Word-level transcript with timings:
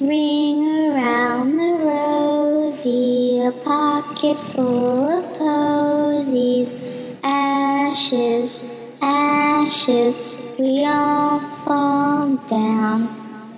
Ring 0.00 0.64
around 0.88 1.58
the 1.58 1.72
rosy, 1.84 3.38
a 3.44 3.52
pocket 3.52 4.38
full 4.38 5.10
of 5.10 5.38
posies. 5.38 6.74
Ashes, 7.22 8.62
ashes, 9.02 10.38
we 10.58 10.86
all 10.86 11.38
fall 11.38 12.36
down. 12.48 13.08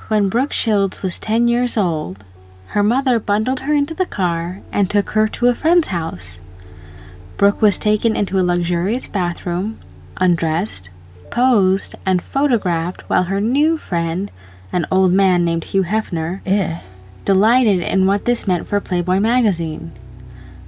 When 0.08 0.28
Brooke 0.28 0.52
Shields 0.52 1.02
was 1.02 1.18
10 1.18 1.48
years 1.48 1.78
old, 1.78 2.22
her 2.68 2.82
mother 2.82 3.18
bundled 3.18 3.60
her 3.60 3.72
into 3.72 3.94
the 3.94 4.04
car 4.04 4.60
and 4.70 4.90
took 4.90 5.10
her 5.10 5.26
to 5.28 5.48
a 5.48 5.54
friend's 5.54 5.88
house. 5.88 6.38
Brooke 7.38 7.62
was 7.62 7.78
taken 7.78 8.14
into 8.14 8.38
a 8.38 8.44
luxurious 8.44 9.06
bathroom, 9.06 9.80
undressed, 10.18 10.90
posed, 11.35 11.96
and 12.07 12.23
photographed 12.23 13.03
while 13.11 13.25
her 13.25 13.41
new 13.41 13.77
friend, 13.77 14.30
an 14.73 14.87
old 14.89 15.12
man 15.12 15.45
named 15.45 15.65
Hugh 15.65 15.83
Hefner, 15.83 16.41
Ugh. 16.47 16.80
delighted 17.25 17.80
in 17.80 18.06
what 18.06 18.25
this 18.25 18.47
meant 18.47 18.69
for 18.69 18.80
Playboy 18.80 19.19
magazine. 19.19 19.91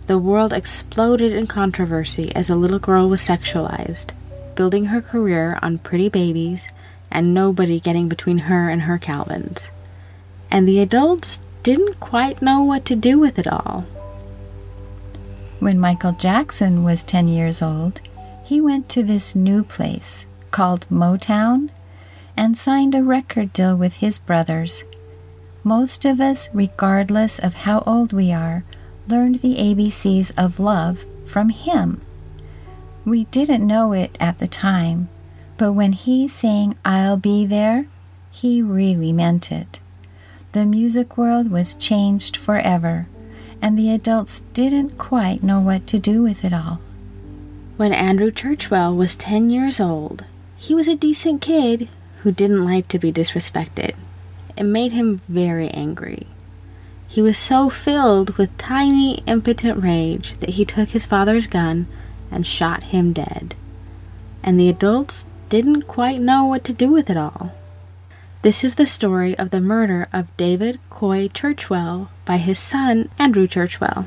The 0.09 0.19
world 0.19 0.53
exploded 0.53 1.31
in 1.31 1.47
controversy 1.47 2.35
as 2.35 2.49
the 2.49 2.57
little 2.57 2.81
girl 2.81 3.09
was 3.09 3.21
sexualized, 3.21 4.11
building 4.57 4.87
her 4.87 5.01
career 5.01 5.57
on 5.63 5.79
pretty 5.79 6.09
babies 6.09 6.67
and 7.13 7.33
nobody 7.33 7.79
getting 7.79 8.09
between 8.09 8.39
her 8.39 8.69
and 8.69 8.83
her 8.83 8.99
Calvins. 8.99 9.69
And 10.51 10.67
the 10.67 10.81
adults 10.81 11.39
didn't 11.63 12.01
quite 12.01 12.43
know 12.43 12.61
what 12.65 12.85
to 12.87 12.97
do 12.97 13.21
with 13.21 13.39
it 13.39 13.47
all. 13.47 13.85
When 15.61 15.79
Michael 15.79 16.13
Jackson 16.13 16.83
was 16.83 17.05
10 17.05 17.29
years 17.29 17.63
old, 17.63 18.01
he 18.45 18.61
went 18.61 18.89
to 18.89 19.05
this 19.05 19.37
new 19.37 19.63
place 19.63 20.27
called 20.57 20.89
Motown 20.89 21.69
and 22.35 22.57
signed 22.57 22.95
a 22.95 23.03
record 23.03 23.53
deal 23.53 23.77
with 23.77 23.97
his 23.97 24.19
brothers. 24.19 24.85
Most 25.63 26.07
of 26.07 26.19
us, 26.19 26.49
regardless 26.55 27.39
of 27.39 27.67
how 27.67 27.81
old 27.81 28.15
we 28.15 28.33
are, 28.33 28.65
learned 29.07 29.41
the 29.41 29.57
ABCs 29.57 30.33
of 30.35 30.59
love 30.59 31.05
from 31.27 31.51
him. 31.51 32.01
We 33.05 33.25
didn't 33.25 33.67
know 33.67 33.93
it 33.93 34.17
at 34.19 34.39
the 34.39 34.49
time, 34.49 35.11
but 35.59 35.75
when 35.75 35.93
he 35.93 36.27
sang 36.27 36.79
I'll 36.87 37.19
Be 37.19 37.45
There, 37.45 37.87
he 38.31 38.63
really 38.63 39.13
meant 39.13 39.53
it. 39.53 39.81
The 40.53 40.65
music 40.65 41.19
world 41.19 41.51
was 41.51 41.75
changed 41.75 42.35
forever, 42.35 43.09
and 43.61 43.79
the 43.79 43.91
adults 43.91 44.41
didn't 44.55 44.97
quite 44.97 45.43
know 45.43 45.61
what 45.61 45.87
to 45.89 45.99
do 45.99 46.23
with 46.23 46.47
it 46.47 46.55
all. 46.55 46.81
When 47.77 47.93
Andrew 47.93 48.31
Churchwell 48.31 48.97
was 48.97 49.17
10 49.17 49.51
years 49.51 49.81
old, 49.81 50.25
he 50.57 50.75
was 50.75 50.89
a 50.89 50.97
decent 50.97 51.43
kid 51.43 51.89
who 52.23 52.33
didn't 52.33 52.65
like 52.65 52.89
to 52.89 52.99
be 52.99 53.13
disrespected. 53.13 53.95
It 54.57 54.65
made 54.65 54.93
him 54.93 55.21
very 55.29 55.69
angry. 55.69 56.27
He 57.09 57.23
was 57.23 57.39
so 57.39 57.71
filled 57.71 58.37
with 58.37 58.57
tiny, 58.59 59.23
impotent 59.27 59.83
rage 59.83 60.39
that 60.41 60.51
he 60.51 60.65
took 60.65 60.91
his 60.91 61.07
father's 61.07 61.47
gun 61.47 61.87
and 62.31 62.47
shot 62.47 62.85
him 62.85 63.13
dead. 63.13 63.55
And 64.43 64.59
the 64.59 64.69
adults 64.69 65.27
didn't 65.49 65.83
quite 65.83 66.21
know 66.21 66.45
what 66.45 66.65
to 66.65 66.73
do 66.73 66.91
with 66.91 67.09
it 67.11 67.17
all. 67.17 67.53
This 68.43 68.65
is 68.65 68.75
the 68.75 68.87
story 68.87 69.37
of 69.39 69.51
the 69.51 69.61
murder 69.61 70.09
of 70.13 70.35
David 70.37 70.79
Coy 70.91 71.29
Churchwell 71.29 72.09
by 72.25 72.37
his 72.39 72.59
son, 72.59 73.09
Andrew 73.19 73.47
Churchwell. 73.47 74.07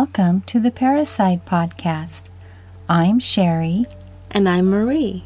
Welcome 0.00 0.42
to 0.42 0.60
the 0.60 0.70
Parricide 0.70 1.40
Podcast. 1.44 2.28
I'm 2.88 3.18
Sherry. 3.18 3.84
And 4.30 4.48
I'm 4.48 4.66
Marie. 4.66 5.24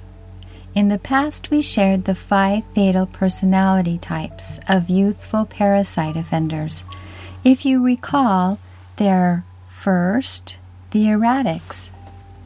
In 0.74 0.88
the 0.88 0.98
past, 0.98 1.50
we 1.50 1.60
shared 1.60 2.06
the 2.06 2.14
five 2.14 2.64
fatal 2.74 3.04
personality 3.04 3.98
types 3.98 4.60
of 4.70 4.88
youthful 4.88 5.44
parricide 5.44 6.16
offenders. 6.16 6.84
If 7.44 7.66
you 7.66 7.84
recall, 7.84 8.58
they're 8.96 9.44
first, 9.68 10.56
the 10.92 11.04
erratics. 11.04 11.90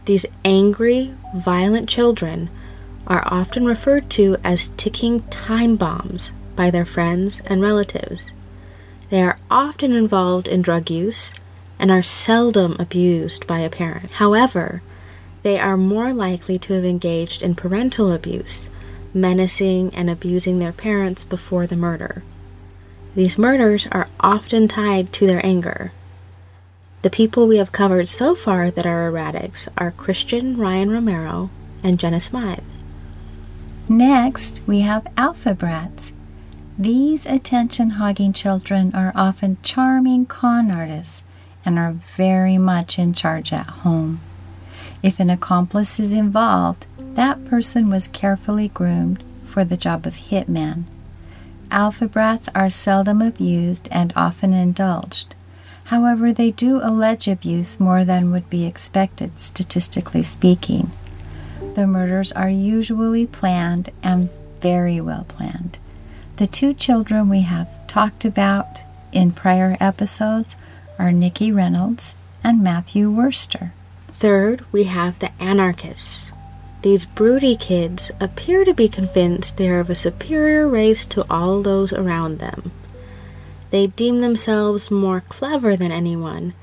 These 0.07 0.27
angry, 0.45 1.15
violent 1.33 1.89
children 1.89 2.51
are 3.07 3.23
often 3.27 3.67
referred 3.67 4.11
to 4.19 4.37
as 4.43 4.73
ticking 4.77 5.21
time 5.29 5.77
bombs 5.77 6.33
by 6.57 6.73
their 6.73 6.85
friends 6.85 7.41
and 7.47 7.63
relatives. 7.63 8.33
They 9.11 9.23
are 9.23 9.39
often 9.49 9.93
involved 9.93 10.49
in 10.49 10.63
drug 10.63 10.91
use 10.91 11.33
and 11.79 11.91
are 11.91 12.03
seldom 12.03 12.77
abused 12.79 13.47
by 13.47 13.61
a 13.61 13.71
parent. 13.71 14.15
However, 14.15 14.83
they 15.43 15.59
are 15.59 15.77
more 15.77 16.13
likely 16.13 16.59
to 16.59 16.73
have 16.73 16.85
engaged 16.85 17.43
in 17.43 17.55
parental 17.55 18.11
abuse, 18.11 18.69
menacing 19.15 19.95
and 19.95 20.11
abusing 20.11 20.59
their 20.59 20.73
parents 20.73 21.25
before 21.25 21.67
the 21.67 21.77
murder. 21.77 22.23
These 23.15 23.39
murders 23.39 23.87
are 23.93 24.09
often 24.21 24.69
tied 24.69 25.13
to 25.15 25.27
their 25.27 25.45
anger. 25.45 25.93
The 27.03 27.11
people 27.11 27.47
we 27.47 27.59
have 27.59 27.73
covered 27.73 28.09
so 28.09 28.35
far 28.35 28.71
that 28.71 28.87
are 28.87 29.11
erratics 29.11 29.69
are 29.79 29.91
Christian 29.91 30.57
Ryan 30.57 30.91
Romero 30.91 31.51
and 31.83 32.01
Jenna 32.01 32.21
Smythe. 32.21 32.65
Next, 33.89 34.61
we 34.67 34.81
have 34.81 35.07
alpha 35.17 35.55
brats. 35.55 36.13
These 36.77 37.25
attention 37.25 37.91
hogging 37.91 38.33
children 38.33 38.93
are 38.95 39.13
often 39.15 39.59
charming 39.63 40.27
con 40.27 40.71
artists 40.71 41.23
and 41.67 41.79
are 41.79 41.93
very 42.17 42.57
much 42.57 42.99
in 42.99 43.13
charge 43.13 43.53
at 43.53 43.67
home. 43.67 44.21
If 45.03 45.21
an 45.21 45.29
accomplice 45.29 46.01
is 46.01 46.13
involved, 46.13 46.87
that 46.99 47.45
person 47.47 47.91
was 47.91 48.09
carefully 48.09 48.69
groomed 48.69 49.23
for 49.45 49.65
the 49.65 49.77
job 49.77 50.07
of 50.07 50.15
hitman. 50.15 50.85
Alpha 51.71 52.07
brats 52.07 52.49
are 52.55 52.71
seldom 52.71 53.21
abused 53.21 53.89
and 53.91 54.13
often 54.15 54.53
indulged. 54.53 55.35
However, 55.85 56.33
they 56.33 56.51
do 56.51 56.81
allege 56.83 57.29
abuse 57.29 57.79
more 57.79 58.05
than 58.05 58.33
would 58.33 58.49
be 58.51 58.67
expected, 58.67 59.39
statistically 59.39 60.23
speaking. 60.23 60.91
The 61.75 61.87
murders 61.87 62.33
are 62.33 62.51
usually 62.51 63.27
planned 63.27 63.91
and 64.03 64.31
very 64.61 65.01
well 65.01 65.25
planned. 65.29 65.79
The 66.37 66.47
two 66.47 66.75
children 66.75 67.29
we 67.29 67.43
have 67.43 67.87
talked 67.87 68.25
about 68.25 68.81
in 69.13 69.33
prior 69.33 69.77
episodes 69.81 70.57
are 70.99 71.13
Nikki 71.13 71.53
Reynolds 71.53 72.15
and 72.43 72.63
Matthew 72.63 73.11
Worster. 73.11 73.73
Third, 74.09 74.65
we 74.73 74.85
have 74.85 75.19
the 75.19 75.31
anarchists. 75.41 76.31
These 76.83 77.05
broody 77.05 77.57
kids 77.57 78.11
appear 78.21 78.65
to 78.65 78.73
be 78.73 78.89
convinced 78.89 79.57
they 79.57 79.69
are 79.69 79.81
of 79.81 79.91
a 79.91 79.95
superior 79.95 80.69
race 80.69 81.05
to 81.07 81.27
all 81.29 81.63
those 81.63 81.93
around 81.93 82.39
them. 82.39 82.71
They 83.71 83.89
deem 83.89 84.21
themselves 84.21 84.91
more 84.91 85.21
clever 85.23 85.77
than 85.77 85.91
anyone. 85.91 86.55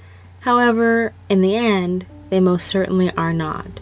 However, 0.42 1.14
in 1.30 1.42
the 1.42 1.56
end, 1.56 2.06
they 2.30 2.40
most 2.40 2.68
certainly 2.68 3.12
are 3.18 3.34
not. 3.34 3.82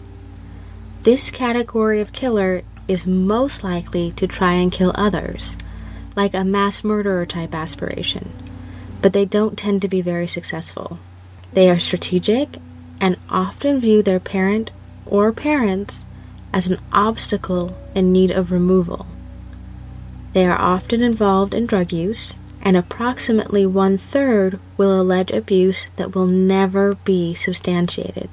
This 1.02 1.30
category 1.30 2.00
of 2.00 2.12
killer 2.12 2.62
is 2.88 3.06
most 3.06 3.64
likely 3.64 4.12
to 4.12 4.26
try 4.26 4.52
and 4.52 4.70
kill 4.70 4.92
others, 4.94 5.56
like 6.16 6.34
a 6.34 6.44
mass 6.44 6.84
murderer 6.84 7.24
type 7.24 7.54
aspiration, 7.54 8.30
but 9.02 9.12
they 9.12 9.24
don't 9.24 9.58
tend 9.58 9.82
to 9.82 9.88
be 9.88 10.00
very 10.00 10.28
successful. 10.28 10.98
They 11.52 11.68
are 11.68 11.78
strategic 11.78 12.58
and 13.00 13.16
often 13.28 13.80
view 13.80 14.02
their 14.02 14.20
parent 14.20 14.70
or 15.04 15.32
parents 15.32 16.04
as 16.52 16.68
an 16.68 16.78
obstacle 16.92 17.76
in 17.94 18.12
need 18.12 18.30
of 18.30 18.52
removal. 18.52 19.06
They 20.32 20.46
are 20.46 20.58
often 20.58 21.02
involved 21.02 21.52
in 21.52 21.66
drug 21.66 21.92
use, 21.92 22.34
and 22.62 22.76
approximately 22.76 23.66
one 23.66 23.98
third 23.98 24.58
will 24.76 24.98
allege 25.00 25.30
abuse 25.32 25.86
that 25.96 26.14
will 26.14 26.26
never 26.26 26.94
be 27.04 27.34
substantiated. 27.34 28.30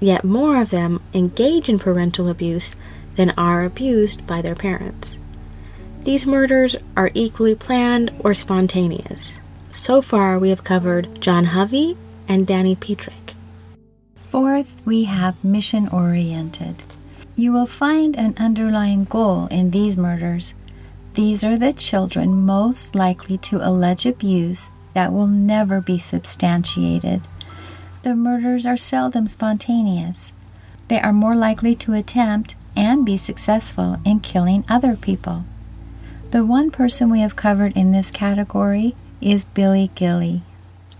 Yet 0.00 0.24
more 0.24 0.60
of 0.60 0.70
them 0.70 1.00
engage 1.14 1.68
in 1.68 1.78
parental 1.78 2.28
abuse 2.28 2.74
than 3.16 3.30
are 3.38 3.64
abused 3.64 4.26
by 4.26 4.42
their 4.42 4.54
parents. 4.54 5.18
These 6.02 6.26
murders 6.26 6.76
are 6.96 7.10
equally 7.14 7.54
planned 7.54 8.10
or 8.20 8.34
spontaneous. 8.34 9.36
So 9.80 10.02
far, 10.02 10.38
we 10.38 10.50
have 10.50 10.62
covered 10.62 11.22
John 11.22 11.46
Hovey 11.46 11.96
and 12.28 12.46
Danny 12.46 12.76
Petrick. 12.76 13.32
Fourth, 14.28 14.76
we 14.84 15.04
have 15.04 15.42
mission 15.42 15.88
oriented. 15.88 16.82
You 17.34 17.54
will 17.54 17.66
find 17.66 18.14
an 18.14 18.34
underlying 18.36 19.04
goal 19.04 19.46
in 19.46 19.70
these 19.70 19.96
murders. 19.96 20.52
These 21.14 21.42
are 21.44 21.56
the 21.56 21.72
children 21.72 22.44
most 22.44 22.94
likely 22.94 23.38
to 23.38 23.66
allege 23.66 24.04
abuse 24.04 24.70
that 24.92 25.14
will 25.14 25.26
never 25.26 25.80
be 25.80 25.98
substantiated. 25.98 27.22
The 28.02 28.14
murders 28.14 28.66
are 28.66 28.76
seldom 28.76 29.26
spontaneous. 29.26 30.34
They 30.88 31.00
are 31.00 31.14
more 31.14 31.34
likely 31.34 31.74
to 31.76 31.94
attempt 31.94 32.54
and 32.76 33.02
be 33.06 33.16
successful 33.16 33.98
in 34.04 34.20
killing 34.20 34.62
other 34.68 34.94
people. 34.94 35.46
The 36.32 36.44
one 36.44 36.70
person 36.70 37.08
we 37.08 37.20
have 37.20 37.34
covered 37.34 37.74
in 37.74 37.92
this 37.92 38.10
category 38.10 38.94
is 39.20 39.44
Billy 39.44 39.90
Gilley. 39.94 40.42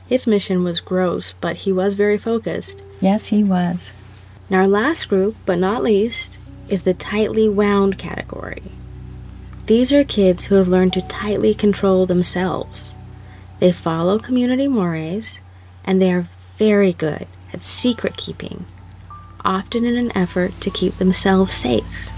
His 0.06 0.26
mission 0.26 0.64
was 0.64 0.80
gross, 0.80 1.34
but 1.40 1.56
he 1.56 1.72
was 1.72 1.94
very 1.94 2.18
focused. 2.18 2.82
Yes, 3.00 3.28
he 3.28 3.44
was. 3.44 3.92
And 4.48 4.58
our 4.58 4.66
last 4.66 5.08
group, 5.08 5.36
but 5.46 5.58
not 5.58 5.82
least, 5.82 6.36
is 6.68 6.82
the 6.82 6.94
tightly 6.94 7.48
wound 7.48 7.98
category. 7.98 8.62
These 9.66 9.92
are 9.92 10.04
kids 10.04 10.46
who 10.46 10.56
have 10.56 10.68
learned 10.68 10.92
to 10.94 11.08
tightly 11.08 11.54
control 11.54 12.06
themselves. 12.06 12.92
They 13.60 13.72
follow 13.72 14.18
community 14.18 14.66
mores, 14.66 15.38
and 15.84 16.02
they 16.02 16.12
are 16.12 16.26
very 16.56 16.92
good 16.92 17.26
at 17.52 17.62
secret 17.62 18.16
keeping, 18.16 18.66
often 19.44 19.84
in 19.84 19.96
an 19.96 20.16
effort 20.16 20.60
to 20.60 20.70
keep 20.70 20.94
themselves 20.96 21.52
safe. 21.52 22.10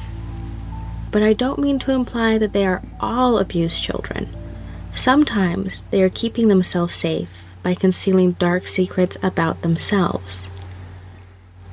But 1.10 1.22
I 1.22 1.34
don't 1.34 1.58
mean 1.58 1.78
to 1.80 1.92
imply 1.92 2.38
that 2.38 2.54
they 2.54 2.66
are 2.66 2.82
all 3.00 3.38
abused 3.38 3.82
children. 3.82 4.28
Sometimes 4.92 5.82
they 5.90 6.02
are 6.02 6.10
keeping 6.10 6.48
themselves 6.48 6.94
safe 6.94 7.44
by 7.62 7.74
concealing 7.74 8.32
dark 8.32 8.66
secrets 8.66 9.16
about 9.22 9.62
themselves. 9.62 10.46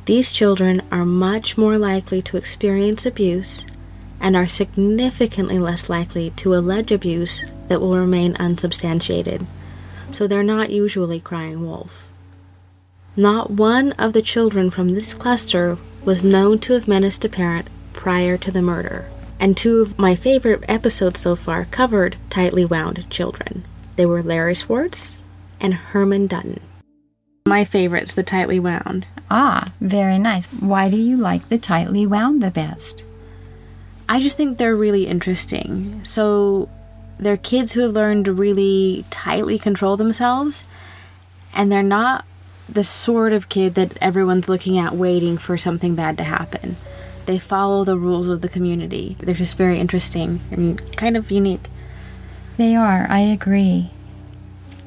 These 0.05 0.31
children 0.31 0.81
are 0.91 1.05
much 1.05 1.57
more 1.57 1.77
likely 1.77 2.21
to 2.23 2.37
experience 2.37 3.05
abuse 3.05 3.65
and 4.19 4.35
are 4.35 4.47
significantly 4.47 5.59
less 5.59 5.89
likely 5.89 6.31
to 6.31 6.55
allege 6.55 6.91
abuse 6.91 7.43
that 7.67 7.79
will 7.79 7.97
remain 7.97 8.35
unsubstantiated, 8.37 9.45
so 10.11 10.25
they're 10.25 10.41
not 10.41 10.71
usually 10.71 11.19
crying 11.19 11.65
wolf. 11.65 12.07
Not 13.15 13.51
one 13.51 13.91
of 13.93 14.13
the 14.13 14.21
children 14.21 14.69
from 14.69 14.89
this 14.89 15.13
cluster 15.13 15.77
was 16.05 16.23
known 16.23 16.59
to 16.59 16.73
have 16.73 16.87
menaced 16.87 17.25
a 17.25 17.29
parent 17.29 17.67
prior 17.93 18.37
to 18.37 18.51
the 18.51 18.61
murder, 18.61 19.05
and 19.39 19.55
two 19.55 19.81
of 19.81 19.97
my 19.97 20.15
favorite 20.15 20.63
episodes 20.67 21.19
so 21.19 21.35
far 21.35 21.65
covered 21.65 22.17
tightly 22.29 22.65
wound 22.65 23.09
children. 23.09 23.63
They 23.95 24.05
were 24.05 24.21
Larry 24.21 24.55
Swartz 24.55 25.19
and 25.59 25.73
Herman 25.73 26.27
Dutton. 26.27 26.59
My 27.45 27.65
favorite's 27.65 28.15
the 28.15 28.23
tightly 28.23 28.59
wound. 28.59 29.05
Ah, 29.31 29.65
very 29.81 30.17
nice. 30.17 30.45
Why 30.47 30.89
do 30.89 30.97
you 30.97 31.17
like 31.17 31.49
the 31.49 31.57
tightly 31.57 32.05
wound 32.05 32.43
the 32.43 32.51
best? 32.51 33.05
I 34.07 34.19
just 34.19 34.37
think 34.37 34.57
they're 34.57 34.75
really 34.75 35.07
interesting. 35.07 36.01
So, 36.03 36.69
they're 37.19 37.37
kids 37.37 37.73
who 37.73 37.81
have 37.81 37.93
learned 37.93 38.25
to 38.25 38.33
really 38.33 39.05
tightly 39.09 39.59
control 39.59 39.97
themselves, 39.97 40.63
and 41.53 41.71
they're 41.71 41.83
not 41.83 42.25
the 42.67 42.83
sort 42.83 43.33
of 43.33 43.49
kid 43.49 43.75
that 43.75 43.97
everyone's 44.01 44.47
looking 44.47 44.77
at 44.77 44.95
waiting 44.95 45.37
for 45.37 45.57
something 45.57 45.95
bad 45.95 46.17
to 46.17 46.23
happen. 46.23 46.75
They 47.29 47.37
follow 47.37 47.83
the 47.83 47.95
rules 47.95 48.27
of 48.27 48.41
the 48.41 48.49
community. 48.49 49.15
They're 49.19 49.35
just 49.35 49.55
very 49.55 49.79
interesting 49.79 50.41
and 50.49 50.81
kind 50.97 51.15
of 51.15 51.29
unique. 51.29 51.69
They 52.57 52.75
are, 52.75 53.05
I 53.07 53.19
agree. 53.19 53.91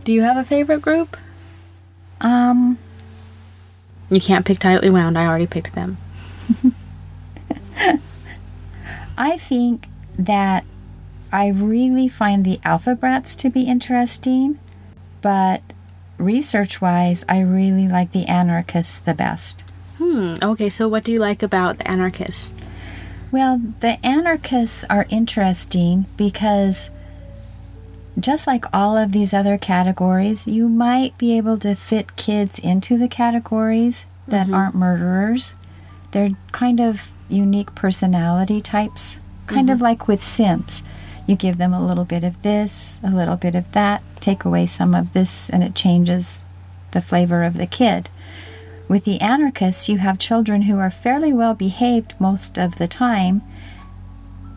Do 0.03 0.13
you 0.13 0.23
have 0.23 0.37
a 0.37 0.43
favorite 0.43 0.83
group? 0.83 1.17
Um, 2.21 2.79
You 4.11 4.21
can't 4.21 4.45
pick 4.45 4.59
tightly 4.59 4.91
wound. 4.91 5.17
I 5.17 5.25
already 5.25 5.47
picked 5.47 5.77
them. 5.77 5.99
I 9.17 9.37
think 9.37 9.87
that 10.19 10.65
I 11.31 11.47
really 11.47 12.09
find 12.09 12.45
the 12.45 12.59
alpha 12.65 12.97
brats 12.97 13.37
to 13.37 13.51
be 13.51 13.63
interesting, 13.63 14.59
but 15.21 15.63
research 16.19 16.81
wise, 16.81 17.25
I 17.29 17.39
really 17.39 17.87
like 17.87 18.11
the 18.11 18.27
anarchists 18.27 18.99
the 18.99 19.15
best. 19.15 19.63
Hmm. 20.03 20.35
Okay, 20.43 20.69
so 20.69 20.89
what 20.89 21.05
do 21.05 21.13
you 21.13 21.21
like 21.21 21.45
about 21.45 21.79
the 21.79 21.89
anarchists? 21.89 22.53
Well, 23.31 23.61
the 23.79 24.05
anarchists 24.05 24.85
are 24.91 25.07
interesting 25.11 26.07
because 26.17 26.91
just 28.19 28.49
like 28.49 28.65
all 28.75 28.97
of 28.97 29.13
these 29.13 29.33
other 29.33 29.57
categories, 29.57 30.47
you 30.47 30.69
might 30.69 31.17
be 31.19 31.37
able 31.37 31.57
to 31.59 31.77
fit 31.77 32.17
kids 32.17 32.59
into 32.59 32.99
the 32.99 33.09
categories 33.09 34.05
that 34.27 34.51
aren't 34.51 34.75
murderers. 34.75 35.55
They're 36.11 36.31
kind 36.51 36.81
of 36.81 37.13
unique 37.29 37.75
personality 37.75 38.61
types, 38.61 39.17
kind 39.47 39.71
of 39.71 39.81
like 39.81 40.09
with 40.09 40.23
Sims. 40.23 40.83
You 41.27 41.37
give 41.37 41.59
them 41.59 41.73
a 41.73 41.87
little 41.87 42.05
bit 42.05 42.25
of 42.25 42.43
this, 42.43 42.99
a 43.05 43.11
little 43.11 43.37
bit 43.37 43.55
of 43.55 43.71
that, 43.73 44.03
take 44.21 44.45
away 44.45 44.67
some 44.67 44.95
of 44.95 45.13
this, 45.13 45.49
and 45.49 45.63
it 45.63 45.75
changes 45.75 46.47
the 46.91 47.01
flavor 47.01 47.45
of 47.45 47.57
the 47.57 47.67
kid. 47.67 48.09
With 48.89 49.05
the 49.05 49.21
anarchists, 49.21 49.89
you 49.89 49.99
have 49.99 50.19
children 50.19 50.63
who 50.63 50.79
are 50.79 50.91
fairly 50.91 51.33
well 51.33 51.55
behaved 51.55 52.15
most 52.19 52.59
of 52.59 52.77
the 52.77 52.89
time, 52.89 53.43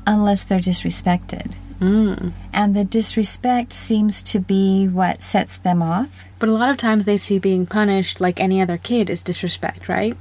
unless 0.05 0.43
they're 0.43 0.59
disrespected. 0.59 1.53
Mm. 1.79 2.33
And 2.53 2.75
the 2.75 2.85
disrespect 2.85 3.73
seems 3.73 4.23
to 4.23 4.39
be 4.39 4.87
what 4.87 5.21
sets 5.21 5.57
them 5.57 5.81
off. 5.81 6.25
But 6.39 6.49
a 6.49 6.53
lot 6.53 6.69
of 6.69 6.77
times 6.77 7.05
they 7.05 7.17
see 7.17 7.39
being 7.39 7.65
punished 7.65 8.21
like 8.21 8.39
any 8.39 8.61
other 8.61 8.77
kid 8.77 9.09
is 9.09 9.21
disrespect, 9.21 9.89
right? 9.89 10.17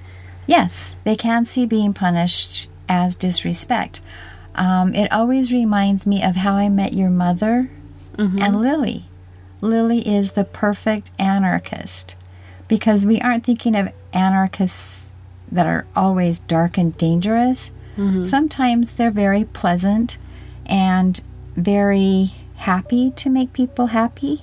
Yes, 0.47 0.97
they 1.05 1.17
can 1.17 1.45
see 1.45 1.65
being 1.65 1.95
punished 1.95 2.71
as 2.89 3.17
disrespect. 3.17 4.01
Um, 4.55 4.95
it 4.95 5.11
always 5.11 5.53
reminds 5.53 6.07
me 6.07 6.23
of 6.23 6.37
how 6.37 6.55
I 6.55 6.69
met 6.69 6.93
your 6.93 7.11
mother 7.11 7.71
and 8.17 8.61
Lily. 8.61 9.07
Lily 9.61 10.07
is 10.07 10.33
the 10.33 10.45
perfect 10.45 11.11
anarchist 11.19 12.15
because 12.75 13.07
we 13.07 13.21
aren't 13.21 13.45
thinking 13.45 13.77
of 13.77 13.89
anarchists 14.13 15.09
that 15.53 15.65
are 15.65 15.87
always 15.95 16.41
dark 16.41 16.77
and 16.77 16.97
dangerous. 16.99 17.71
Mm-hmm. 17.97 18.25
Sometimes 18.25 18.95
they're 18.95 19.13
very 19.13 19.45
pleasant 19.45 20.19
and 20.67 21.23
very 21.55 22.33
happy 22.57 23.13
to 23.13 23.31
make 23.31 23.53
people 23.53 23.87
happy. 23.87 24.43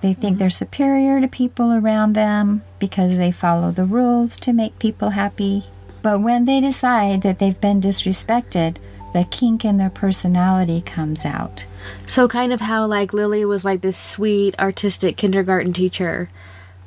They 0.00 0.14
think 0.14 0.22
mm-hmm. 0.22 0.38
they're 0.38 0.48
superior 0.48 1.20
to 1.20 1.28
people 1.28 1.70
around 1.70 2.14
them 2.14 2.62
because 2.78 3.18
they 3.18 3.30
follow 3.30 3.70
the 3.70 3.84
rules 3.84 4.38
to 4.40 4.54
make 4.54 4.78
people 4.78 5.10
happy. 5.10 5.64
But 6.00 6.22
when 6.22 6.46
they 6.46 6.62
decide 6.62 7.20
that 7.20 7.40
they've 7.40 7.60
been 7.60 7.82
disrespected, 7.82 8.78
the 9.12 9.26
kink 9.30 9.66
in 9.66 9.76
their 9.76 9.90
personality 9.90 10.80
comes 10.80 11.26
out. 11.26 11.66
So 12.06 12.26
kind 12.26 12.54
of 12.54 12.62
how 12.62 12.86
like 12.86 13.12
Lily 13.12 13.44
was 13.44 13.66
like 13.66 13.82
this 13.82 13.98
sweet 13.98 14.58
artistic 14.58 15.18
kindergarten 15.18 15.74
teacher, 15.74 16.30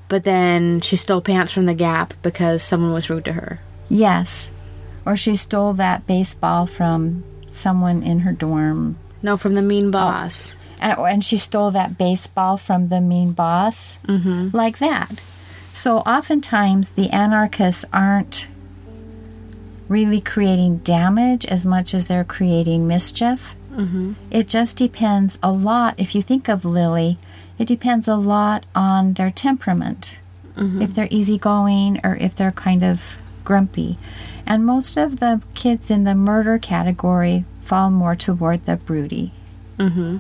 but 0.10 0.24
then 0.24 0.82
she 0.82 0.96
stole 0.96 1.22
pants 1.22 1.52
from 1.52 1.66
the 1.66 1.74
Gap 1.74 2.14
because 2.22 2.64
someone 2.64 2.94
was 2.94 3.10
rude 3.10 3.26
to 3.26 3.34
her. 3.34 3.60
Yes. 3.90 4.50
Or 5.06 5.16
she 5.16 5.36
stole 5.36 5.74
that 5.74 6.08
baseball 6.08 6.66
from 6.66 7.24
someone 7.48 8.04
in 8.04 8.20
her 8.20 8.34
dorm. 8.34 8.98
No, 9.22 9.38
from 9.38 9.56
the 9.56 9.62
mean 9.62 9.92
boss. 9.92 10.56
And, 10.80 10.98
and 11.00 11.24
she 11.24 11.38
stole 11.38 11.72
that 11.72 11.98
baseball 11.98 12.58
from 12.58 12.90
the 12.90 13.02
mean 13.02 13.32
boss. 13.32 13.98
Mm-hmm. 14.08 14.50
like 14.56 14.80
that. 14.80 15.22
So 15.74 16.00
oftentimes 16.00 16.92
the 16.92 17.10
anarchists 17.10 17.86
aren't 17.94 18.48
really 19.88 20.20
creating 20.20 20.78
damage 20.80 21.46
as 21.46 21.66
much 21.66 21.94
as 21.94 22.08
they're 22.08 22.24
creating 22.24 22.88
mischief. 22.88 23.56
Mm-hmm. 23.72 24.14
It 24.32 24.48
just 24.48 24.78
depends 24.78 25.38
a 25.42 25.52
lot. 25.52 25.96
If 25.98 26.16
you 26.16 26.22
think 26.22 26.50
of 26.50 26.66
Lily, 26.66 27.18
it 27.58 27.66
depends 27.66 28.08
a 28.08 28.16
lot 28.16 28.66
on 28.76 29.14
their 29.14 29.32
temperament. 29.32 30.20
If 30.82 30.96
they're 30.96 31.08
easygoing 31.12 32.00
or 32.04 32.16
if 32.16 32.36
they're 32.36 32.52
kind 32.52 32.84
of 32.84 33.18
grumpy. 33.44 34.00
And 34.46 34.66
most 34.66 34.98
of 34.98 35.20
the 35.20 35.42
kids 35.54 35.92
in 35.92 36.04
the 36.04 36.16
murder 36.16 36.58
category 36.58 37.46
fall 37.62 37.92
more 37.92 38.16
toward 38.16 38.66
the 38.66 38.78
broody. 38.78 39.34
Mm-hmm. 39.78 40.18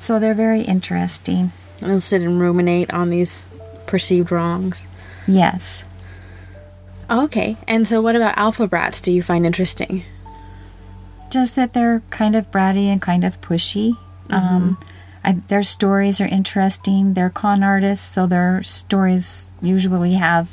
So 0.00 0.18
they're 0.18 0.34
very 0.34 0.62
interesting. 0.62 1.52
They'll 1.78 2.00
sit 2.00 2.22
and 2.22 2.40
ruminate 2.40 2.92
on 2.92 3.10
these 3.10 3.48
perceived 3.86 4.32
wrongs. 4.32 4.88
Yes. 5.28 5.84
Okay. 7.08 7.56
And 7.68 7.86
so 7.86 8.02
what 8.02 8.16
about 8.16 8.36
alpha 8.36 8.66
brats 8.66 9.00
do 9.00 9.12
you 9.12 9.22
find 9.22 9.46
interesting? 9.46 10.04
just 11.34 11.56
that 11.56 11.72
they're 11.72 12.00
kind 12.10 12.36
of 12.36 12.48
bratty 12.52 12.86
and 12.86 13.02
kind 13.02 13.24
of 13.24 13.40
pushy. 13.40 13.96
Um, 14.30 14.78
I, 15.24 15.32
their 15.48 15.62
stories 15.62 16.20
are 16.20 16.26
interesting. 16.26 17.14
They're 17.14 17.30
con 17.30 17.62
artists, 17.62 18.12
so 18.12 18.26
their 18.26 18.62
stories 18.62 19.52
usually 19.62 20.14
have 20.14 20.50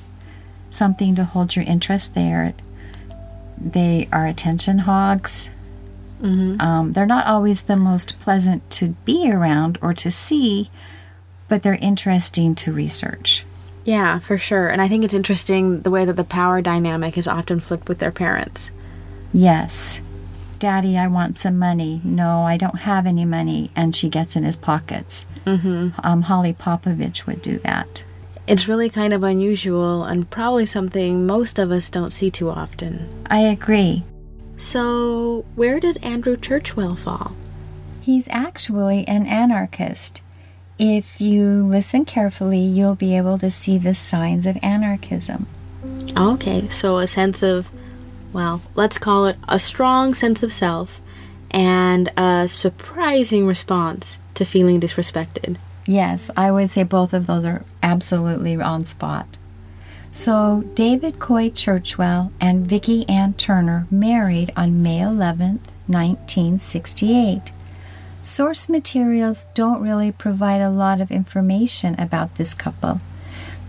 something 0.69 1.15
to 1.15 1.25
hold 1.25 1.55
your 1.55 1.65
interest. 1.65 2.15
They 2.15 2.31
are, 2.31 2.53
they 3.57 4.07
are 4.11 4.25
attention 4.25 4.79
hogs. 4.79 5.49
Mm-hmm. 6.21 6.61
Um, 6.61 6.91
they're 6.93 7.05
not 7.05 7.25
always 7.25 7.63
the 7.63 7.75
most 7.75 8.19
pleasant 8.19 8.69
to 8.71 8.89
be 9.05 9.31
around 9.31 9.77
or 9.81 9.93
to 9.95 10.11
see, 10.11 10.69
but 11.47 11.63
they're 11.63 11.75
interesting 11.75 12.55
to 12.55 12.71
research. 12.71 13.45
Yeah, 13.83 14.19
for 14.19 14.37
sure. 14.37 14.69
And 14.69 14.81
I 14.81 14.87
think 14.87 15.03
it's 15.03 15.13
interesting 15.13 15.81
the 15.81 15.89
way 15.89 16.05
that 16.05 16.15
the 16.15 16.23
power 16.23 16.61
dynamic 16.61 17.17
is 17.17 17.27
often 17.27 17.59
flipped 17.59 17.89
with 17.89 17.99
their 17.99 18.11
parents. 18.11 18.69
Yes. 19.33 19.99
Daddy, 20.61 20.95
I 20.95 21.07
want 21.07 21.37
some 21.37 21.57
money. 21.57 22.01
No, 22.03 22.43
I 22.43 22.55
don't 22.55 22.81
have 22.81 23.07
any 23.07 23.25
money. 23.25 23.71
And 23.75 23.95
she 23.95 24.09
gets 24.09 24.35
in 24.35 24.43
his 24.43 24.55
pockets. 24.55 25.25
Mm-hmm. 25.47 25.89
Um, 26.03 26.21
Holly 26.21 26.53
Popovich 26.53 27.25
would 27.25 27.41
do 27.41 27.57
that. 27.59 28.05
It's 28.45 28.67
really 28.67 28.87
kind 28.87 29.11
of 29.11 29.23
unusual 29.23 30.03
and 30.03 30.29
probably 30.29 30.67
something 30.67 31.25
most 31.25 31.57
of 31.57 31.71
us 31.71 31.89
don't 31.89 32.11
see 32.11 32.29
too 32.29 32.51
often. 32.51 33.09
I 33.25 33.39
agree. 33.39 34.03
So, 34.57 35.45
where 35.55 35.79
does 35.79 35.97
Andrew 35.97 36.37
Churchwell 36.37 36.97
fall? 36.97 37.35
He's 37.99 38.27
actually 38.29 39.07
an 39.07 39.25
anarchist. 39.25 40.21
If 40.77 41.19
you 41.19 41.65
listen 41.65 42.05
carefully, 42.05 42.59
you'll 42.61 42.93
be 42.93 43.17
able 43.17 43.39
to 43.39 43.49
see 43.49 43.79
the 43.79 43.95
signs 43.95 44.45
of 44.45 44.59
anarchism. 44.61 45.47
Okay, 46.15 46.69
so 46.69 46.99
a 46.99 47.07
sense 47.07 47.41
of, 47.41 47.71
well, 48.33 48.61
let's 48.75 48.97
call 48.97 49.25
it 49.27 49.37
a 49.47 49.59
strong 49.59 50.13
sense 50.13 50.43
of 50.43 50.53
self 50.53 51.01
and 51.49 52.11
a 52.17 52.47
surprising 52.47 53.45
response 53.45 54.19
to 54.35 54.45
feeling 54.45 54.79
disrespected. 54.79 55.57
Yes, 55.85 56.31
I 56.37 56.51
would 56.51 56.69
say 56.69 56.83
both 56.83 57.13
of 57.13 57.27
those 57.27 57.45
are 57.45 57.65
absolutely 57.83 58.55
on 58.55 58.85
spot. 58.85 59.37
So, 60.13 60.65
David 60.73 61.19
Coy 61.19 61.49
Churchwell 61.49 62.31
and 62.41 62.67
Vicki 62.67 63.07
Ann 63.07 63.33
Turner 63.33 63.87
married 63.89 64.51
on 64.57 64.83
May 64.83 64.99
11th, 64.99 65.67
1968. 65.87 67.51
Source 68.23 68.69
materials 68.69 69.47
don't 69.53 69.81
really 69.81 70.11
provide 70.11 70.61
a 70.61 70.69
lot 70.69 71.01
of 71.01 71.11
information 71.11 71.99
about 71.99 72.35
this 72.35 72.53
couple. 72.53 72.99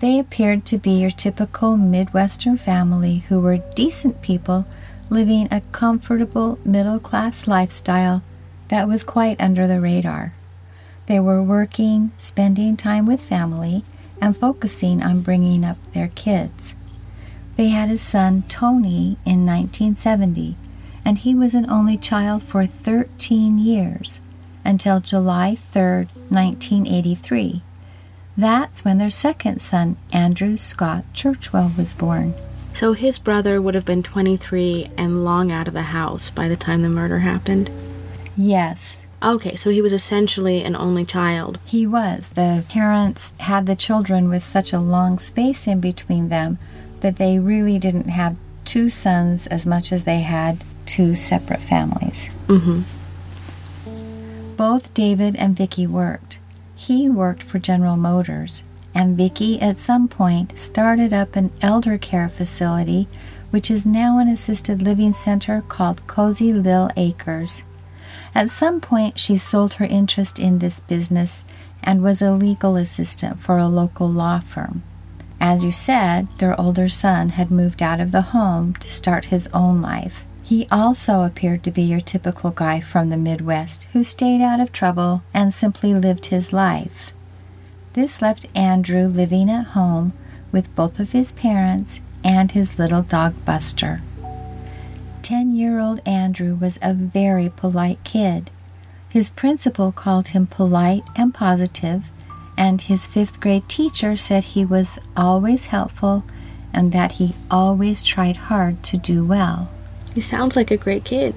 They 0.02 0.18
appeared 0.18 0.64
to 0.66 0.78
be 0.78 1.00
your 1.00 1.12
typical 1.12 1.76
Midwestern 1.76 2.56
family 2.56 3.18
who 3.28 3.38
were 3.38 3.62
decent 3.76 4.20
people 4.20 4.66
living 5.10 5.46
a 5.52 5.60
comfortable 5.70 6.58
middle 6.64 6.98
class 6.98 7.46
lifestyle 7.46 8.20
that 8.66 8.88
was 8.88 9.04
quite 9.04 9.40
under 9.40 9.68
the 9.68 9.80
radar. 9.80 10.34
They 11.06 11.20
were 11.20 11.40
working, 11.40 12.10
spending 12.18 12.76
time 12.76 13.06
with 13.06 13.20
family, 13.20 13.84
and 14.20 14.36
focusing 14.36 15.04
on 15.04 15.20
bringing 15.20 15.64
up 15.64 15.78
their 15.92 16.08
kids. 16.08 16.74
They 17.54 17.68
had 17.68 17.88
a 17.88 17.96
son, 17.96 18.42
Tony, 18.48 19.18
in 19.24 19.46
1970, 19.46 20.56
and 21.04 21.18
he 21.18 21.32
was 21.32 21.54
an 21.54 21.70
only 21.70 21.96
child 21.96 22.42
for 22.42 22.66
13 22.66 23.56
years 23.56 24.18
until 24.64 24.98
July 24.98 25.54
3, 25.54 26.08
1983. 26.28 27.62
That's 28.36 28.84
when 28.84 28.98
their 28.98 29.10
second 29.10 29.60
son, 29.60 29.96
Andrew 30.12 30.56
Scott 30.56 31.04
Churchwell, 31.14 31.76
was 31.76 31.94
born. 31.94 32.34
So 32.74 32.94
his 32.94 33.18
brother 33.18 33.60
would 33.60 33.74
have 33.74 33.84
been 33.84 34.02
23 34.02 34.90
and 34.96 35.24
long 35.24 35.52
out 35.52 35.68
of 35.68 35.74
the 35.74 35.82
house 35.82 36.30
by 36.30 36.48
the 36.48 36.56
time 36.56 36.82
the 36.82 36.88
murder 36.88 37.18
happened? 37.18 37.70
Yes, 38.36 38.98
Okay, 39.22 39.54
so 39.54 39.70
he 39.70 39.80
was 39.80 39.92
essentially 39.92 40.64
an 40.64 40.74
only 40.74 41.04
child. 41.04 41.60
he 41.64 41.86
was. 41.86 42.30
The 42.30 42.64
parents 42.68 43.32
had 43.38 43.66
the 43.66 43.76
children 43.76 44.28
with 44.28 44.42
such 44.42 44.72
a 44.72 44.80
long 44.80 45.20
space 45.20 45.68
in 45.68 45.78
between 45.80 46.28
them 46.28 46.58
that 47.00 47.18
they 47.18 47.38
really 47.38 47.78
didn't 47.78 48.08
have 48.08 48.36
two 48.64 48.88
sons 48.88 49.46
as 49.46 49.64
much 49.64 49.92
as 49.92 50.02
they 50.04 50.22
had 50.22 50.64
two 50.86 51.14
separate 51.14 51.60
families. 51.60 52.28
Mm-hmm. 52.48 52.82
Both 54.56 54.92
David 54.92 55.36
and 55.36 55.56
Vicky 55.56 55.86
worked. 55.86 56.31
He 56.82 57.08
worked 57.08 57.44
for 57.44 57.60
General 57.60 57.96
Motors, 57.96 58.64
and 58.92 59.16
Vicky 59.16 59.62
at 59.62 59.78
some 59.78 60.08
point 60.08 60.58
started 60.58 61.12
up 61.12 61.36
an 61.36 61.52
elder 61.62 61.96
care 61.96 62.28
facility, 62.28 63.06
which 63.50 63.70
is 63.70 63.86
now 63.86 64.18
an 64.18 64.26
assisted 64.26 64.82
living 64.82 65.12
center 65.12 65.62
called 65.68 66.04
Cozy 66.08 66.52
Lil 66.52 66.90
Acres. 66.96 67.62
At 68.34 68.50
some 68.50 68.80
point, 68.80 69.16
she 69.16 69.36
sold 69.36 69.74
her 69.74 69.84
interest 69.84 70.40
in 70.40 70.58
this 70.58 70.80
business 70.80 71.44
and 71.84 72.02
was 72.02 72.20
a 72.20 72.32
legal 72.32 72.74
assistant 72.74 73.38
for 73.38 73.58
a 73.58 73.68
local 73.68 74.10
law 74.10 74.40
firm. 74.40 74.82
As 75.40 75.64
you 75.64 75.70
said, 75.70 76.26
their 76.38 76.60
older 76.60 76.88
son 76.88 77.28
had 77.28 77.52
moved 77.52 77.80
out 77.80 78.00
of 78.00 78.10
the 78.10 78.34
home 78.34 78.74
to 78.80 78.90
start 78.90 79.26
his 79.26 79.48
own 79.54 79.80
life. 79.80 80.24
He 80.42 80.66
also 80.70 81.22
appeared 81.22 81.62
to 81.64 81.70
be 81.70 81.82
your 81.82 82.00
typical 82.00 82.50
guy 82.50 82.80
from 82.80 83.10
the 83.10 83.16
Midwest 83.16 83.84
who 83.92 84.02
stayed 84.02 84.42
out 84.42 84.60
of 84.60 84.72
trouble 84.72 85.22
and 85.32 85.54
simply 85.54 85.94
lived 85.94 86.26
his 86.26 86.52
life. 86.52 87.12
This 87.94 88.20
left 88.20 88.46
Andrew 88.54 89.06
living 89.06 89.50
at 89.50 89.66
home 89.66 90.12
with 90.50 90.74
both 90.74 90.98
of 90.98 91.12
his 91.12 91.32
parents 91.32 92.00
and 92.24 92.52
his 92.52 92.78
little 92.78 93.02
dog 93.02 93.34
Buster. 93.44 94.02
Ten 95.22 95.54
year 95.54 95.78
old 95.78 96.00
Andrew 96.06 96.54
was 96.54 96.78
a 96.82 96.92
very 96.92 97.48
polite 97.48 98.02
kid. 98.02 98.50
His 99.08 99.30
principal 99.30 99.92
called 99.92 100.28
him 100.28 100.46
polite 100.46 101.04
and 101.14 101.32
positive, 101.32 102.04
and 102.56 102.80
his 102.80 103.06
fifth 103.06 103.40
grade 103.40 103.68
teacher 103.68 104.16
said 104.16 104.44
he 104.44 104.64
was 104.64 104.98
always 105.16 105.66
helpful 105.66 106.24
and 106.74 106.92
that 106.92 107.12
he 107.12 107.34
always 107.50 108.02
tried 108.02 108.36
hard 108.36 108.82
to 108.82 108.96
do 108.96 109.24
well. 109.24 109.68
He 110.14 110.20
sounds 110.20 110.56
like 110.56 110.70
a 110.70 110.76
great 110.76 111.04
kid. 111.04 111.34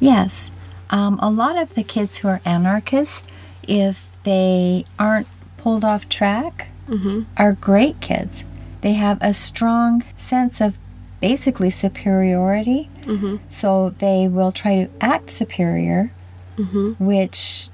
Yes, 0.00 0.50
um, 0.90 1.18
a 1.20 1.30
lot 1.30 1.56
of 1.56 1.74
the 1.74 1.82
kids 1.82 2.18
who 2.18 2.28
are 2.28 2.40
anarchists, 2.44 3.22
if 3.66 4.06
they 4.24 4.84
aren't 4.98 5.26
pulled 5.56 5.84
off 5.84 6.08
track, 6.08 6.68
Mm-hmm. 6.88 7.24
are 7.36 7.52
great 7.52 8.00
kids. 8.00 8.44
They 8.80 8.94
have 8.94 9.18
a 9.20 9.34
strong 9.34 10.04
sense 10.16 10.58
of 10.60 10.78
basically 11.20 11.68
superiority, 11.68 12.88
Mm-hmm. 13.02 13.36
so 13.50 13.90
they 13.98 14.26
will 14.26 14.52
try 14.52 14.84
to 14.84 14.90
act 15.00 15.30
superior, 15.30 16.10
Mm-hmm. 16.56 16.92
which 17.04 17.68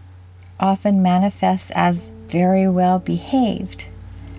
often 0.61 1.01
manifests 1.03 1.71
as 1.77 2.11
very 2.27 2.69
well 2.69 2.99
behaved. 2.99 3.87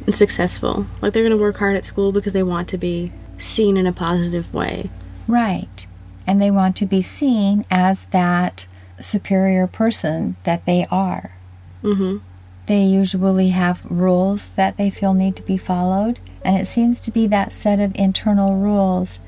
And 0.06 0.14
successful. 0.16 0.86
Like 1.02 1.14
they're 1.14 1.24
going 1.24 1.38
to 1.38 1.42
work 1.42 1.58
hard 1.58 1.76
at 1.78 1.86
school 1.86 2.12
because 2.12 2.34
they 2.34 2.44
want 2.44 2.68
to 2.70 2.78
be 2.78 3.12
seen 3.38 3.78
in 3.78 3.88
a 3.88 3.94
positive 3.94 4.54
way. 4.54 4.90
Right. 5.28 5.88
And 6.28 6.42
they 6.42 6.52
want 6.52 6.76
to 6.78 6.86
be 6.86 7.02
seen 7.02 7.66
as 7.70 8.06
that 8.08 8.68
superior 9.00 9.68
person 9.68 10.36
that 10.44 10.66
they 10.66 10.88
are. 10.90 11.36
Mm-hmm. 11.84 12.18
They 12.66 12.84
usually 12.84 13.50
have 13.50 13.86
rules 13.86 14.50
that 14.52 14.78
they 14.78 14.90
feel 14.90 15.14
need 15.14 15.36
to 15.36 15.44
be 15.44 15.58
followed, 15.58 16.20
and 16.44 16.58
it 16.58 16.66
seems 16.66 17.00
to 17.02 17.12
be 17.12 17.28
that 17.28 17.54
set 17.54 17.80
of 17.80 17.96
internal 17.96 18.56
rules 18.56 19.20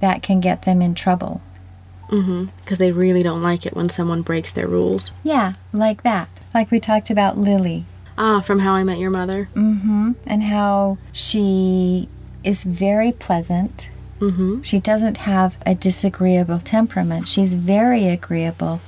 that 0.00 0.22
can 0.22 0.38
get 0.40 0.62
them 0.62 0.80
in 0.80 0.94
trouble. 0.94 1.42
Mm-hmm. 2.08 2.46
Because 2.60 2.78
they 2.78 2.92
really 2.92 3.22
don't 3.22 3.42
like 3.42 3.66
it 3.66 3.74
when 3.74 3.88
someone 3.88 4.22
breaks 4.22 4.52
their 4.52 4.68
rules. 4.68 5.10
Yeah, 5.24 5.54
like 5.72 6.02
that. 6.04 6.28
Like 6.54 6.70
we 6.70 6.78
talked 6.80 7.10
about 7.10 7.36
Lily. 7.36 7.84
Ah, 8.16 8.40
from 8.40 8.60
How 8.60 8.72
I 8.72 8.84
Met 8.84 8.98
Your 8.98 9.10
Mother. 9.10 9.48
Mm-hmm. 9.54 10.12
And 10.26 10.42
how 10.44 10.98
she 11.12 12.08
is 12.44 12.64
very 12.64 13.12
pleasant. 13.12 13.90
Mm-hmm. 14.20 14.62
She 14.62 14.80
doesn't 14.80 15.18
have 15.18 15.56
a 15.64 15.74
disagreeable 15.74 16.58
temperament. 16.58 17.28
She's 17.28 17.54
very 17.54 18.06
agreeable. 18.06 18.80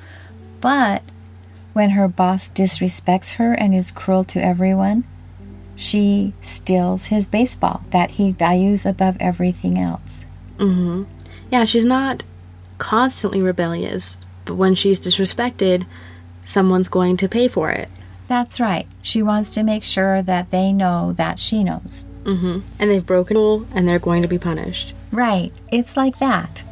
But 0.61 1.03
when 1.73 1.91
her 1.91 2.09
boss 2.09 2.51
disrespects 2.51 3.35
her 3.35 3.53
and 3.55 3.75
is 3.75 3.91
cruel 3.91 4.25
to 4.25 4.45
everyone, 4.45 5.05
she 5.77 6.35
steals 6.43 7.07
his 7.07 7.27
baseball 7.27 7.83
that 7.91 8.13
he 8.13 8.33
values 8.33 8.85
above 8.85 9.17
everything 9.21 9.79
else. 9.79 10.21
Mm-hmm. 10.59 11.05
Yeah, 11.51 11.65
she's 11.65 11.85
not 11.85 12.23
constantly 12.79 13.41
rebellious, 13.41 14.21
but 14.45 14.55
when 14.55 14.75
she's 14.75 15.01
disrespected, 15.01 15.87
someone's 16.45 16.89
going 16.89 17.17
to 17.19 17.29
pay 17.29 17.49
for 17.49 17.71
it. 17.71 17.89
That's 18.29 18.61
right. 18.61 18.87
She 19.03 19.23
wants 19.23 19.51
to 19.51 19.63
make 19.63 19.83
sure 19.83 20.23
that 20.23 20.51
they 20.51 20.73
know 20.73 21.13
that 21.15 21.39
she 21.39 21.65
knows. 21.65 22.05
Mm-hmm. 22.25 22.61
And 22.79 22.91
they've 22.91 23.05
broken 23.05 23.37
rule, 23.37 23.67
and 23.75 23.89
they're 23.89 23.99
going 23.99 24.23
to 24.23 24.29
be 24.29 24.39
punished. 24.39 24.93
Right. 25.13 25.53
It's 25.71 25.97
like 25.97 26.19
that. 26.19 26.63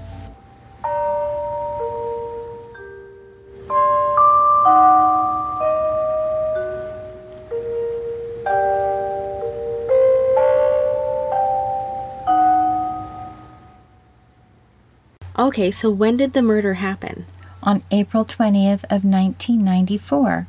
Okay, 15.39 15.71
so 15.71 15.91
when 15.91 16.17
did 16.17 16.33
the 16.33 16.43
murder 16.43 16.75
happen? 16.75 17.25
on 17.63 17.83
April 17.91 18.25
20th 18.25 18.85
of 18.85 19.05
1994. 19.05 20.47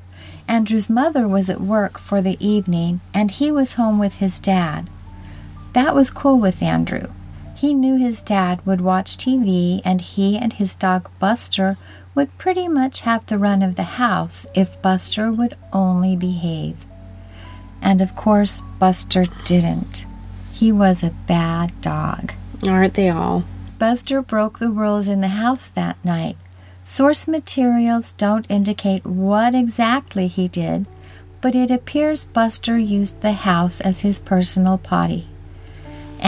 Andrew's 0.48 0.90
mother 0.90 1.28
was 1.28 1.50
at 1.50 1.62
work 1.62 2.00
for 2.00 2.22
the 2.22 2.38
evening 2.46 3.02
and 3.14 3.30
he 3.32 3.52
was 3.52 3.74
home 3.74 4.00
with 4.00 4.16
his 4.16 4.40
dad. 4.40 4.90
That 5.74 5.94
was 5.94 6.10
cool 6.10 6.40
with 6.40 6.64
Andrew. 6.64 7.08
He 7.60 7.74
knew 7.74 7.98
his 7.98 8.22
dad 8.22 8.66
would 8.66 8.80
watch 8.80 9.18
TV 9.18 9.82
and 9.84 10.00
he 10.00 10.38
and 10.38 10.54
his 10.54 10.76
dog 10.76 11.10
Buster 11.20 11.76
would 12.16 12.38
pretty 12.38 12.70
much 12.70 13.02
have 13.02 13.26
the 13.26 13.38
run 13.38 13.62
of 13.62 13.76
the 13.76 14.00
house 14.00 14.46
if 14.54 14.82
Buster 14.82 15.30
would 15.30 15.58
only 15.74 16.16
behave. 16.16 16.86
And 17.82 18.00
of 18.00 18.16
course, 18.16 18.62
Buster 18.80 19.26
didn't. 19.44 20.06
He 20.54 20.72
was 20.72 21.04
a 21.04 21.14
bad 21.28 21.74
dog. 21.82 22.32
Aren't 22.66 22.94
they 22.94 23.10
all? 23.10 23.44
Buster 23.78 24.22
broke 24.22 24.60
the 24.60 24.72
rules 24.72 25.10
in 25.10 25.20
the 25.20 25.28
house 25.44 25.68
that 25.68 25.98
night. 26.06 26.38
Source 26.86 27.28
materials 27.28 28.14
don't 28.14 28.46
indicate 28.48 29.06
what 29.06 29.54
exactly 29.54 30.28
he 30.28 30.48
did, 30.48 30.88
but 31.42 31.56
it 31.56 31.72
appears 31.72 32.24
Buster 32.24 32.78
used 32.78 33.20
the 33.20 33.34
house 33.34 33.82
as 33.82 34.00
his 34.00 34.18
personal 34.18 34.78
potty. 34.78 35.29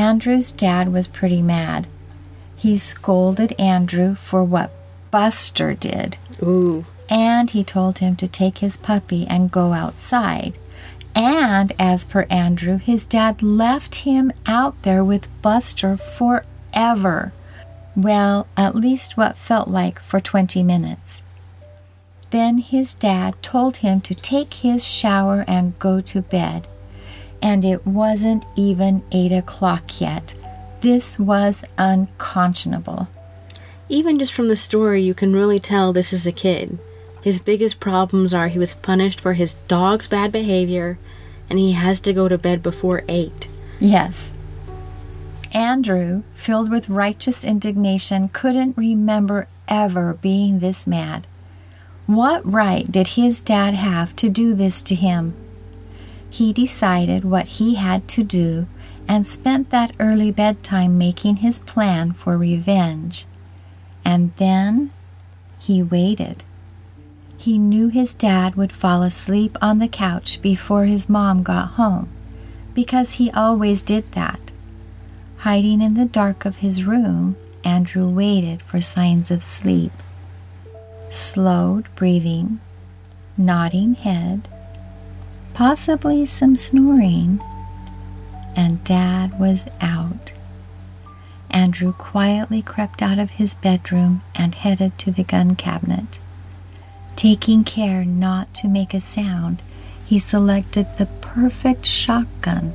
Andrew's 0.01 0.51
dad 0.51 0.91
was 0.91 1.08
pretty 1.08 1.43
mad. 1.43 1.86
He 2.55 2.75
scolded 2.75 3.53
Andrew 3.60 4.15
for 4.15 4.43
what 4.43 4.72
Buster 5.12 5.75
did. 5.75 6.17
Ooh. 6.41 6.86
And 7.08 7.51
he 7.51 7.63
told 7.63 8.00
him 8.00 8.15
to 8.15 8.27
take 8.27 8.58
his 8.58 8.77
puppy 8.77 9.27
and 9.27 9.51
go 9.51 9.74
outside. 9.74 10.58
And 11.13 11.72
as 11.77 12.03
per 12.03 12.24
Andrew, 12.31 12.77
his 12.77 13.05
dad 13.05 13.43
left 13.43 13.93
him 14.10 14.34
out 14.48 14.81
there 14.81 15.03
with 15.03 15.27
Buster 15.43 15.98
forever. 15.98 17.31
Well, 17.96 18.48
at 18.58 18.74
least 18.74 19.17
what 19.17 19.38
felt 19.38 19.67
like 19.67 20.00
for 20.00 20.20
20 20.20 20.63
minutes. 20.63 21.22
Then 22.31 22.58
his 22.58 22.96
dad 22.96 23.36
told 23.43 23.77
him 23.77 24.01
to 24.01 24.15
take 24.15 24.55
his 24.65 24.84
shower 24.84 25.46
and 25.48 25.77
go 25.77 26.01
to 26.01 26.24
bed. 26.24 26.67
And 27.41 27.65
it 27.65 27.86
wasn't 27.86 28.45
even 28.55 29.03
8 29.12 29.31
o'clock 29.31 30.00
yet. 30.00 30.33
This 30.81 31.19
was 31.19 31.63
unconscionable. 31.77 33.07
Even 33.89 34.17
just 34.17 34.33
from 34.33 34.48
the 34.48 34.55
story, 34.55 35.01
you 35.01 35.13
can 35.13 35.33
really 35.33 35.60
tell 35.60 35.91
this 35.91 36.13
is 36.13 36.25
a 36.25 36.31
kid. 36.31 36.79
His 37.21 37.39
biggest 37.39 37.79
problems 37.79 38.33
are 38.33 38.48
he 38.48 38.57
was 38.57 38.74
punished 38.74 39.19
for 39.19 39.33
his 39.33 39.53
dog's 39.67 40.07
bad 40.07 40.31
behavior 40.31 40.98
and 41.50 41.60
he 41.60 41.74
has 41.74 42.00
to 42.00 42.13
go 42.13 42.27
to 42.27 42.38
bed 42.38 42.63
before 42.63 43.03
8. 43.07 43.48
Yes. 43.79 44.33
Andrew, 45.53 46.24
filled 46.33 46.71
with 46.71 46.89
righteous 46.89 47.43
indignation, 47.43 48.29
couldn't 48.29 48.77
remember 48.77 49.48
ever 49.67 50.13
being 50.13 50.60
this 50.60 50.88
mad. 50.88 51.27
What 52.05 52.50
right 52.50 52.89
did 52.89 53.10
his 53.10 53.41
dad 53.41 53.74
have 53.74 54.15
to 54.15 54.29
do 54.29 54.53
this 54.53 54.81
to 54.83 54.95
him? 54.95 55.33
He 56.31 56.53
decided 56.53 57.25
what 57.25 57.45
he 57.59 57.75
had 57.75 58.07
to 58.07 58.23
do 58.23 58.65
and 59.05 59.27
spent 59.27 59.69
that 59.69 59.91
early 60.00 60.31
bedtime 60.31 60.97
making 60.97 61.38
his 61.38 61.59
plan 61.59 62.13
for 62.13 62.38
revenge. 62.38 63.25
And 64.05 64.33
then 64.38 64.91
he 65.59 65.83
waited. 65.83 66.43
He 67.38 67.57
knew 67.57 67.89
his 67.89 68.13
dad 68.13 68.55
would 68.55 68.71
fall 68.71 69.03
asleep 69.03 69.57
on 69.61 69.79
the 69.79 69.89
couch 69.89 70.41
before 70.41 70.85
his 70.85 71.09
mom 71.09 71.43
got 71.43 71.73
home, 71.73 72.07
because 72.73 73.13
he 73.13 73.29
always 73.31 73.81
did 73.81 74.09
that. 74.13 74.39
Hiding 75.39 75.81
in 75.81 75.95
the 75.95 76.05
dark 76.05 76.45
of 76.45 76.57
his 76.57 76.85
room, 76.85 77.35
Andrew 77.65 78.07
waited 78.07 78.61
for 78.61 78.79
signs 78.79 79.29
of 79.29 79.43
sleep. 79.43 79.91
Slowed 81.09 81.93
breathing, 81.95 82.61
nodding 83.38 83.95
head, 83.95 84.47
possibly 85.53 86.25
some 86.25 86.55
snoring, 86.55 87.41
and 88.55 88.84
Dad 88.84 89.39
was 89.39 89.65
out. 89.79 90.34
Andrew 91.50 91.93
quietly 91.93 92.62
crept 92.62 93.01
out 93.01 93.20
of 93.20 93.31
his 93.31 93.53
bedroom 93.53 94.22
and 94.36 94.55
headed 94.55 94.98
to 95.00 95.12
the 95.12 95.24
gun 95.24 95.55
cabinet. 95.55 96.20
Taking 97.15 97.63
care 97.63 98.05
not 98.05 98.53
to 98.55 98.67
make 98.67 98.93
a 98.93 99.01
sound, 99.01 99.62
he 100.05 100.17
selected 100.17 100.88
the 100.98 101.05
perfect 101.05 101.86
shotgun 101.86 102.74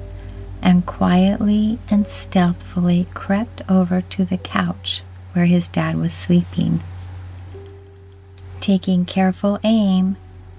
and 0.63 0.87
quietly 0.87 1.79
and 1.91 2.07
stealthily 2.07 3.07
crept 3.15 3.63
over 3.69 4.01
to 4.01 4.25
the 4.25 4.39
couch 4.39 5.03
where 5.33 5.47
his 5.47 5.69
dad 5.69 5.97
was 5.97 6.13
sleeping. 6.13 6.83
Taking 8.61 9.05
careful 9.05 9.61
aim, 9.63 10.17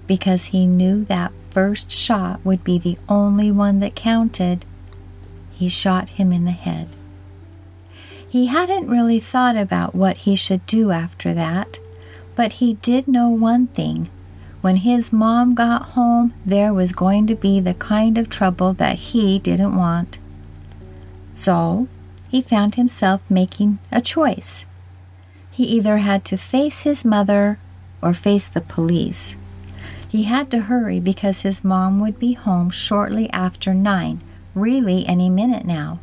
because 0.08 0.46
he 0.46 0.66
knew 0.66 1.04
that 1.04 1.30
first 1.50 1.92
shot 1.92 2.44
would 2.44 2.64
be 2.64 2.78
the 2.78 2.98
only 3.08 3.52
one 3.52 3.78
that 3.78 3.94
counted, 3.94 4.64
he 5.52 5.68
shot 5.68 6.08
him 6.08 6.32
in 6.32 6.44
the 6.44 6.50
head. 6.50 6.88
He 8.28 8.46
hadn't 8.46 8.88
really 8.88 9.20
thought 9.20 9.56
about 9.56 9.94
what 9.94 10.18
he 10.18 10.34
should 10.34 10.66
do 10.66 10.90
after 10.90 11.32
that, 11.34 11.78
but 12.34 12.54
he 12.54 12.74
did 12.74 13.06
know 13.08 13.28
one 13.28 13.68
thing. 13.68 14.10
When 14.60 14.76
his 14.76 15.12
mom 15.12 15.54
got 15.54 15.90
home, 15.90 16.34
there 16.44 16.74
was 16.74 16.92
going 16.92 17.26
to 17.28 17.36
be 17.36 17.60
the 17.60 17.74
kind 17.74 18.18
of 18.18 18.28
trouble 18.28 18.72
that 18.74 18.98
he 18.98 19.38
didn't 19.38 19.76
want. 19.76 20.18
So, 21.32 21.86
he 22.28 22.42
found 22.42 22.74
himself 22.74 23.20
making 23.30 23.78
a 23.92 24.00
choice. 24.00 24.64
He 25.50 25.64
either 25.64 25.98
had 25.98 26.24
to 26.26 26.36
face 26.36 26.82
his 26.82 27.04
mother 27.04 27.58
or 28.02 28.12
face 28.12 28.48
the 28.48 28.60
police. 28.60 29.34
He 30.08 30.24
had 30.24 30.50
to 30.50 30.62
hurry 30.62 31.00
because 31.00 31.42
his 31.42 31.62
mom 31.62 32.00
would 32.00 32.18
be 32.18 32.32
home 32.32 32.70
shortly 32.70 33.30
after 33.30 33.74
nine, 33.74 34.22
really 34.54 35.06
any 35.06 35.28
minute 35.28 35.66
now. 35.66 36.00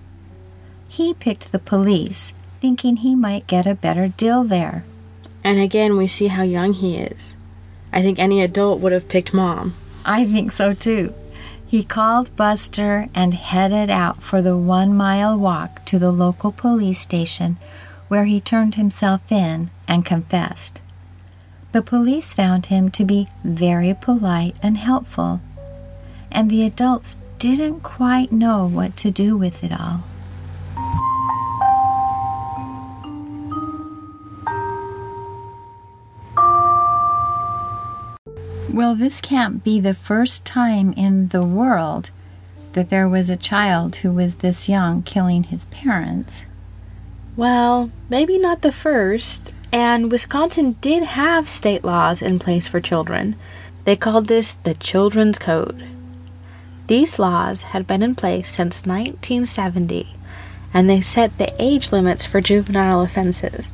He 0.87 1.13
picked 1.13 1.51
the 1.51 1.59
police, 1.59 2.33
thinking 2.61 2.97
he 2.97 3.15
might 3.15 3.47
get 3.47 3.65
a 3.65 3.75
better 3.75 4.07
deal 4.07 4.43
there. 4.43 4.85
And 5.43 5.59
again, 5.59 5.97
we 5.97 6.07
see 6.07 6.27
how 6.27 6.43
young 6.43 6.73
he 6.73 6.97
is. 6.97 7.33
I 7.91 8.01
think 8.01 8.19
any 8.19 8.41
adult 8.41 8.79
would 8.79 8.91
have 8.91 9.09
picked 9.09 9.33
mom. 9.33 9.73
I 10.05 10.25
think 10.25 10.51
so 10.51 10.73
too. 10.73 11.13
He 11.67 11.83
called 11.83 12.35
Buster 12.35 13.09
and 13.15 13.33
headed 13.33 13.89
out 13.89 14.21
for 14.21 14.41
the 14.41 14.55
one 14.55 14.95
mile 14.95 15.37
walk 15.37 15.83
to 15.85 15.97
the 15.97 16.11
local 16.11 16.51
police 16.51 16.99
station 16.99 17.57
where 18.07 18.25
he 18.25 18.39
turned 18.39 18.75
himself 18.75 19.31
in 19.31 19.71
and 19.87 20.05
confessed. 20.05 20.79
The 21.75 21.81
police 21.81 22.33
found 22.33 22.67
him 22.67 22.89
to 22.91 23.03
be 23.03 23.27
very 23.43 23.93
polite 23.93 24.55
and 24.63 24.77
helpful, 24.77 25.41
and 26.31 26.49
the 26.49 26.63
adults 26.63 27.19
didn't 27.37 27.81
quite 27.81 28.31
know 28.31 28.65
what 28.65 28.95
to 28.95 29.11
do 29.11 29.35
with 29.35 29.61
it 29.61 29.73
all. 29.73 30.05
Well, 38.73 38.95
this 38.95 39.19
can't 39.19 39.61
be 39.61 39.81
the 39.81 39.93
first 39.93 40.45
time 40.45 40.93
in 40.93 41.27
the 41.27 41.43
world 41.43 42.09
that 42.71 42.89
there 42.89 43.09
was 43.09 43.29
a 43.29 43.35
child 43.35 43.97
who 43.97 44.13
was 44.13 44.35
this 44.37 44.69
young 44.69 45.03
killing 45.03 45.43
his 45.43 45.65
parents. 45.65 46.43
Well, 47.35 47.91
maybe 48.07 48.39
not 48.39 48.61
the 48.61 48.71
first, 48.71 49.53
and 49.71 50.11
Wisconsin 50.11 50.75
did 50.81 51.03
have 51.03 51.49
state 51.49 51.83
laws 51.83 52.21
in 52.21 52.39
place 52.39 52.67
for 52.67 52.79
children. 52.81 53.35
They 53.83 53.95
called 53.95 54.27
this 54.27 54.53
the 54.53 54.73
Children's 54.73 55.37
Code. 55.37 55.87
These 56.87 57.19
laws 57.19 57.63
had 57.63 57.87
been 57.87 58.03
in 58.03 58.15
place 58.15 58.49
since 58.49 58.85
1970, 58.85 60.15
and 60.73 60.89
they 60.89 61.01
set 61.01 61.37
the 61.37 61.53
age 61.59 61.91
limits 61.91 62.25
for 62.25 62.41
juvenile 62.41 63.01
offenses. 63.01 63.71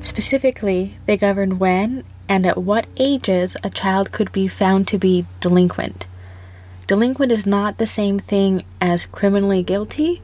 Specifically, 0.00 0.96
they 1.06 1.16
governed 1.16 1.60
when 1.60 2.04
and 2.28 2.46
at 2.46 2.58
what 2.58 2.86
ages 2.96 3.56
a 3.64 3.70
child 3.70 4.12
could 4.12 4.30
be 4.30 4.46
found 4.46 4.86
to 4.88 4.98
be 4.98 5.26
delinquent. 5.40 6.06
Delinquent 6.86 7.32
is 7.32 7.46
not 7.46 7.78
the 7.78 7.86
same 7.86 8.18
thing 8.18 8.64
as 8.80 9.06
criminally 9.06 9.62
guilty, 9.62 10.22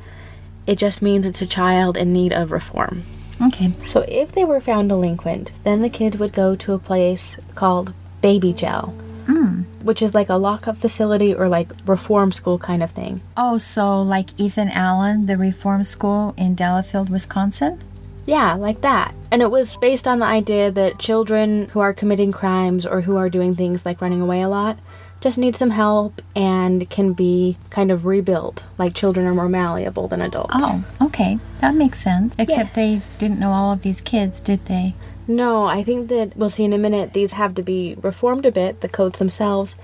it 0.66 0.79
just 0.79 1.03
means 1.03 1.27
it's 1.27 1.42
a 1.42 1.46
child 1.46 1.96
in 1.96 2.12
need 2.12 2.33
of 2.33 2.51
reform. 2.51 3.05
Okay. 3.42 3.72
So 3.85 4.01
if 4.09 4.33
they 4.33 4.44
were 4.44 4.61
found 4.61 4.88
delinquent, 4.88 5.51
then 5.64 5.83
the 5.83 5.90
kids 5.90 6.18
would 6.18 6.33
go 6.33 6.57
to 6.57 6.72
a 6.72 6.79
place 6.79 7.37
called 7.55 7.92
baby 8.22 8.53
jail, 8.53 8.94
Mm. 9.27 9.64
which 9.83 10.03
is 10.03 10.14
like 10.14 10.29
a 10.29 10.37
lockup 10.37 10.79
facility 10.79 11.35
or 11.35 11.49
like 11.49 11.68
reform 11.85 12.33
school 12.33 12.59
kind 12.59 12.83
of 12.83 12.92
thing. 12.92 13.20
Oh, 13.37 13.59
so 13.59 14.01
like 14.03 14.31
Ethan 14.40 14.70
Allen, 14.70 15.27
the 15.27 15.37
reform 15.37 15.85
school 15.85 16.33
in 16.37 16.55
Delafield, 16.55 17.11
Wisconsin? 17.11 17.83
Yeah, 18.25 18.55
like 18.55 18.81
that. 18.81 19.14
And 19.31 19.42
it 19.42 19.51
was 19.51 19.77
based 19.79 20.09
on 20.09 20.18
the 20.18 20.27
idea 20.27 20.70
that 20.72 20.99
children 20.99 21.68
who 21.72 21.81
are 21.81 21.92
committing 21.92 22.33
crimes 22.33 22.85
or 22.87 23.01
who 23.01 23.16
are 23.16 23.29
doing 23.29 23.55
things 23.55 23.85
like 23.85 24.01
running 24.01 24.20
away 24.20 24.42
a 24.42 24.49
lot 24.49 24.79
just 25.26 25.38
need 25.38 25.56
some 25.56 25.70
help 25.70 26.22
and 26.36 26.88
can 26.88 27.12
be 27.12 27.56
kind 27.70 27.90
of 27.90 28.06
rebuilt. 28.06 28.64
Like 28.78 28.94
children 28.94 29.26
are 29.26 29.34
more 29.34 29.48
malleable 29.48 30.06
than 30.06 30.20
adults. 30.22 30.54
Oh, 30.54 30.84
okay. 31.02 31.38
That 31.60 31.74
makes 31.74 31.98
sense. 32.00 32.36
Except 32.38 32.74
they 32.76 33.02
didn't 33.18 33.40
know 33.40 33.50
all 33.50 33.72
of 33.72 33.82
these 33.82 34.00
kids, 34.00 34.40
did 34.40 34.64
they? 34.66 34.94
No, 35.26 35.64
I 35.66 35.82
think 35.82 36.08
that 36.10 36.36
we'll 36.36 36.48
see 36.50 36.62
in 36.62 36.72
a 36.72 36.78
minute 36.78 37.12
these 37.12 37.32
have 37.32 37.56
to 37.56 37.62
be 37.64 37.96
reformed 38.00 38.46
a 38.46 38.52
bit, 38.52 38.82
the 38.82 38.88
codes 38.88 39.18
themselves, 39.18 39.74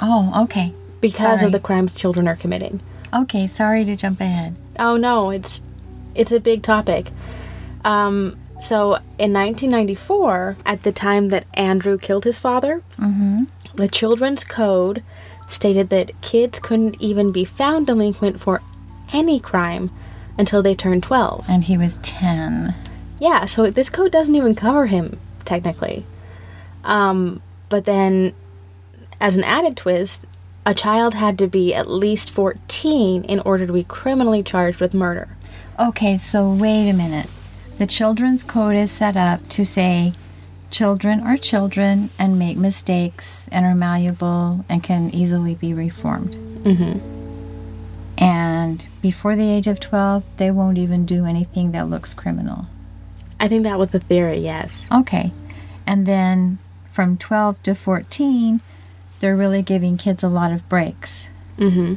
Oh, 0.00 0.44
okay. 0.44 0.72
because 1.02 1.20
Sorry. 1.20 1.44
of 1.44 1.52
the 1.52 1.60
crimes 1.60 1.94
children 1.94 2.26
are 2.26 2.36
committing. 2.36 2.80
Okay, 3.14 3.46
sorry 3.46 3.84
to 3.84 3.96
jump 3.96 4.20
ahead. 4.22 4.56
Oh 4.78 4.96
no, 4.96 5.28
it's 5.28 5.60
it's 6.14 6.32
a 6.32 6.40
big 6.40 6.62
topic. 6.62 7.10
Um, 7.84 8.38
so 8.62 8.94
in 9.18 9.34
1994, 9.34 10.56
at 10.64 10.82
the 10.84 10.92
time 10.92 11.28
that 11.28 11.44
Andrew 11.52 11.98
killed 11.98 12.24
his 12.24 12.38
father, 12.38 12.82
Mm-hmm. 12.98 13.44
The 13.76 13.88
Children's 13.88 14.44
Code 14.44 15.02
stated 15.48 15.90
that 15.90 16.20
kids 16.20 16.58
couldn't 16.58 17.00
even 17.00 17.32
be 17.32 17.44
found 17.44 17.86
delinquent 17.86 18.40
for 18.40 18.60
any 19.12 19.38
crime 19.38 19.90
until 20.38 20.62
they 20.62 20.74
turned 20.74 21.02
12. 21.02 21.48
And 21.48 21.64
he 21.64 21.78
was 21.78 21.98
10. 21.98 22.74
Yeah, 23.20 23.44
so 23.46 23.70
this 23.70 23.88
code 23.88 24.12
doesn't 24.12 24.34
even 24.34 24.54
cover 24.54 24.86
him 24.86 25.18
technically. 25.44 26.04
Um, 26.84 27.40
but 27.68 27.84
then, 27.84 28.34
as 29.20 29.36
an 29.36 29.44
added 29.44 29.76
twist, 29.76 30.26
a 30.66 30.74
child 30.74 31.14
had 31.14 31.38
to 31.38 31.46
be 31.46 31.74
at 31.74 31.88
least 31.88 32.30
14 32.30 33.24
in 33.24 33.40
order 33.40 33.66
to 33.66 33.72
be 33.72 33.84
criminally 33.84 34.42
charged 34.42 34.80
with 34.80 34.92
murder. 34.92 35.28
Okay, 35.78 36.18
so 36.18 36.52
wait 36.52 36.88
a 36.90 36.92
minute. 36.92 37.28
The 37.78 37.86
Children's 37.86 38.42
Code 38.42 38.76
is 38.76 38.92
set 38.92 39.16
up 39.16 39.48
to 39.50 39.64
say 39.64 40.12
children 40.70 41.20
are 41.20 41.36
children 41.36 42.10
and 42.18 42.38
make 42.38 42.56
mistakes 42.56 43.48
and 43.52 43.64
are 43.64 43.74
malleable 43.74 44.64
and 44.68 44.82
can 44.82 45.10
easily 45.14 45.54
be 45.54 45.72
reformed. 45.72 46.34
Mm-hmm. 46.64 46.98
And 48.18 48.86
before 49.02 49.36
the 49.36 49.50
age 49.50 49.66
of 49.66 49.80
12, 49.80 50.24
they 50.38 50.50
won't 50.50 50.78
even 50.78 51.04
do 51.06 51.26
anything 51.26 51.72
that 51.72 51.88
looks 51.88 52.14
criminal. 52.14 52.66
I 53.38 53.48
think 53.48 53.64
that 53.64 53.78
was 53.78 53.90
the 53.90 54.00
theory, 54.00 54.38
yes. 54.38 54.86
Okay. 54.92 55.32
And 55.86 56.06
then 56.06 56.58
from 56.92 57.18
12 57.18 57.62
to 57.64 57.74
14, 57.74 58.60
they're 59.20 59.36
really 59.36 59.62
giving 59.62 59.96
kids 59.98 60.22
a 60.22 60.28
lot 60.28 60.52
of 60.52 60.68
breaks. 60.68 61.26
Mm-hmm. 61.58 61.94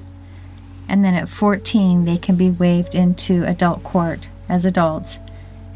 And 0.89 1.05
then 1.05 1.13
at 1.13 1.29
14, 1.29 2.05
they 2.05 2.17
can 2.17 2.35
be 2.35 2.49
waived 2.49 2.95
into 2.95 3.43
adult 3.45 3.83
court 3.83 4.27
as 4.49 4.65
adults 4.65 5.17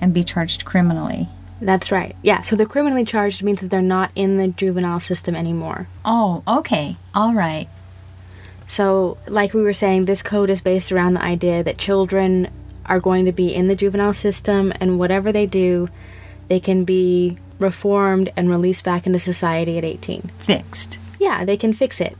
and 0.01 0.13
be 0.13 0.23
charged 0.23 0.65
criminally. 0.65 1.29
That's 1.63 1.91
right. 1.91 2.15
Yeah, 2.21 2.41
so 2.41 2.55
they're 2.55 2.65
criminally 2.65 3.05
charged 3.05 3.41
means 3.41 3.61
that 3.61 3.69
they're 3.69 3.81
not 3.81 4.11
in 4.15 4.37
the 4.37 4.49
juvenile 4.49 4.99
system 4.99 5.33
anymore. 5.33 5.87
Oh, 6.03 6.43
okay. 6.45 6.97
All 7.15 7.33
right. 7.33 7.69
So, 8.67 9.17
like 9.27 9.53
we 9.53 9.61
were 9.61 9.73
saying, 9.73 10.05
this 10.05 10.21
code 10.21 10.49
is 10.49 10.61
based 10.61 10.91
around 10.91 11.13
the 11.13 11.21
idea 11.21 11.63
that 11.63 11.77
children 11.77 12.49
are 12.85 12.99
going 12.99 13.25
to 13.25 13.31
be 13.31 13.53
in 13.53 13.67
the 13.67 13.75
juvenile 13.75 14.13
system, 14.13 14.73
and 14.79 14.99
whatever 14.99 15.31
they 15.31 15.45
do, 15.45 15.89
they 16.49 16.59
can 16.59 16.83
be 16.83 17.37
reformed 17.59 18.31
and 18.35 18.49
released 18.49 18.83
back 18.83 19.05
into 19.05 19.19
society 19.19 19.77
at 19.77 19.85
18. 19.85 20.31
Fixed. 20.39 20.97
Yeah, 21.19 21.45
they 21.45 21.55
can 21.55 21.71
fix 21.71 22.01
it. 22.01 22.17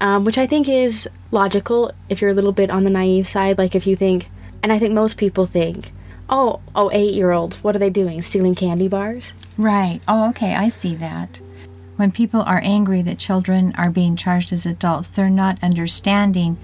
Um, 0.00 0.24
which 0.24 0.38
I 0.38 0.46
think 0.46 0.68
is 0.68 1.08
logical 1.30 1.92
if 2.08 2.20
you're 2.20 2.30
a 2.30 2.34
little 2.34 2.52
bit 2.52 2.70
on 2.70 2.84
the 2.84 2.90
naive 2.90 3.28
side. 3.28 3.58
Like, 3.58 3.74
if 3.74 3.86
you 3.86 3.94
think, 3.94 4.28
and 4.62 4.72
I 4.72 4.78
think 4.78 4.94
most 4.94 5.16
people 5.16 5.46
think, 5.46 5.92
oh, 6.30 6.60
oh, 6.74 6.90
eight 6.92 7.12
year 7.14 7.32
olds, 7.32 7.62
what 7.62 7.76
are 7.76 7.80
they 7.80 7.90
doing? 7.90 8.22
Stealing 8.22 8.54
candy 8.54 8.88
bars? 8.88 9.34
Right. 9.58 10.00
Oh, 10.08 10.30
okay. 10.30 10.54
I 10.54 10.68
see 10.68 10.94
that. 10.96 11.40
When 11.96 12.10
people 12.12 12.40
are 12.42 12.60
angry 12.64 13.02
that 13.02 13.18
children 13.18 13.74
are 13.76 13.90
being 13.90 14.16
charged 14.16 14.52
as 14.52 14.64
adults, 14.64 15.08
they're 15.08 15.28
not 15.28 15.62
understanding 15.62 16.56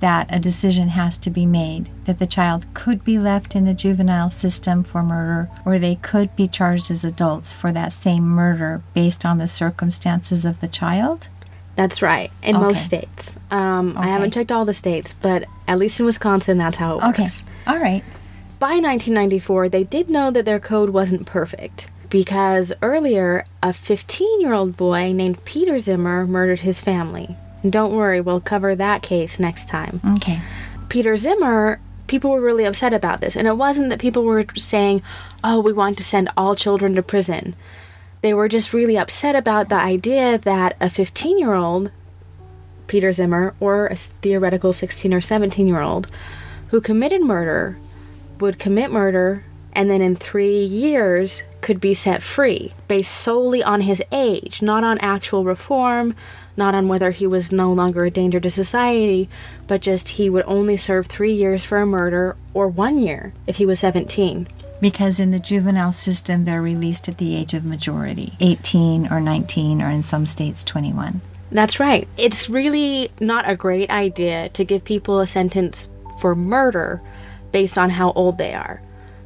that 0.00 0.26
a 0.28 0.38
decision 0.38 0.88
has 0.88 1.16
to 1.18 1.30
be 1.30 1.46
made, 1.46 1.88
that 2.04 2.18
the 2.18 2.26
child 2.26 2.66
could 2.74 3.04
be 3.04 3.18
left 3.18 3.54
in 3.54 3.64
the 3.64 3.72
juvenile 3.72 4.28
system 4.28 4.82
for 4.82 5.02
murder, 5.02 5.48
or 5.64 5.78
they 5.78 5.94
could 5.96 6.34
be 6.36 6.48
charged 6.48 6.90
as 6.90 7.04
adults 7.04 7.52
for 7.52 7.72
that 7.72 7.92
same 7.92 8.24
murder 8.24 8.82
based 8.92 9.24
on 9.24 9.38
the 9.38 9.46
circumstances 9.46 10.44
of 10.44 10.60
the 10.60 10.68
child? 10.68 11.28
That's 11.76 12.02
right, 12.02 12.30
in 12.42 12.56
Okay. 12.56 12.64
most 12.64 12.84
states. 12.84 13.34
Um, 13.50 13.94
I 13.96 14.08
haven't 14.08 14.32
checked 14.32 14.50
all 14.52 14.64
the 14.64 14.74
states, 14.74 15.14
but 15.22 15.44
at 15.68 15.78
least 15.78 16.00
in 16.00 16.06
Wisconsin, 16.06 16.58
that's 16.58 16.76
how 16.76 16.98
it 16.98 17.02
works. 17.04 17.18
Okay. 17.20 17.28
All 17.66 17.78
right. 17.78 18.02
By 18.58 18.78
1994, 18.78 19.68
they 19.68 19.84
did 19.84 20.08
know 20.08 20.30
that 20.30 20.46
their 20.46 20.58
code 20.58 20.90
wasn't 20.90 21.26
perfect 21.26 21.90
because 22.08 22.72
earlier, 22.80 23.44
a 23.62 23.72
15 23.74 24.40
year 24.40 24.54
old 24.54 24.78
boy 24.78 25.12
named 25.12 25.44
Peter 25.44 25.78
Zimmer 25.78 26.26
murdered 26.26 26.60
his 26.60 26.80
family. 26.80 27.36
And 27.62 27.70
don't 27.70 27.94
worry, 27.94 28.22
we'll 28.22 28.40
cover 28.40 28.74
that 28.74 29.02
case 29.02 29.38
next 29.38 29.68
time. 29.68 30.00
Okay. 30.16 30.40
Peter 30.88 31.16
Zimmer, 31.16 31.80
people 32.06 32.30
were 32.30 32.40
really 32.40 32.64
upset 32.64 32.94
about 32.94 33.20
this. 33.20 33.36
And 33.36 33.46
it 33.46 33.58
wasn't 33.58 33.90
that 33.90 33.98
people 33.98 34.24
were 34.24 34.46
saying, 34.56 35.02
oh, 35.44 35.60
we 35.60 35.74
want 35.74 35.98
to 35.98 36.04
send 36.04 36.30
all 36.34 36.56
children 36.56 36.94
to 36.94 37.02
prison. 37.02 37.54
They 38.22 38.32
were 38.32 38.48
just 38.48 38.72
really 38.72 38.96
upset 38.96 39.36
about 39.36 39.68
the 39.68 39.76
idea 39.76 40.38
that 40.38 40.76
a 40.80 40.88
15 40.88 41.38
year 41.38 41.52
old, 41.52 41.90
Peter 42.86 43.12
Zimmer, 43.12 43.54
or 43.60 43.88
a 43.88 43.96
theoretical 43.96 44.72
16 44.72 45.12
or 45.12 45.20
17 45.20 45.66
year 45.66 45.82
old, 45.82 46.08
who 46.68 46.80
committed 46.80 47.20
murder 47.20 47.76
would 48.40 48.58
commit 48.58 48.90
murder 48.90 49.44
and 49.72 49.90
then 49.90 50.00
in 50.00 50.16
three 50.16 50.64
years 50.64 51.42
could 51.60 51.80
be 51.80 51.92
set 51.92 52.22
free 52.22 52.72
based 52.88 53.12
solely 53.12 53.62
on 53.62 53.82
his 53.82 54.02
age, 54.10 54.62
not 54.62 54.82
on 54.82 54.98
actual 54.98 55.44
reform, 55.44 56.14
not 56.56 56.74
on 56.74 56.88
whether 56.88 57.10
he 57.10 57.26
was 57.26 57.52
no 57.52 57.72
longer 57.72 58.04
a 58.04 58.10
danger 58.10 58.40
to 58.40 58.50
society, 58.50 59.28
but 59.66 59.82
just 59.82 60.08
he 60.10 60.30
would 60.30 60.44
only 60.46 60.76
serve 60.76 61.06
three 61.06 61.34
years 61.34 61.64
for 61.64 61.78
a 61.78 61.86
murder 61.86 62.36
or 62.54 62.68
one 62.68 62.98
year 62.98 63.34
if 63.46 63.56
he 63.56 63.66
was 63.66 63.80
17. 63.80 64.48
Because 64.80 65.20
in 65.20 65.30
the 65.30 65.38
juvenile 65.38 65.92
system, 65.92 66.44
they're 66.44 66.62
released 66.62 67.08
at 67.08 67.18
the 67.18 67.34
age 67.34 67.54
of 67.54 67.64
majority 67.64 68.34
18 68.40 69.12
or 69.12 69.20
19, 69.20 69.82
or 69.82 69.90
in 69.90 70.02
some 70.02 70.26
states, 70.26 70.64
21. 70.64 71.20
That's 71.50 71.80
right. 71.80 72.08
It's 72.16 72.48
really 72.48 73.10
not 73.20 73.48
a 73.48 73.56
great 73.56 73.90
idea 73.90 74.48
to 74.50 74.64
give 74.64 74.84
people 74.84 75.20
a 75.20 75.26
sentence 75.26 75.88
for 76.20 76.34
murder 76.34 77.00
based 77.56 77.78
on 77.78 77.88
how 77.88 78.12
old 78.12 78.36
they 78.36 78.52
are. 78.52 78.82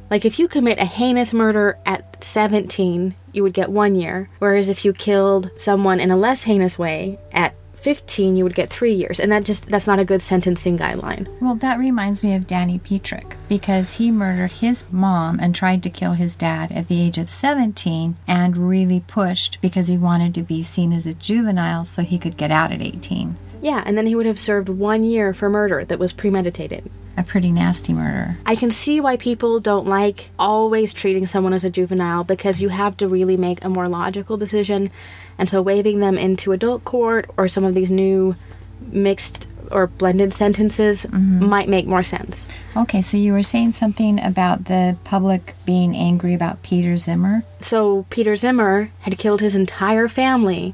Like, 0.09 0.23
if 0.23 0.39
you 0.39 0.47
commit 0.47 0.79
a 0.79 0.85
heinous 0.85 1.33
murder 1.33 1.77
at 1.85 2.23
17, 2.23 3.13
you 3.33 3.43
would 3.43 3.51
get 3.51 3.69
one 3.69 3.93
year, 3.93 4.29
whereas 4.39 4.69
if 4.69 4.85
you 4.85 4.93
killed 4.93 5.51
someone 5.57 5.99
in 5.99 6.11
a 6.11 6.15
less 6.15 6.41
heinous 6.41 6.79
way 6.79 7.19
at 7.33 7.53
15, 7.73 8.37
you 8.37 8.45
would 8.45 8.55
get 8.55 8.69
three 8.69 8.93
years. 8.93 9.19
And 9.19 9.33
that 9.33 9.43
just, 9.43 9.67
that's 9.67 9.85
not 9.85 9.99
a 9.99 10.05
good 10.05 10.21
sentencing 10.21 10.77
guideline. 10.77 11.27
Well, 11.41 11.55
that 11.55 11.77
reminds 11.77 12.23
me 12.23 12.33
of 12.33 12.47
Danny 12.47 12.79
Petrick 12.79 13.35
because 13.49 13.95
he 13.95 14.11
murdered 14.11 14.53
his 14.53 14.85
mom 14.91 15.37
and 15.41 15.53
tried 15.53 15.83
to 15.83 15.89
kill 15.89 16.13
his 16.13 16.37
dad 16.37 16.71
at 16.71 16.87
the 16.87 17.01
age 17.01 17.17
of 17.17 17.29
17 17.29 18.15
and 18.27 18.69
really 18.69 19.01
pushed 19.07 19.57
because 19.59 19.89
he 19.89 19.97
wanted 19.97 20.33
to 20.35 20.41
be 20.41 20.63
seen 20.63 20.93
as 20.93 21.05
a 21.05 21.13
juvenile 21.15 21.83
so 21.83 22.01
he 22.01 22.17
could 22.17 22.37
get 22.37 22.49
out 22.49 22.71
at 22.71 22.81
18. 22.81 23.35
Yeah, 23.61 23.83
and 23.85 23.97
then 23.97 24.07
he 24.07 24.15
would 24.15 24.25
have 24.25 24.39
served 24.39 24.69
one 24.69 25.03
year 25.03 25.33
for 25.33 25.49
murder 25.49 25.85
that 25.85 25.99
was 25.99 26.11
premeditated. 26.11 26.89
A 27.17 27.23
pretty 27.23 27.51
nasty 27.51 27.93
murder. 27.93 28.37
I 28.45 28.55
can 28.55 28.71
see 28.71 28.99
why 29.01 29.17
people 29.17 29.59
don't 29.59 29.87
like 29.87 30.29
always 30.39 30.93
treating 30.93 31.25
someone 31.25 31.53
as 31.53 31.63
a 31.63 31.69
juvenile 31.69 32.23
because 32.23 32.61
you 32.61 32.69
have 32.69 32.97
to 32.97 33.07
really 33.07 33.37
make 33.37 33.63
a 33.63 33.69
more 33.69 33.87
logical 33.87 34.37
decision. 34.37 34.89
And 35.37 35.49
so 35.49 35.61
waiving 35.61 35.99
them 35.99 36.17
into 36.17 36.51
adult 36.51 36.83
court 36.85 37.29
or 37.37 37.47
some 37.47 37.63
of 37.63 37.75
these 37.75 37.91
new 37.91 38.35
mixed 38.81 39.47
or 39.71 39.87
blended 39.87 40.33
sentences 40.33 41.05
mm-hmm. 41.05 41.45
might 41.45 41.69
make 41.69 41.85
more 41.85 42.03
sense. 42.03 42.45
Okay, 42.75 43.01
so 43.01 43.17
you 43.17 43.33
were 43.33 43.43
saying 43.43 43.73
something 43.73 44.19
about 44.19 44.65
the 44.65 44.97
public 45.03 45.53
being 45.65 45.95
angry 45.95 46.33
about 46.33 46.63
Peter 46.63 46.97
Zimmer? 46.97 47.43
So 47.59 48.05
Peter 48.09 48.35
Zimmer 48.35 48.91
had 49.01 49.17
killed 49.17 49.41
his 49.41 49.55
entire 49.55 50.07
family, 50.07 50.73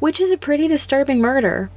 which 0.00 0.20
is 0.20 0.30
a 0.30 0.36
pretty 0.36 0.68
disturbing 0.68 1.20
murder. 1.20 1.70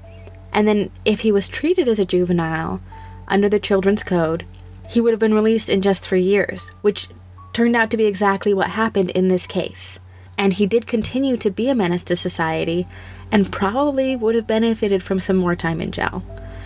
And 0.54 0.68
then 0.68 0.90
if 1.06 1.20
he 1.20 1.32
was 1.32 1.48
treated 1.48 1.88
as 1.88 2.00
a 2.00 2.06
juvenile 2.06 2.82
under 3.28 3.50
the 3.50 3.60
children's 3.60 4.04
code, 4.04 4.46
he 4.90 5.02
would 5.02 5.12
have 5.12 5.20
been 5.20 5.34
released 5.34 5.70
in 5.70 5.82
just 5.82 6.04
3 6.04 6.22
years, 6.22 6.72
which 6.82 7.10
turned 7.54 7.76
out 7.76 7.92
to 7.92 7.98
be 7.98 8.06
exactly 8.06 8.54
what 8.54 8.70
happened 8.70 9.10
in 9.12 9.28
this 9.28 9.48
case. 9.48 10.00
And 10.38 10.54
he 10.54 10.66
did 10.66 10.88
continue 10.88 11.38
to 11.38 11.50
be 11.50 11.68
a 11.70 11.76
menace 11.76 12.04
to 12.06 12.16
society 12.16 12.88
and 13.32 13.52
probably 13.52 14.16
would 14.16 14.36
have 14.36 14.48
benefited 14.48 15.04
from 15.04 15.20
some 15.20 15.38
more 15.38 15.56
time 15.56 15.82
in 15.82 15.92
jail. 15.92 16.24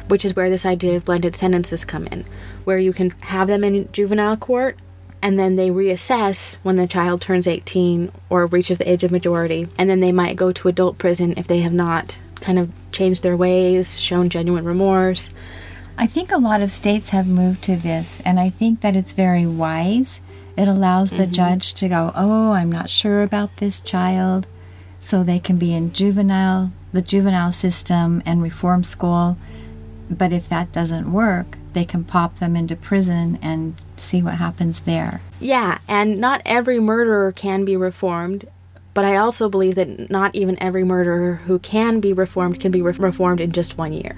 Which 0.07 0.25
is 0.25 0.35
where 0.35 0.49
this 0.49 0.65
idea 0.65 0.97
of 0.97 1.05
blended 1.05 1.35
sentences 1.35 1.85
come 1.85 2.05
in, 2.07 2.25
where 2.65 2.77
you 2.77 2.91
can 2.91 3.11
have 3.21 3.47
them 3.47 3.63
in 3.63 3.89
juvenile 3.93 4.35
court 4.35 4.77
and 5.21 5.39
then 5.39 5.55
they 5.55 5.69
reassess 5.69 6.57
when 6.63 6.75
the 6.75 6.87
child 6.87 7.21
turns 7.21 7.47
18 7.47 8.11
or 8.29 8.47
reaches 8.47 8.77
the 8.77 8.91
age 8.91 9.03
of 9.03 9.11
majority, 9.11 9.67
and 9.77 9.89
then 9.89 9.99
they 9.99 10.11
might 10.11 10.35
go 10.35 10.51
to 10.51 10.67
adult 10.67 10.97
prison 10.97 11.35
if 11.37 11.47
they 11.47 11.59
have 11.59 11.71
not 11.71 12.17
kind 12.41 12.59
of 12.59 12.71
changed 12.91 13.23
their 13.23 13.37
ways, 13.37 13.99
shown 13.99 14.29
genuine 14.29 14.65
remorse. 14.65 15.29
I 15.97 16.07
think 16.07 16.31
a 16.31 16.37
lot 16.37 16.61
of 16.61 16.71
states 16.71 17.09
have 17.09 17.27
moved 17.27 17.63
to 17.63 17.75
this, 17.75 18.21
and 18.25 18.39
I 18.39 18.49
think 18.49 18.81
that 18.81 18.95
it's 18.95 19.11
very 19.11 19.45
wise. 19.45 20.19
It 20.57 20.67
allows 20.67 21.11
the 21.11 21.23
mm-hmm. 21.23 21.31
judge 21.31 21.73
to 21.75 21.87
go, 21.87 22.11
Oh, 22.15 22.51
I'm 22.51 22.71
not 22.71 22.89
sure 22.89 23.23
about 23.23 23.57
this 23.57 23.79
child. 23.79 24.47
So 24.99 25.23
they 25.23 25.39
can 25.39 25.57
be 25.57 25.73
in 25.73 25.93
juvenile, 25.93 26.71
the 26.93 27.01
juvenile 27.01 27.51
system 27.51 28.21
and 28.25 28.43
reform 28.43 28.83
school. 28.83 29.37
But 30.09 30.33
if 30.33 30.49
that 30.49 30.71
doesn't 30.71 31.11
work, 31.11 31.57
they 31.73 31.85
can 31.85 32.03
pop 32.03 32.39
them 32.39 32.55
into 32.55 32.75
prison 32.75 33.39
and 33.41 33.75
see 33.95 34.21
what 34.21 34.35
happens 34.35 34.81
there. 34.81 35.21
Yeah, 35.39 35.79
and 35.87 36.19
not 36.19 36.41
every 36.45 36.79
murderer 36.79 37.31
can 37.31 37.65
be 37.65 37.77
reformed, 37.77 38.47
but 38.93 39.05
I 39.05 39.15
also 39.17 39.49
believe 39.49 39.75
that 39.75 40.09
not 40.09 40.35
even 40.35 40.61
every 40.61 40.83
murderer 40.83 41.35
who 41.45 41.59
can 41.59 41.99
be 41.99 42.13
reformed 42.13 42.59
can 42.59 42.71
be 42.71 42.81
re- 42.81 42.93
reformed 42.93 43.41
in 43.41 43.51
just 43.51 43.77
one 43.77 43.93
year. 43.93 44.17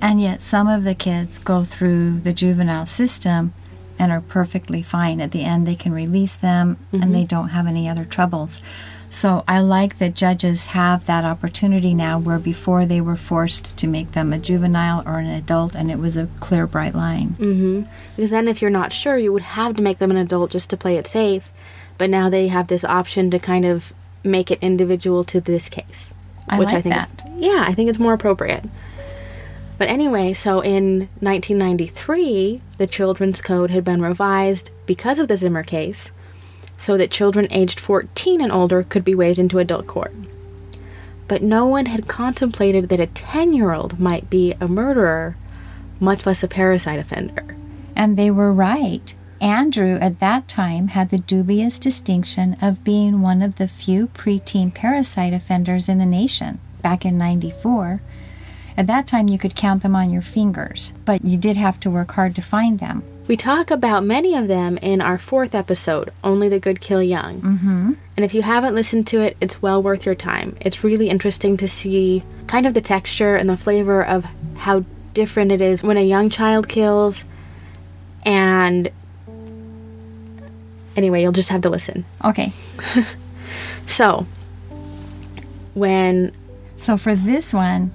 And 0.00 0.20
yet, 0.20 0.42
some 0.42 0.66
of 0.66 0.84
the 0.84 0.94
kids 0.94 1.38
go 1.38 1.64
through 1.64 2.20
the 2.20 2.32
juvenile 2.32 2.86
system 2.86 3.52
and 3.98 4.10
are 4.10 4.22
perfectly 4.22 4.82
fine. 4.82 5.20
At 5.20 5.30
the 5.30 5.44
end, 5.44 5.66
they 5.66 5.74
can 5.74 5.92
release 5.92 6.36
them 6.36 6.78
and 6.90 7.14
they 7.14 7.24
don't 7.24 7.50
have 7.50 7.66
any 7.66 7.86
other 7.86 8.06
troubles. 8.06 8.62
So, 9.10 9.44
I 9.46 9.60
like 9.60 9.98
that 9.98 10.14
judges 10.14 10.66
have 10.66 11.04
that 11.06 11.24
opportunity 11.24 11.94
now 11.94 12.18
where 12.18 12.38
before 12.38 12.86
they 12.86 13.00
were 13.00 13.16
forced 13.16 13.76
to 13.76 13.88
make 13.88 14.12
them 14.12 14.32
a 14.32 14.38
juvenile 14.38 15.02
or 15.04 15.18
an 15.18 15.26
adult, 15.26 15.74
and 15.74 15.90
it 15.90 15.98
was 15.98 16.16
a 16.16 16.28
clear, 16.38 16.66
bright 16.66 16.94
line. 16.94 17.30
hmm 17.30 17.82
Because 18.14 18.30
then, 18.30 18.46
if 18.46 18.62
you're 18.62 18.70
not 18.70 18.92
sure, 18.92 19.18
you 19.18 19.32
would 19.32 19.42
have 19.42 19.74
to 19.76 19.82
make 19.82 19.98
them 19.98 20.12
an 20.12 20.16
adult 20.16 20.52
just 20.52 20.70
to 20.70 20.76
play 20.76 20.96
it 20.96 21.08
safe. 21.08 21.50
But 21.98 22.08
now 22.08 22.30
they 22.30 22.48
have 22.48 22.68
this 22.68 22.84
option 22.84 23.30
to 23.32 23.38
kind 23.40 23.64
of 23.66 23.92
make 24.22 24.50
it 24.50 24.58
individual 24.60 25.24
to 25.24 25.40
this 25.40 25.68
case, 25.68 26.12
I 26.48 26.58
which 26.58 26.66
like 26.66 26.76
I 26.76 26.80
think 26.80 26.94
that. 26.94 27.10
Is, 27.26 27.42
yeah, 27.42 27.64
I 27.66 27.72
think 27.72 27.90
it's 27.90 27.98
more 27.98 28.12
appropriate. 28.12 28.64
But 29.78 29.88
anyway, 29.88 30.34
so 30.34 30.60
in 30.60 31.08
1993, 31.20 32.60
the 32.76 32.86
Children's 32.86 33.40
Code 33.40 33.70
had 33.70 33.82
been 33.82 34.02
revised 34.02 34.68
because 34.84 35.18
of 35.18 35.28
the 35.28 35.38
Zimmer 35.38 35.62
case 35.62 36.10
so 36.80 36.96
that 36.96 37.10
children 37.10 37.46
aged 37.50 37.78
14 37.78 38.40
and 38.40 38.50
older 38.50 38.82
could 38.82 39.04
be 39.04 39.14
waived 39.14 39.38
into 39.38 39.58
adult 39.58 39.86
court. 39.86 40.12
But 41.28 41.42
no 41.42 41.66
one 41.66 41.86
had 41.86 42.08
contemplated 42.08 42.88
that 42.88 43.00
a 43.00 43.06
10 43.06 43.52
year 43.52 43.72
old 43.72 44.00
might 44.00 44.28
be 44.28 44.54
a 44.60 44.66
murderer, 44.66 45.36
much 46.00 46.26
less 46.26 46.42
a 46.42 46.48
parricide 46.48 46.98
offender. 46.98 47.56
And 47.94 48.16
they 48.16 48.30
were 48.30 48.52
right. 48.52 49.14
Andrew 49.40 49.96
at 50.00 50.20
that 50.20 50.48
time 50.48 50.88
had 50.88 51.10
the 51.10 51.18
dubious 51.18 51.78
distinction 51.78 52.56
of 52.60 52.84
being 52.84 53.22
one 53.22 53.40
of 53.40 53.56
the 53.56 53.68
few 53.68 54.08
preteen 54.08 54.72
parricide 54.72 55.34
offenders 55.34 55.88
in 55.88 55.98
the 55.98 56.06
nation 56.06 56.58
back 56.82 57.04
in 57.04 57.16
94. 57.16 58.02
At 58.76 58.86
that 58.86 59.06
time, 59.06 59.28
you 59.28 59.38
could 59.38 59.56
count 59.56 59.82
them 59.82 59.96
on 59.96 60.10
your 60.10 60.22
fingers, 60.22 60.92
but 61.04 61.24
you 61.24 61.36
did 61.36 61.56
have 61.56 61.80
to 61.80 61.90
work 61.90 62.12
hard 62.12 62.34
to 62.36 62.42
find 62.42 62.78
them. 62.78 63.02
We 63.28 63.36
talk 63.36 63.70
about 63.70 64.04
many 64.04 64.34
of 64.34 64.48
them 64.48 64.76
in 64.78 65.00
our 65.00 65.18
fourth 65.18 65.54
episode, 65.54 66.12
Only 66.24 66.48
the 66.48 66.58
Good 66.58 66.80
Kill 66.80 67.02
Young. 67.02 67.40
Mm-hmm. 67.40 67.92
And 68.16 68.24
if 68.24 68.34
you 68.34 68.42
haven't 68.42 68.74
listened 68.74 69.06
to 69.08 69.20
it, 69.20 69.36
it's 69.40 69.62
well 69.62 69.82
worth 69.82 70.04
your 70.04 70.14
time. 70.14 70.56
It's 70.60 70.82
really 70.82 71.08
interesting 71.08 71.56
to 71.58 71.68
see 71.68 72.24
kind 72.46 72.66
of 72.66 72.74
the 72.74 72.80
texture 72.80 73.36
and 73.36 73.48
the 73.48 73.56
flavor 73.56 74.04
of 74.04 74.26
how 74.56 74.84
different 75.14 75.52
it 75.52 75.60
is 75.60 75.82
when 75.82 75.96
a 75.96 76.02
young 76.02 76.28
child 76.28 76.68
kills 76.68 77.24
and 78.24 78.90
anyway, 81.00 81.22
you'll 81.22 81.32
just 81.40 81.48
have 81.48 81.62
to 81.62 81.70
listen. 81.70 82.04
Okay. 82.24 82.52
So, 83.86 84.24
when 85.74 86.32
So 86.76 86.96
for 86.96 87.14
this 87.14 87.52
one, 87.52 87.90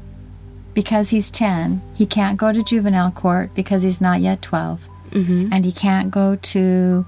because 0.74 1.10
he's 1.10 1.32
10, 1.32 1.82
he 1.96 2.06
can't 2.06 2.38
go 2.38 2.52
to 2.52 2.63
juvenile 2.63 3.12
court 3.12 3.54
because 3.56 3.84
he's 3.84 4.02
not 4.02 4.20
yet 4.22 4.41
12. 4.41 4.82
mhm, 5.12 5.50
And 5.52 5.63
he 5.63 5.72
can't 5.72 6.12
go 6.12 6.36
to, 6.36 7.06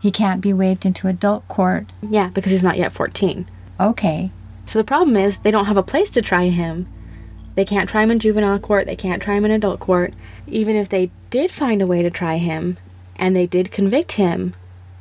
he 0.00 0.10
can't 0.12 0.40
be 0.40 0.52
waived 0.52 0.86
into 0.86 1.08
adult 1.08 1.46
court. 1.48 1.86
yeah, 2.08 2.28
because 2.28 2.52
he's 2.52 2.62
not 2.62 2.78
yet 2.78 2.92
14. 2.92 3.46
Okay. 3.80 4.30
So 4.66 4.78
the 4.78 4.84
problem 4.92 5.16
is 5.16 5.38
they 5.38 5.50
don't 5.50 5.66
have 5.66 5.76
a 5.76 5.82
place 5.92 6.10
to 6.10 6.22
try 6.22 6.48
him. 6.48 6.86
They 7.56 7.64
can't 7.64 7.88
try 7.90 8.02
him 8.04 8.10
in 8.12 8.18
juvenile 8.20 8.58
court, 8.60 8.86
they 8.86 8.96
can't 8.96 9.22
try 9.22 9.34
him 9.34 9.44
in 9.44 9.50
adult 9.50 9.80
court. 9.80 10.14
Even 10.46 10.76
if 10.76 10.88
they 10.88 11.10
did 11.30 11.50
find 11.50 11.82
a 11.82 11.86
way 11.86 12.02
to 12.02 12.10
try 12.10 12.36
him 12.38 12.76
and 13.16 13.34
they 13.34 13.46
did 13.46 13.72
convict 13.72 14.12
him, 14.12 14.54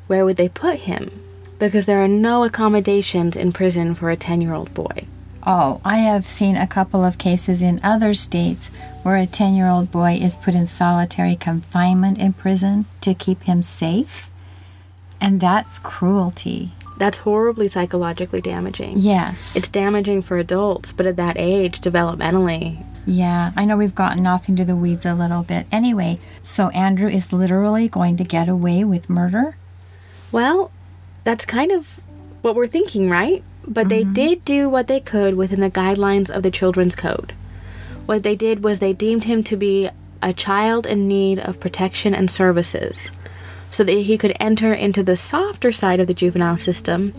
where 0.07 0.25
would 0.25 0.37
they 0.37 0.49
put 0.49 0.79
him? 0.79 1.11
Because 1.59 1.85
there 1.85 2.03
are 2.03 2.07
no 2.07 2.43
accommodations 2.43 3.35
in 3.35 3.53
prison 3.53 3.95
for 3.95 4.09
a 4.09 4.17
10 4.17 4.41
year 4.41 4.53
old 4.53 4.73
boy. 4.73 5.05
Oh, 5.47 5.79
I 5.85 5.97
have 5.97 6.27
seen 6.27 6.55
a 6.55 6.67
couple 6.67 7.03
of 7.05 7.17
cases 7.17 7.61
in 7.61 7.79
other 7.83 8.13
states 8.13 8.67
where 9.03 9.15
a 9.15 9.27
10 9.27 9.53
year 9.55 9.67
old 9.67 9.91
boy 9.91 10.17
is 10.21 10.37
put 10.37 10.55
in 10.55 10.67
solitary 10.67 11.35
confinement 11.35 12.17
in 12.17 12.33
prison 12.33 12.85
to 13.01 13.13
keep 13.13 13.43
him 13.43 13.63
safe. 13.63 14.29
And 15.21 15.39
that's 15.39 15.79
cruelty. 15.79 16.71
That's 16.97 17.19
horribly 17.19 17.67
psychologically 17.67 18.41
damaging. 18.41 18.97
Yes. 18.97 19.55
It's 19.55 19.69
damaging 19.69 20.21
for 20.21 20.37
adults, 20.37 20.91
but 20.91 21.05
at 21.05 21.17
that 21.17 21.35
age, 21.37 21.81
developmentally, 21.81 22.83
yeah, 23.07 23.51
I 23.55 23.65
know 23.65 23.77
we've 23.77 23.93
gotten 23.93 24.25
off 24.25 24.49
into 24.49 24.65
the 24.65 24.75
weeds 24.75 25.05
a 25.05 25.13
little 25.13 25.43
bit. 25.43 25.67
Anyway, 25.71 26.19
so 26.41 26.69
Andrew 26.69 27.09
is 27.09 27.31
literally 27.31 27.87
going 27.87 28.17
to 28.17 28.23
get 28.23 28.49
away 28.49 28.83
with 28.83 29.09
murder? 29.09 29.57
Well, 30.31 30.71
that's 31.23 31.45
kind 31.45 31.71
of 31.71 31.99
what 32.41 32.55
we're 32.55 32.67
thinking, 32.67 33.09
right? 33.09 33.43
But 33.67 33.89
they 33.89 34.03
did 34.03 34.45
do 34.45 34.69
what 34.69 34.87
they 34.87 34.99
could 34.99 35.35
within 35.35 35.59
the 35.59 35.71
guidelines 35.71 36.29
of 36.29 36.43
the 36.43 36.51
Children's 36.51 36.95
Code. 36.95 37.33
What 38.05 38.21
they 38.21 38.35
did 38.35 38.63
was 38.63 38.77
they 38.77 38.93
deemed 38.93 39.23
him 39.23 39.43
to 39.45 39.57
be 39.57 39.89
a 40.21 40.33
child 40.33 40.85
in 40.85 41.07
need 41.07 41.39
of 41.39 41.59
protection 41.59 42.13
and 42.13 42.29
services 42.29 43.09
so 43.71 43.83
that 43.83 43.91
he 43.91 44.17
could 44.17 44.35
enter 44.39 44.73
into 44.73 45.03
the 45.03 45.15
softer 45.15 45.71
side 45.71 45.99
of 45.99 46.07
the 46.07 46.13
juvenile 46.13 46.57
system. 46.57 47.13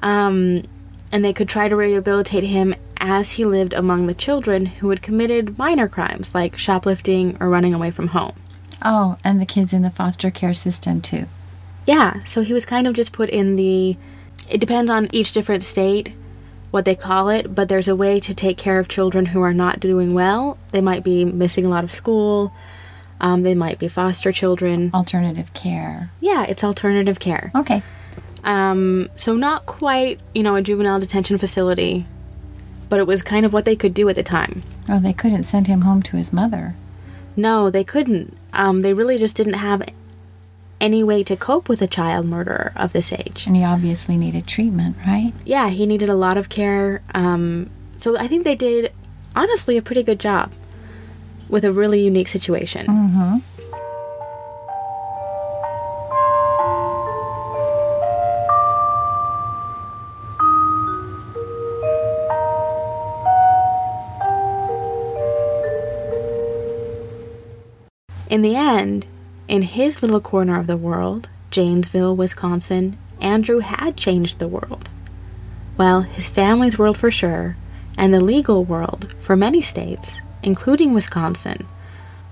Um, 0.00 0.64
and 1.10 1.24
they 1.24 1.32
could 1.32 1.48
try 1.48 1.68
to 1.68 1.76
rehabilitate 1.76 2.44
him 2.44 2.74
as 2.98 3.32
he 3.32 3.44
lived 3.44 3.72
among 3.72 4.06
the 4.06 4.14
children 4.14 4.66
who 4.66 4.90
had 4.90 5.02
committed 5.02 5.58
minor 5.58 5.88
crimes 5.88 6.34
like 6.34 6.56
shoplifting 6.56 7.36
or 7.40 7.48
running 7.48 7.74
away 7.74 7.90
from 7.90 8.08
home. 8.08 8.34
Oh, 8.82 9.16
and 9.24 9.40
the 9.40 9.46
kids 9.46 9.72
in 9.72 9.82
the 9.82 9.90
foster 9.90 10.30
care 10.30 10.54
system 10.54 11.00
too. 11.00 11.26
Yeah, 11.88 12.22
so 12.24 12.42
he 12.42 12.52
was 12.52 12.66
kind 12.66 12.86
of 12.86 12.94
just 12.94 13.12
put 13.12 13.30
in 13.30 13.56
the. 13.56 13.96
It 14.50 14.58
depends 14.60 14.90
on 14.90 15.08
each 15.12 15.32
different 15.32 15.62
state 15.64 16.12
what 16.70 16.84
they 16.84 16.94
call 16.94 17.30
it, 17.30 17.54
but 17.54 17.70
there's 17.70 17.88
a 17.88 17.96
way 17.96 18.20
to 18.20 18.34
take 18.34 18.58
care 18.58 18.78
of 18.78 18.88
children 18.88 19.24
who 19.24 19.40
are 19.40 19.54
not 19.54 19.80
doing 19.80 20.12
well. 20.12 20.58
They 20.70 20.82
might 20.82 21.02
be 21.02 21.24
missing 21.24 21.64
a 21.64 21.70
lot 21.70 21.84
of 21.84 21.90
school, 21.90 22.52
um, 23.20 23.42
they 23.42 23.54
might 23.54 23.78
be 23.78 23.88
foster 23.88 24.32
children. 24.32 24.90
Alternative 24.94 25.52
care. 25.54 26.10
Yeah, 26.20 26.44
it's 26.44 26.62
alternative 26.62 27.18
care. 27.18 27.50
Okay. 27.54 27.82
Um, 28.44 29.08
so, 29.16 29.34
not 29.34 29.66
quite, 29.66 30.20
you 30.34 30.42
know, 30.42 30.54
a 30.54 30.62
juvenile 30.62 31.00
detention 31.00 31.38
facility, 31.38 32.06
but 32.88 33.00
it 33.00 33.06
was 33.06 33.22
kind 33.22 33.44
of 33.44 33.52
what 33.52 33.64
they 33.64 33.74
could 33.74 33.94
do 33.94 34.08
at 34.08 34.16
the 34.16 34.22
time. 34.22 34.62
Oh, 34.88 35.00
they 35.00 35.12
couldn't 35.12 35.44
send 35.44 35.66
him 35.66 35.80
home 35.80 36.02
to 36.04 36.16
his 36.16 36.32
mother. 36.32 36.74
No, 37.36 37.70
they 37.70 37.84
couldn't. 37.84 38.36
Um, 38.52 38.82
they 38.82 38.92
really 38.92 39.16
just 39.16 39.36
didn't 39.36 39.54
have 39.54 39.82
any 40.80 41.02
way 41.02 41.24
to 41.24 41.36
cope 41.36 41.68
with 41.68 41.82
a 41.82 41.86
child 41.86 42.26
murderer 42.26 42.72
of 42.76 42.92
this 42.92 43.12
age. 43.12 43.46
And 43.46 43.56
he 43.56 43.64
obviously 43.64 44.16
needed 44.16 44.46
treatment, 44.46 44.96
right? 45.06 45.32
yeah, 45.44 45.68
he 45.68 45.86
needed 45.86 46.08
a 46.08 46.14
lot 46.14 46.36
of 46.36 46.48
care. 46.48 47.02
Um, 47.14 47.70
so 47.98 48.16
I 48.16 48.28
think 48.28 48.44
they 48.44 48.54
did, 48.54 48.92
honestly, 49.34 49.76
a 49.76 49.82
pretty 49.82 50.02
good 50.02 50.20
job 50.20 50.52
with 51.48 51.64
a 51.64 51.72
really 51.72 52.00
unique 52.00 52.28
situation. 52.28 52.86
Mm-hmm. 52.86 53.38
In 68.30 68.42
the 68.42 68.56
end, 68.56 69.06
in 69.48 69.62
his 69.62 70.02
little 70.02 70.20
corner 70.20 70.58
of 70.58 70.66
the 70.66 70.76
world, 70.76 71.28
Janesville, 71.50 72.14
Wisconsin, 72.14 72.98
Andrew 73.20 73.60
had 73.60 73.96
changed 73.96 74.38
the 74.38 74.48
world. 74.48 74.88
Well, 75.76 76.02
his 76.02 76.28
family's 76.28 76.78
world 76.78 76.98
for 76.98 77.10
sure, 77.10 77.56
and 77.96 78.12
the 78.12 78.20
legal 78.20 78.64
world 78.64 79.14
for 79.20 79.36
many 79.36 79.60
states, 79.60 80.20
including 80.42 80.92
Wisconsin, 80.92 81.66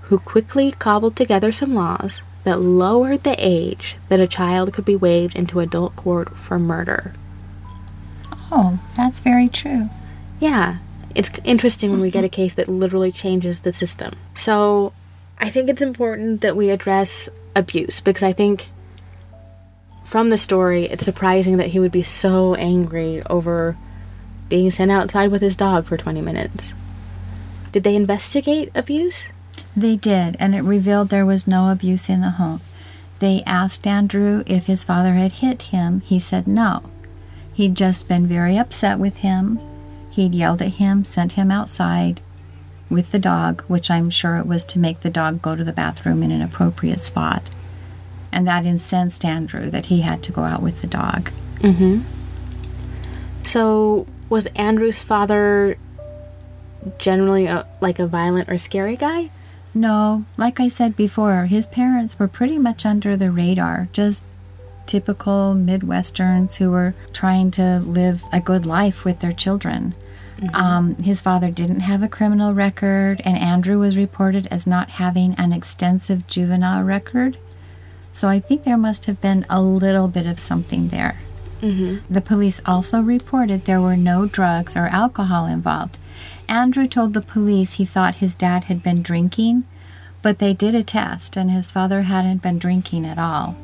who 0.03 0.19
quickly 0.19 0.71
cobbled 0.71 1.15
together 1.15 1.51
some 1.51 1.73
laws 1.73 2.21
that 2.43 2.61
lowered 2.61 3.23
the 3.23 3.35
age 3.37 3.97
that 4.07 4.21
a 4.21 4.27
child 4.27 4.71
could 4.71 4.85
be 4.85 4.95
waived 4.95 5.35
into 5.35 5.59
adult 5.59 5.95
court 5.95 6.37
for 6.37 6.57
murder. 6.57 7.13
Oh, 8.51 8.79
that's 8.95 9.19
very 9.19 9.49
true. 9.49 9.89
Yeah, 10.39 10.77
it's 11.13 11.31
interesting 11.43 11.91
when 11.91 11.99
we 11.99 12.11
get 12.11 12.23
a 12.23 12.29
case 12.29 12.53
that 12.53 12.69
literally 12.69 13.11
changes 13.11 13.61
the 13.61 13.73
system. 13.73 14.13
So, 14.35 14.93
I 15.39 15.49
think 15.49 15.69
it's 15.69 15.81
important 15.81 16.41
that 16.41 16.55
we 16.55 16.69
address 16.69 17.29
abuse 17.55 17.99
because 17.99 18.23
I 18.23 18.33
think 18.33 18.69
from 20.05 20.29
the 20.29 20.37
story, 20.37 20.85
it's 20.85 21.03
surprising 21.03 21.57
that 21.57 21.67
he 21.67 21.79
would 21.79 21.91
be 21.91 22.01
so 22.01 22.55
angry 22.55 23.21
over 23.29 23.75
being 24.49 24.71
sent 24.71 24.91
outside 24.91 25.31
with 25.31 25.41
his 25.41 25.57
dog 25.57 25.85
for 25.85 25.97
20 25.97 26.21
minutes. 26.21 26.73
Did 27.71 27.83
they 27.83 27.95
investigate 27.95 28.71
abuse? 28.73 29.27
They 29.75 29.95
did, 29.95 30.37
and 30.39 30.55
it 30.55 30.61
revealed 30.61 31.09
there 31.09 31.25
was 31.25 31.45
no 31.45 31.69
abuse 31.69 32.09
in 32.09 32.21
the 32.21 32.31
home. 32.31 32.61
They 33.19 33.43
asked 33.45 33.85
Andrew 33.85 34.43
if 34.47 34.65
his 34.65 34.83
father 34.83 35.15
had 35.15 35.33
hit 35.33 35.63
him. 35.63 36.01
He 36.01 36.19
said 36.19 36.47
no. 36.47 36.89
He'd 37.53 37.75
just 37.75 38.07
been 38.07 38.25
very 38.25 38.57
upset 38.57 38.99
with 38.99 39.17
him. 39.17 39.59
He'd 40.09 40.33
yelled 40.33 40.61
at 40.61 40.75
him, 40.75 41.03
sent 41.03 41.33
him 41.33 41.51
outside 41.51 42.21
with 42.89 43.11
the 43.11 43.19
dog, 43.19 43.61
which 43.63 43.91
I'm 43.91 44.09
sure 44.09 44.37
it 44.37 44.45
was 44.45 44.63
to 44.65 44.79
make 44.79 45.01
the 45.01 45.09
dog 45.09 45.41
go 45.41 45.55
to 45.55 45.63
the 45.63 45.73
bathroom 45.73 46.23
in 46.23 46.31
an 46.31 46.41
appropriate 46.41 47.01
spot. 47.01 47.43
And 48.31 48.47
that 48.47 48.65
incensed 48.65 49.25
Andrew 49.25 49.69
that 49.69 49.87
he 49.87 50.01
had 50.01 50.23
to 50.23 50.31
go 50.31 50.43
out 50.43 50.61
with 50.61 50.81
the 50.81 50.87
dog. 50.87 51.31
Mm-hmm. 51.59 52.01
So, 53.45 54.05
was 54.29 54.45
Andrew's 54.47 55.01
father 55.01 55.77
generally 56.97 57.45
a, 57.45 57.67
like 57.81 57.99
a 57.99 58.07
violent 58.07 58.49
or 58.49 58.57
scary 58.57 58.95
guy? 58.95 59.29
No, 59.73 60.25
like 60.37 60.59
I 60.59 60.69
said 60.69 60.95
before, 60.95 61.45
his 61.45 61.67
parents 61.67 62.17
were 62.17 62.27
pretty 62.27 62.57
much 62.57 62.85
under 62.85 63.15
the 63.15 63.31
radar, 63.31 63.89
just 63.93 64.23
typical 64.87 65.53
Midwesterns 65.55 66.55
who 66.55 66.71
were 66.71 66.95
trying 67.13 67.51
to 67.51 67.79
live 67.79 68.23
a 68.33 68.39
good 68.39 68.65
life 68.65 69.05
with 69.05 69.19
their 69.19 69.33
children. 69.33 69.93
Um, 70.53 70.95
his 70.97 71.21
father 71.21 71.49
didn't 71.49 71.81
have 71.81 72.03
a 72.03 72.07
criminal 72.07 72.53
record, 72.53 73.21
and 73.25 73.37
Andrew 73.37 73.79
was 73.79 73.97
reported 73.97 74.47
as 74.47 74.67
not 74.67 74.91
having 74.91 75.33
an 75.35 75.51
extensive 75.51 76.27
juvenile 76.27 76.83
record. 76.83 77.37
So 78.13 78.27
I 78.27 78.39
think 78.39 78.63
there 78.63 78.77
must 78.77 79.05
have 79.05 79.21
been 79.21 79.45
a 79.49 79.61
little 79.61 80.07
bit 80.07 80.25
of 80.25 80.39
something 80.39 80.89
there. 80.89 81.19
Mm-hmm. 81.61 82.13
The 82.13 82.21
police 82.21 82.61
also 82.65 83.01
reported 83.01 83.65
there 83.65 83.81
were 83.81 83.97
no 83.97 84.25
drugs 84.25 84.75
or 84.75 84.87
alcohol 84.87 85.45
involved. 85.45 85.97
Andrew 86.47 86.87
told 86.87 87.13
the 87.13 87.21
police 87.21 87.73
he 87.73 87.85
thought 87.85 88.15
his 88.15 88.35
dad 88.35 88.65
had 88.65 88.81
been 88.83 89.01
drinking, 89.01 89.65
but 90.21 90.39
they 90.39 90.53
did 90.53 90.75
a 90.75 90.83
test 90.83 91.35
and 91.35 91.51
his 91.51 91.71
father 91.71 92.03
hadn't 92.03 92.41
been 92.41 92.59
drinking 92.59 93.05
at 93.05 93.17
all. 93.17 93.55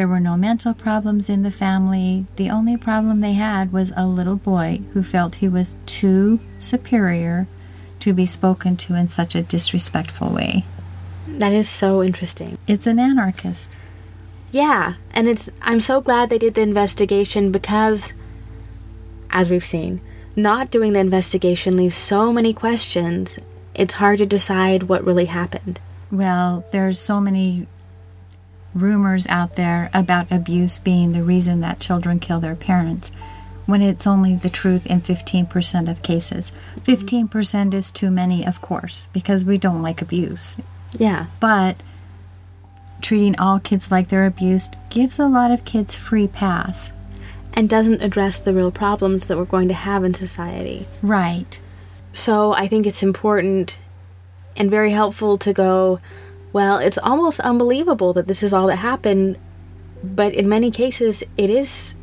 There 0.00 0.08
were 0.08 0.18
no 0.18 0.38
mental 0.38 0.72
problems 0.72 1.28
in 1.28 1.42
the 1.42 1.50
family. 1.50 2.24
The 2.36 2.48
only 2.48 2.78
problem 2.78 3.20
they 3.20 3.34
had 3.34 3.70
was 3.70 3.92
a 3.94 4.06
little 4.06 4.36
boy 4.36 4.80
who 4.94 5.02
felt 5.02 5.34
he 5.34 5.46
was 5.46 5.76
too 5.84 6.40
superior 6.58 7.46
to 7.98 8.14
be 8.14 8.24
spoken 8.24 8.78
to 8.78 8.94
in 8.94 9.10
such 9.10 9.34
a 9.34 9.42
disrespectful 9.42 10.30
way. 10.30 10.64
That 11.28 11.52
is 11.52 11.68
so 11.68 12.02
interesting. 12.02 12.56
It's 12.66 12.86
an 12.86 12.98
anarchist. 12.98 13.76
Yeah, 14.50 14.94
and 15.10 15.28
it's 15.28 15.50
I'm 15.60 15.80
so 15.80 16.00
glad 16.00 16.30
they 16.30 16.38
did 16.38 16.54
the 16.54 16.62
investigation 16.62 17.52
because 17.52 18.14
as 19.28 19.50
we've 19.50 19.62
seen, 19.62 20.00
not 20.34 20.70
doing 20.70 20.94
the 20.94 21.00
investigation 21.00 21.76
leaves 21.76 21.94
so 21.94 22.32
many 22.32 22.54
questions. 22.54 23.38
It's 23.74 23.92
hard 24.00 24.16
to 24.20 24.24
decide 24.24 24.84
what 24.84 25.04
really 25.04 25.26
happened. 25.26 25.78
Well, 26.10 26.64
there's 26.72 26.98
so 26.98 27.20
many 27.20 27.66
rumors 28.74 29.26
out 29.28 29.56
there 29.56 29.90
about 29.92 30.30
abuse 30.30 30.78
being 30.78 31.12
the 31.12 31.22
reason 31.22 31.60
that 31.60 31.80
children 31.80 32.18
kill 32.18 32.40
their 32.40 32.54
parents 32.54 33.10
when 33.66 33.82
it's 33.82 34.06
only 34.06 34.34
the 34.34 34.50
truth 34.50 34.86
in 34.86 35.00
15% 35.00 35.90
of 35.90 36.02
cases. 36.02 36.52
15% 36.84 37.74
is 37.74 37.92
too 37.92 38.10
many, 38.10 38.46
of 38.46 38.60
course, 38.60 39.08
because 39.12 39.44
we 39.44 39.58
don't 39.58 39.82
like 39.82 40.02
abuse. 40.02 40.56
Yeah. 40.98 41.26
But 41.38 41.76
treating 43.00 43.38
all 43.38 43.60
kids 43.60 43.90
like 43.90 44.08
they're 44.08 44.26
abused 44.26 44.76
gives 44.90 45.18
a 45.18 45.28
lot 45.28 45.50
of 45.50 45.64
kids 45.64 45.94
free 45.94 46.28
pass. 46.28 46.90
And 47.52 47.68
doesn't 47.68 48.02
address 48.02 48.38
the 48.38 48.54
real 48.54 48.70
problems 48.70 49.26
that 49.26 49.36
we're 49.36 49.44
going 49.44 49.68
to 49.68 49.74
have 49.74 50.04
in 50.04 50.14
society. 50.14 50.86
Right. 51.02 51.60
So 52.12 52.52
I 52.52 52.68
think 52.68 52.86
it's 52.86 53.02
important 53.02 53.78
and 54.56 54.70
very 54.70 54.92
helpful 54.92 55.38
to 55.38 55.52
go, 55.52 56.00
well, 56.52 56.78
it's 56.78 56.98
almost 56.98 57.40
unbelievable 57.40 58.12
that 58.14 58.26
this 58.26 58.42
is 58.42 58.52
all 58.52 58.66
that 58.68 58.76
happened, 58.76 59.38
but 60.02 60.32
in 60.34 60.48
many 60.48 60.70
cases, 60.70 61.22
it 61.36 61.50
is 61.50 61.94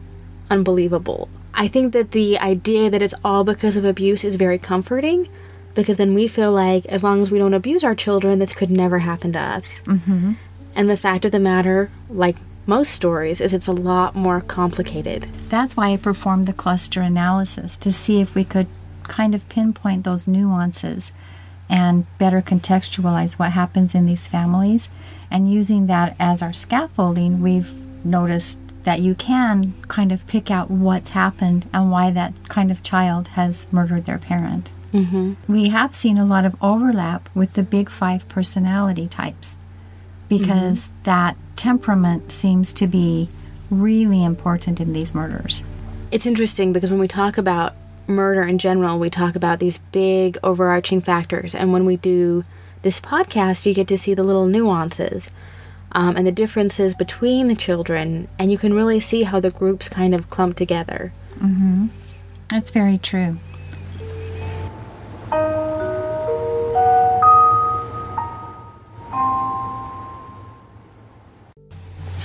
unbelievable. 0.50 1.30
I 1.54 1.68
think 1.68 1.94
that 1.94 2.12
the 2.12 2.40
idea 2.40 2.90
that 2.90 3.02
it's 3.02 3.16
all 3.24 3.44
because 3.44 3.76
of 3.76 3.84
abuse 3.84 4.24
is 4.24 4.36
very 4.36 4.60
comforting 4.60 5.28
because 5.74 5.98
then 5.98 6.14
we 6.14 6.28
feel 6.28 6.52
like 6.52 6.86
as 6.86 7.04
long 7.04 7.22
as 7.22 7.32
we 7.32 7.40
don't 7.40 7.54
abuse 7.54 7.84
our 7.84 7.96
children, 7.96 8.40
this 8.40 8.54
could 8.54 8.72
never 8.72 9.00
happen 9.00 9.34
to 9.34 9.40
us. 9.40 9.66
Mm-hmm. 9.86 10.34
And 10.76 10.90
the 10.90 10.98
fact 10.98 11.26
of 11.26 11.32
the 11.32 11.40
matter, 11.40 11.92
like 12.10 12.36
most 12.68 12.92
stories, 12.92 13.42
is 13.42 13.54
it's 13.54 13.68
a 13.68 13.74
lot 13.74 14.16
more 14.16 14.42
complicated. 14.42 15.28
That's 15.50 15.76
why 15.76 15.90
I 15.90 15.98
performed 15.98 16.46
the 16.46 16.54
cluster 16.54 17.02
analysis 17.02 17.76
to 17.78 17.92
see 17.92 18.22
if 18.22 18.36
we 18.36 18.44
could 18.44 18.68
kind 19.04 19.34
of 19.34 19.48
pinpoint 19.50 20.04
those 20.04 20.28
nuances 20.28 21.12
and 21.70 22.06
better 22.18 22.42
contextualize 22.42 23.38
what 23.38 23.52
happens 23.52 23.94
in 23.94 24.06
these 24.06 24.28
families. 24.28 24.90
And 25.30 25.52
using 25.52 25.88
that 25.88 26.16
as 26.20 26.42
our 26.42 26.54
scaffolding, 26.54 27.42
we've 27.42 27.74
noticed 28.06 28.60
that 28.84 29.02
you 29.02 29.16
can 29.16 29.74
kind 29.90 30.12
of 30.12 30.26
pick 30.28 30.50
out 30.50 30.72
what's 30.72 31.10
happened 31.10 31.68
and 31.74 31.92
why 31.92 32.10
that 32.12 32.48
kind 32.48 32.72
of 32.72 32.84
child 32.84 33.30
has 33.30 33.68
murdered 33.72 34.06
their 34.06 34.18
parent. 34.18 34.70
Mm-hmm. 34.94 35.34
We 35.52 35.70
have 35.70 35.94
seen 35.94 36.18
a 36.18 36.26
lot 36.26 36.46
of 36.46 36.56
overlap 36.62 37.30
with 37.36 37.54
the 37.54 37.64
big 37.64 37.90
five 37.90 38.28
personality 38.30 39.08
types 39.10 39.58
because 40.30 40.90
that 41.04 41.36
temperament 41.58 42.32
seems 42.32 42.72
to 42.74 42.88
be 42.88 43.30
really 43.70 44.24
important 44.24 44.80
in 44.80 44.94
these 44.94 45.14
murders. 45.14 45.64
It's 46.12 46.26
interesting 46.26 46.72
because 46.72 46.90
when 46.90 47.00
we 47.00 47.08
talk 47.08 47.38
about 47.38 47.76
murder 48.08 48.44
in 48.44 48.58
general, 48.58 49.00
we 49.00 49.10
talk 49.10 49.36
about 49.36 49.60
these 49.60 49.78
big 49.92 50.38
overarching 50.44 51.02
factors. 51.02 51.54
And 51.54 51.74
when 51.74 51.86
we 51.86 51.98
do 51.98 52.46
this 52.82 53.00
podcast, 53.00 53.66
you 53.66 53.74
get 53.74 53.88
to 53.88 53.98
see 53.98 54.14
the 54.14 54.24
little 54.24 54.46
nuances 54.46 55.32
um, 55.92 56.16
and 56.16 56.28
the 56.28 56.32
differences 56.32 56.94
between 56.94 57.48
the 57.48 57.56
children, 57.56 58.28
and 58.38 58.52
you 58.52 58.58
can 58.58 58.74
really 58.74 59.00
see 59.00 59.24
how 59.24 59.40
the 59.40 59.52
groups 59.52 59.90
kind 59.90 60.14
of 60.14 60.30
clump 60.30 60.56
together. 60.56 61.14
Mm-hmm. 61.36 61.88
That's 62.50 62.72
very 62.72 62.98
true. 62.98 63.38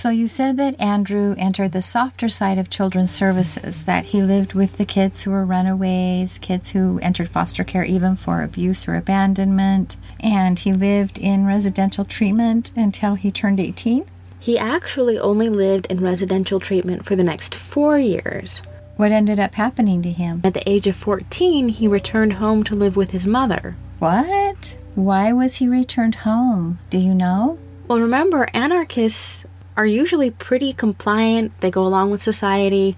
So 0.02 0.10
you 0.10 0.26
said 0.26 0.56
that 0.56 0.80
Andrew 0.80 1.36
entered 1.38 1.70
the 1.70 1.80
softer 1.80 2.28
side 2.28 2.58
of 2.58 2.68
children's 2.68 3.12
services, 3.12 3.84
that 3.84 4.06
he 4.06 4.20
lived 4.20 4.52
with 4.52 4.76
the 4.76 4.84
kids 4.84 5.22
who 5.22 5.30
were 5.30 5.44
runaways, 5.44 6.38
kids 6.38 6.70
who 6.70 6.98
entered 6.98 7.28
foster 7.28 7.62
care 7.62 7.84
even 7.84 8.16
for 8.16 8.42
abuse 8.42 8.88
or 8.88 8.96
abandonment, 8.96 9.96
and 10.18 10.58
he 10.58 10.72
lived 10.72 11.18
in 11.18 11.46
residential 11.46 12.04
treatment 12.04 12.72
until 12.74 13.14
he 13.14 13.30
turned 13.30 13.60
18. 13.60 14.04
He 14.40 14.58
actually 14.58 15.20
only 15.20 15.48
lived 15.48 15.86
in 15.86 16.00
residential 16.00 16.58
treatment 16.58 17.04
for 17.04 17.14
the 17.14 17.22
next 17.22 17.54
four 17.54 17.96
years. 17.96 18.60
What 18.96 19.12
ended 19.12 19.38
up 19.38 19.54
happening 19.54 20.02
to 20.02 20.10
him? 20.10 20.40
At 20.42 20.54
the 20.54 20.68
age 20.68 20.88
of 20.88 20.96
14, 20.96 21.68
he 21.68 21.86
returned 21.86 22.32
home 22.32 22.64
to 22.64 22.74
live 22.74 22.96
with 22.96 23.12
his 23.12 23.24
mother. 23.24 23.76
What? 24.00 24.76
Why 24.96 25.32
was 25.32 25.54
he 25.54 25.68
returned 25.68 26.16
home? 26.16 26.80
Do 26.90 26.98
you 26.98 27.14
know? 27.14 27.60
Well, 27.86 28.00
remember, 28.00 28.48
anarchists 28.52 29.44
are 29.82 29.86
usually 29.86 30.30
pretty 30.30 30.72
compliant, 30.72 31.50
they 31.60 31.70
go 31.70 31.84
along 31.84 32.10
with 32.12 32.22
society. 32.22 32.96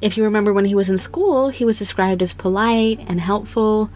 If 0.00 0.16
you 0.16 0.22
remember 0.22 0.52
when 0.52 0.64
he 0.66 0.74
was 0.76 0.88
in 0.88 0.96
school, 0.98 1.48
he 1.48 1.64
was 1.64 1.78
described 1.80 2.22
as 2.22 2.32
polite 2.32 3.00
and 3.08 3.20
helpful. 3.20 3.90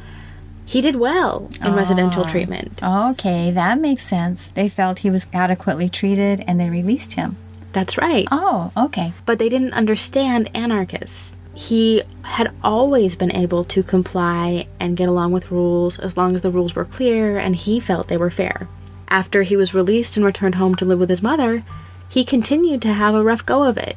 He 0.65 0.81
did 0.81 0.97
well 0.97 1.49
in 1.65 1.75
residential 1.75 2.25
Oh. 2.27 2.29
treatment. 2.29 2.81
Okay, 2.83 3.53
that 3.53 3.81
makes 3.81 4.05
sense. 4.05 4.51
They 4.55 4.69
felt 4.69 4.99
he 5.01 5.11
was 5.11 5.29
adequately 5.33 5.89
treated 5.89 6.43
and 6.49 6.59
they 6.59 6.69
released 6.69 7.13
him. 7.15 7.37
That's 7.73 7.97
right. 7.97 8.27
Oh, 8.33 8.73
okay. 8.77 9.13
But 9.25 9.39
they 9.39 9.49
didn't 9.49 9.75
understand 9.75 10.51
anarchists. 10.53 11.37
He 11.55 12.03
had 12.23 12.51
always 12.65 13.15
been 13.15 13.31
able 13.35 13.63
to 13.65 13.83
comply 13.85 14.67
and 14.81 14.97
get 14.97 15.09
along 15.09 15.31
with 15.33 15.53
rules 15.53 15.99
as 16.01 16.17
long 16.17 16.35
as 16.35 16.43
the 16.43 16.51
rules 16.51 16.75
were 16.75 16.85
clear 16.85 17.39
and 17.39 17.55
he 17.55 17.79
felt 17.79 18.09
they 18.09 18.17
were 18.17 18.31
fair. 18.31 18.67
After 19.09 19.45
he 19.45 19.57
was 19.57 19.73
released 19.73 20.17
and 20.17 20.27
returned 20.27 20.57
home 20.57 20.75
to 20.77 20.85
live 20.85 20.99
with 20.99 21.11
his 21.11 21.23
mother, 21.23 21.63
he 22.09 22.25
continued 22.25 22.83
to 22.83 22.93
have 22.93 23.15
a 23.15 23.23
rough 23.23 23.45
go 23.45 23.65
of 23.65 23.77
it. 23.79 23.97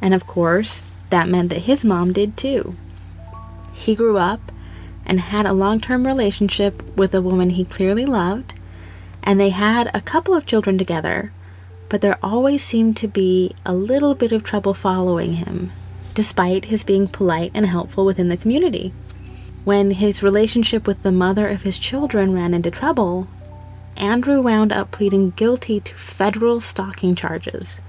And 0.00 0.14
of 0.14 0.26
course, 0.26 0.84
that 1.10 1.28
meant 1.28 1.50
that 1.50 1.62
his 1.62 1.84
mom 1.84 2.12
did 2.12 2.36
too. 2.36 2.76
He 3.72 3.94
grew 3.94 4.16
up 4.16 4.40
and 5.04 5.20
had 5.20 5.46
a 5.46 5.52
long 5.52 5.80
term 5.80 6.06
relationship 6.06 6.82
with 6.96 7.14
a 7.14 7.22
woman 7.22 7.50
he 7.50 7.64
clearly 7.64 8.04
loved, 8.04 8.54
and 9.22 9.38
they 9.38 9.50
had 9.50 9.90
a 9.94 10.00
couple 10.00 10.34
of 10.34 10.46
children 10.46 10.78
together, 10.78 11.32
but 11.88 12.00
there 12.00 12.18
always 12.22 12.62
seemed 12.62 12.96
to 12.96 13.08
be 13.08 13.54
a 13.64 13.74
little 13.74 14.14
bit 14.14 14.32
of 14.32 14.42
trouble 14.42 14.74
following 14.74 15.34
him, 15.34 15.72
despite 16.14 16.66
his 16.66 16.84
being 16.84 17.06
polite 17.06 17.52
and 17.54 17.66
helpful 17.66 18.04
within 18.04 18.28
the 18.28 18.36
community. 18.36 18.92
When 19.64 19.92
his 19.92 20.22
relationship 20.22 20.86
with 20.86 21.02
the 21.02 21.12
mother 21.12 21.48
of 21.48 21.62
his 21.62 21.78
children 21.78 22.32
ran 22.32 22.54
into 22.54 22.70
trouble, 22.70 23.28
Andrew 23.96 24.40
wound 24.42 24.72
up 24.72 24.90
pleading 24.90 25.30
guilty 25.30 25.80
to 25.80 25.94
federal 25.94 26.60
stalking 26.60 27.14
charges. 27.14 27.80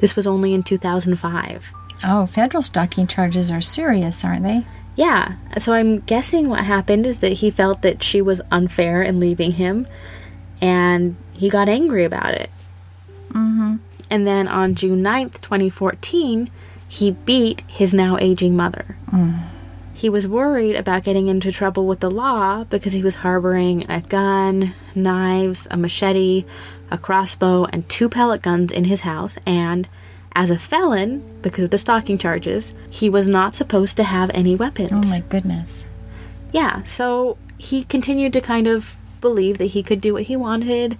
This 0.00 0.16
was 0.16 0.26
only 0.26 0.54
in 0.54 0.62
2005. 0.62 1.72
Oh, 2.04 2.26
federal 2.26 2.62
stalking 2.62 3.06
charges 3.06 3.50
are 3.50 3.60
serious, 3.60 4.24
aren't 4.24 4.44
they? 4.44 4.66
Yeah, 4.96 5.34
so 5.58 5.72
I'm 5.72 6.00
guessing 6.00 6.48
what 6.48 6.64
happened 6.64 7.06
is 7.06 7.18
that 7.20 7.34
he 7.34 7.50
felt 7.50 7.82
that 7.82 8.02
she 8.02 8.22
was 8.22 8.40
unfair 8.50 9.02
in 9.02 9.20
leaving 9.20 9.52
him, 9.52 9.86
and 10.60 11.16
he 11.34 11.50
got 11.50 11.68
angry 11.68 12.04
about 12.04 12.32
it. 12.32 12.50
Mm-hmm. 13.30 13.76
And 14.08 14.26
then 14.26 14.48
on 14.48 14.74
June 14.74 15.02
9th, 15.02 15.40
2014, 15.40 16.50
he 16.88 17.10
beat 17.10 17.62
his 17.66 17.92
now 17.92 18.16
aging 18.18 18.56
mother. 18.56 18.96
He 19.96 20.10
was 20.10 20.28
worried 20.28 20.76
about 20.76 21.04
getting 21.04 21.28
into 21.28 21.50
trouble 21.50 21.86
with 21.86 22.00
the 22.00 22.10
law 22.10 22.64
because 22.64 22.92
he 22.92 23.02
was 23.02 23.14
harboring 23.14 23.90
a 23.90 24.02
gun, 24.02 24.74
knives, 24.94 25.66
a 25.70 25.78
machete, 25.78 26.44
a 26.90 26.98
crossbow, 26.98 27.64
and 27.64 27.88
two 27.88 28.10
pellet 28.10 28.42
guns 28.42 28.70
in 28.70 28.84
his 28.84 29.00
house, 29.00 29.38
and 29.46 29.88
as 30.34 30.50
a 30.50 30.58
felon, 30.58 31.24
because 31.40 31.64
of 31.64 31.70
the 31.70 31.78
stalking 31.78 32.18
charges, 32.18 32.74
he 32.90 33.08
was 33.08 33.26
not 33.26 33.54
supposed 33.54 33.96
to 33.96 34.04
have 34.04 34.30
any 34.34 34.54
weapons. 34.54 34.90
Oh 34.92 35.08
my 35.08 35.20
goodness. 35.30 35.82
Yeah, 36.52 36.82
so 36.84 37.38
he 37.56 37.82
continued 37.84 38.34
to 38.34 38.42
kind 38.42 38.66
of 38.66 38.96
believe 39.22 39.56
that 39.56 39.64
he 39.64 39.82
could 39.82 40.02
do 40.02 40.12
what 40.12 40.24
he 40.24 40.36
wanted, 40.36 40.98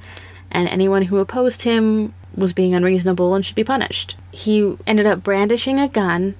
and 0.50 0.70
anyone 0.70 1.02
who 1.02 1.18
opposed 1.18 1.64
him 1.64 2.14
was 2.34 2.54
being 2.54 2.72
unreasonable 2.72 3.34
and 3.34 3.44
should 3.44 3.56
be 3.56 3.62
punished. 3.62 4.16
He 4.32 4.74
ended 4.86 5.04
up 5.04 5.22
brandishing 5.22 5.78
a 5.78 5.86
gun 5.86 6.34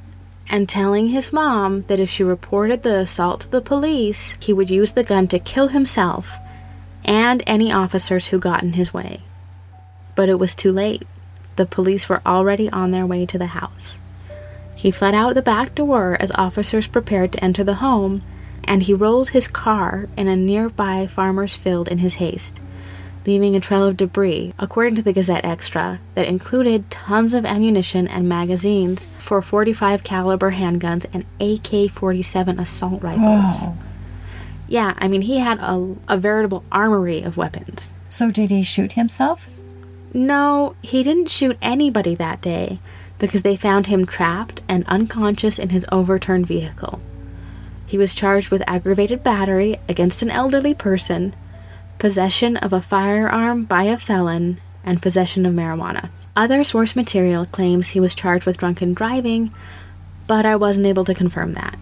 and 0.49 0.69
telling 0.69 1.09
his 1.09 1.33
mom 1.33 1.83
that 1.89 2.01
if 2.01 2.09
she 2.09 2.23
reported 2.23 2.83
the 2.83 3.01
assault 3.01 3.43
to 3.43 3.51
the 3.51 3.61
police, 3.61 4.35
he 4.41 4.53
would 4.53 4.71
use 4.71 4.93
the 4.93 5.05
gun 5.05 5.29
to 5.29 5.39
kill 5.39 5.69
himself 5.69 6.37
and 7.05 7.43
any 7.47 7.73
officers 7.73 8.29
who 8.29 8.39
got 8.39 8.63
in 8.63 8.75
his 8.75 8.93
way. 8.93 9.21
But 10.15 10.29
it 10.29 10.39
was 10.39 10.55
too 10.55 10.73
late. 10.73 11.07
The 11.57 11.67
police 11.67 12.09
were 12.09 12.23
already 12.27 12.69
on 12.71 12.91
their 12.91 13.07
way 13.07 13.27
to 13.27 13.39
the 13.39 13.47
house. 13.47 14.01
He 14.75 14.91
fled 14.91 15.15
out 15.15 15.35
the 15.35 15.43
back 15.43 15.75
door 15.75 16.17
as 16.21 16.31
officers 16.35 16.87
prepared 16.87 17.33
to 17.33 17.43
enter 17.43 17.65
the 17.65 17.77
home, 17.77 18.23
and 18.65 18.83
he 18.83 18.93
rolled 18.93 19.31
his 19.31 19.49
car 19.49 20.09
in 20.17 20.29
a 20.29 20.37
nearby 20.37 21.07
farmer's 21.07 21.57
field 21.57 21.89
in 21.89 21.99
his 21.99 22.17
haste, 22.17 22.61
leaving 23.27 23.57
a 23.57 23.61
trail 23.61 23.85
of 23.85 23.97
debris, 23.97 24.55
according 24.59 24.95
to 24.95 25.03
the 25.03 25.13
GazetteXtra, 25.13 25.99
that 26.15 26.27
included 26.27 26.91
tons 26.91 27.35
of 27.35 27.45
ammunition 27.45 28.07
and 28.07 28.29
magazines 28.29 29.05
for 29.19 29.43
45 29.43 30.05
caliber 30.05 30.53
handguns 30.53 31.07
and 31.13 31.25
AK-47 31.41 32.61
assault 32.61 33.03
rifles. 33.03 33.21
Oh. 33.63 33.77
Yeah, 34.69 34.95
I 34.99 35.09
mean 35.09 35.23
he 35.23 35.39
had 35.39 35.59
a, 35.59 35.97
a 36.09 36.17
veritable 36.17 36.65
armory 36.73 37.23
of 37.23 37.37
weapons. 37.37 37.91
So 38.09 38.31
did 38.31 38.51
he 38.51 38.63
shoot 38.63 38.93
himself? 38.93 39.49
No, 40.13 40.75
he 40.81 41.03
didn't 41.03 41.31
shoot 41.31 41.59
anybody 41.61 42.15
that 42.15 42.41
day 42.41 42.79
because 43.19 43.43
they 43.43 43.57
found 43.57 43.87
him 43.87 44.07
trapped 44.07 44.63
and 44.69 44.85
unconscious 44.87 45.59
in 45.59 45.71
his 45.71 45.87
overturned 45.91 46.47
vehicle. 46.47 47.01
He 47.87 47.99
was 47.99 48.15
charged 48.15 48.51
with 48.51 48.63
aggravated 48.67 49.23
battery 49.23 49.79
against 49.89 50.23
an 50.23 50.31
elderly 50.31 50.75
person, 50.75 51.35
possession 52.07 52.57
of 52.59 52.73
a 52.73 52.81
firearm 52.81 53.65
by 53.65 53.83
a 53.83 53.99
felon, 53.99 54.61
and 54.85 55.03
possession 55.03 55.45
of 55.45 55.53
marijuana. 55.53 56.09
Other 56.37 56.63
source 56.63 56.95
material 56.95 57.47
claims 57.47 57.89
he 57.89 57.99
was 57.99 58.15
charged 58.15 58.47
with 58.47 58.59
drunken 58.59 58.95
driving, 58.95 59.53
but 60.29 60.47
I 60.47 60.55
wasn't 60.55 60.87
able 60.87 61.05
to 61.05 61.15
confirm 61.15 61.55
that. 61.55 61.77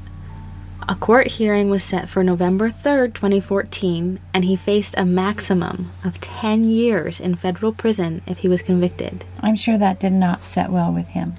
A 0.88 0.94
court 0.94 1.26
hearing 1.32 1.68
was 1.68 1.84
set 1.84 2.08
for 2.08 2.24
November 2.24 2.70
3rd, 2.70 3.12
2014, 3.12 4.18
and 4.32 4.46
he 4.46 4.56
faced 4.56 4.94
a 4.96 5.04
maximum 5.04 5.90
of 6.02 6.18
10 6.22 6.70
years 6.70 7.20
in 7.20 7.34
federal 7.34 7.72
prison 7.72 8.22
if 8.26 8.38
he 8.38 8.48
was 8.48 8.62
convicted. 8.62 9.26
I'm 9.40 9.56
sure 9.56 9.76
that 9.76 10.00
did 10.00 10.14
not 10.14 10.42
set 10.42 10.70
well 10.70 10.90
with 10.90 11.08
him. 11.08 11.34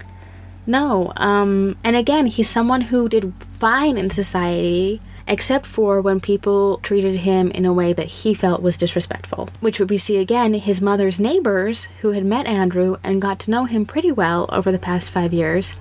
No, 0.68 1.12
um, 1.16 1.76
and 1.84 1.96
again, 1.96 2.28
he's 2.28 2.52
someone 2.52 2.82
who 2.82 3.10
did 3.10 3.34
fine 3.54 3.98
in 3.98 4.12
society, 4.12 5.02
except 5.28 5.66
for 5.66 6.02
when 6.02 6.20
people 6.20 6.80
treated 6.84 7.16
him 7.18 7.52
in 7.52 7.66
a 7.66 7.74
way 7.74 7.94
that 7.94 8.08
he 8.08 8.34
felt 8.34 8.62
was 8.62 8.78
disrespectful. 8.78 9.50
Which 9.60 9.80
we 9.80 9.98
see 9.98 10.18
again, 10.18 10.54
his 10.54 10.82
mother's 10.82 11.20
neighbors, 11.20 11.88
who 12.02 12.12
had 12.12 12.26
met 12.26 12.46
Andrew 12.46 12.98
and 13.04 13.22
got 13.22 13.40
to 13.40 13.52
know 13.52 13.66
him 13.66 13.86
pretty 13.86 14.12
well 14.12 14.48
over 14.50 14.72
the 14.72 14.80
past 14.80 15.10
five 15.12 15.34
years, 15.34 15.78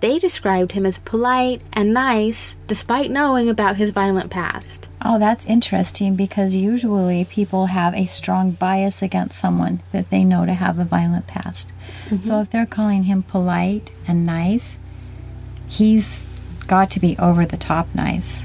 they 0.00 0.18
described 0.18 0.72
him 0.72 0.86
as 0.86 0.98
polite 0.98 1.60
and 1.72 1.92
nice 1.92 2.56
despite 2.66 3.10
knowing 3.10 3.48
about 3.48 3.76
his 3.76 3.90
violent 3.90 4.30
past. 4.30 4.88
Oh, 5.02 5.18
that's 5.18 5.46
interesting 5.46 6.16
because 6.16 6.54
usually 6.54 7.24
people 7.24 7.66
have 7.66 7.94
a 7.94 8.06
strong 8.06 8.52
bias 8.52 9.02
against 9.02 9.38
someone 9.38 9.80
that 9.92 10.10
they 10.10 10.24
know 10.24 10.44
to 10.44 10.54
have 10.54 10.78
a 10.78 10.84
violent 10.84 11.26
past. 11.26 11.72
Mm-hmm. 12.06 12.22
So 12.22 12.40
if 12.40 12.50
they're 12.50 12.66
calling 12.66 13.04
him 13.04 13.22
polite 13.22 13.92
and 14.06 14.26
nice, 14.26 14.78
he's 15.68 16.26
got 16.66 16.90
to 16.92 17.00
be 17.00 17.16
over 17.18 17.44
the 17.46 17.56
top 17.56 17.88
nice. 17.94 18.42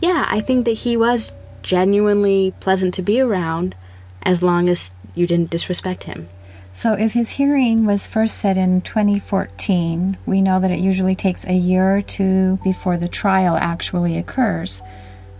Yeah, 0.00 0.26
I 0.28 0.40
think 0.40 0.64
that 0.64 0.78
he 0.78 0.96
was 0.96 1.32
genuinely 1.62 2.54
pleasant 2.60 2.94
to 2.94 3.02
be 3.02 3.20
around 3.20 3.74
as 4.22 4.42
long 4.42 4.68
as 4.68 4.92
you 5.14 5.26
didn't 5.26 5.50
disrespect 5.50 6.04
him. 6.04 6.28
So 6.72 6.94
if 6.94 7.12
his 7.12 7.30
hearing 7.30 7.84
was 7.84 8.06
first 8.06 8.38
set 8.38 8.56
in 8.56 8.80
2014, 8.82 10.16
we 10.24 10.40
know 10.40 10.60
that 10.60 10.70
it 10.70 10.78
usually 10.78 11.14
takes 11.16 11.44
a 11.44 11.52
year 11.54 11.96
or 11.96 12.00
two 12.02 12.58
before 12.62 12.96
the 12.96 13.08
trial 13.08 13.56
actually 13.56 14.16
occurs. 14.16 14.80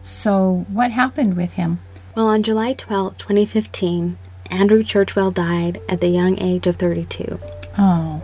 So 0.02 0.66
what 0.68 0.90
happened 0.90 1.36
with 1.36 1.52
him? 1.52 1.78
Well, 2.16 2.26
on 2.26 2.42
July 2.42 2.72
12, 2.72 3.16
2015, 3.16 4.18
Andrew 4.50 4.82
Churchwell 4.82 5.32
died 5.32 5.80
at 5.88 6.00
the 6.00 6.08
young 6.08 6.38
age 6.40 6.66
of 6.66 6.76
32. 6.76 7.38
Oh, 7.78 8.20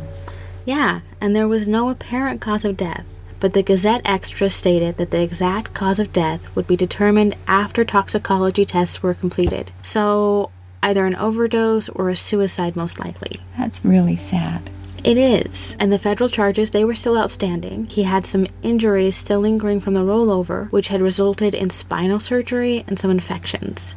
Yeah, 0.64 1.00
and 1.20 1.36
there 1.36 1.46
was 1.46 1.68
no 1.68 1.88
apparent 1.88 2.40
cause 2.40 2.64
of 2.64 2.76
death, 2.76 3.06
but 3.46 3.52
the 3.52 3.62
GazetteXtra 3.62 4.50
stated 4.50 4.96
that 4.96 5.12
the 5.12 5.22
exact 5.22 5.72
cause 5.72 6.00
of 6.00 6.12
death 6.12 6.52
would 6.56 6.66
be 6.66 6.74
determined 6.74 7.36
after 7.46 7.84
toxicology 7.84 8.64
tests 8.64 9.04
were 9.04 9.14
completed. 9.14 9.70
So, 9.84 10.50
either 10.82 11.06
an 11.06 11.14
overdose 11.14 11.88
or 11.90 12.10
a 12.10 12.16
suicide, 12.16 12.74
most 12.74 12.98
likely. 12.98 13.38
that's 13.56 13.84
really 13.84 14.16
sad. 14.16 14.68
It 15.04 15.16
is. 15.16 15.76
And 15.78 15.92
the 15.92 15.98
federal 16.00 16.28
charges, 16.28 16.72
they 16.72 16.84
were 16.84 16.96
still 16.96 17.16
outstanding. 17.16 17.86
He 17.86 18.02
had 18.02 18.26
some 18.26 18.48
injuries 18.64 19.14
still 19.14 19.38
lingering 19.38 19.78
from 19.78 19.94
the 19.94 20.00
rollover, 20.00 20.68
which 20.72 20.88
had 20.88 21.00
resulted 21.00 21.54
in 21.54 21.70
spinal 21.70 22.18
surgery 22.18 22.82
and 22.88 22.98
some 22.98 23.12
infections. 23.12 23.94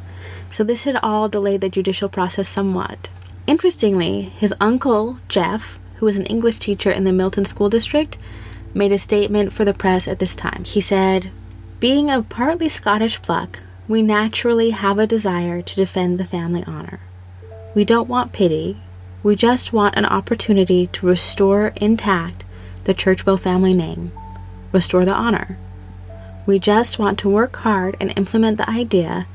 So 0.52 0.62
this 0.62 0.84
had 0.84 0.94
all 1.02 1.28
delayed 1.28 1.60
the 1.60 1.68
judicial 1.68 2.08
process 2.08 2.48
somewhat. 2.48 3.08
Interestingly, 3.48 4.22
his 4.22 4.54
uncle, 4.60 5.18
Jeff, 5.26 5.80
who 5.96 6.06
was 6.06 6.18
an 6.18 6.26
English 6.26 6.60
teacher 6.60 6.92
in 6.92 7.02
the 7.02 7.12
Milton 7.12 7.44
School 7.44 7.68
District, 7.68 8.16
made 8.74 8.92
a 8.92 8.98
statement 8.98 9.52
for 9.52 9.64
the 9.64 9.74
press 9.74 10.06
at 10.06 10.18
this 10.18 10.34
time. 10.34 10.64
He 10.64 10.80
said, 10.80 11.30
Being 11.80 12.10
of 12.10 12.28
partly 12.28 12.68
Scottish 12.68 13.20
pluck, 13.22 13.60
we 13.88 14.02
naturally 14.02 14.70
have 14.70 14.98
a 14.98 15.06
desire 15.06 15.62
to 15.62 15.76
defend 15.76 16.18
the 16.18 16.24
family 16.24 16.64
honor. 16.66 17.00
We 17.74 17.84
don't 17.84 18.08
want 18.08 18.32
pity, 18.32 18.76
we 19.22 19.36
just 19.36 19.72
want 19.72 19.96
an 19.96 20.06
opportunity 20.06 20.86
to 20.88 21.06
restore 21.06 21.72
intact 21.76 22.44
the 22.84 22.94
Churchwell 22.94 23.38
family 23.38 23.74
name, 23.74 24.12
restore 24.72 25.04
the 25.04 25.12
honor. 25.12 25.58
We 26.46 26.58
just 26.58 26.98
want 26.98 27.18
to 27.20 27.28
work 27.28 27.56
hard 27.56 27.96
and 28.00 28.16
implement 28.16 28.56
the 28.56 28.70
idea 28.70 29.26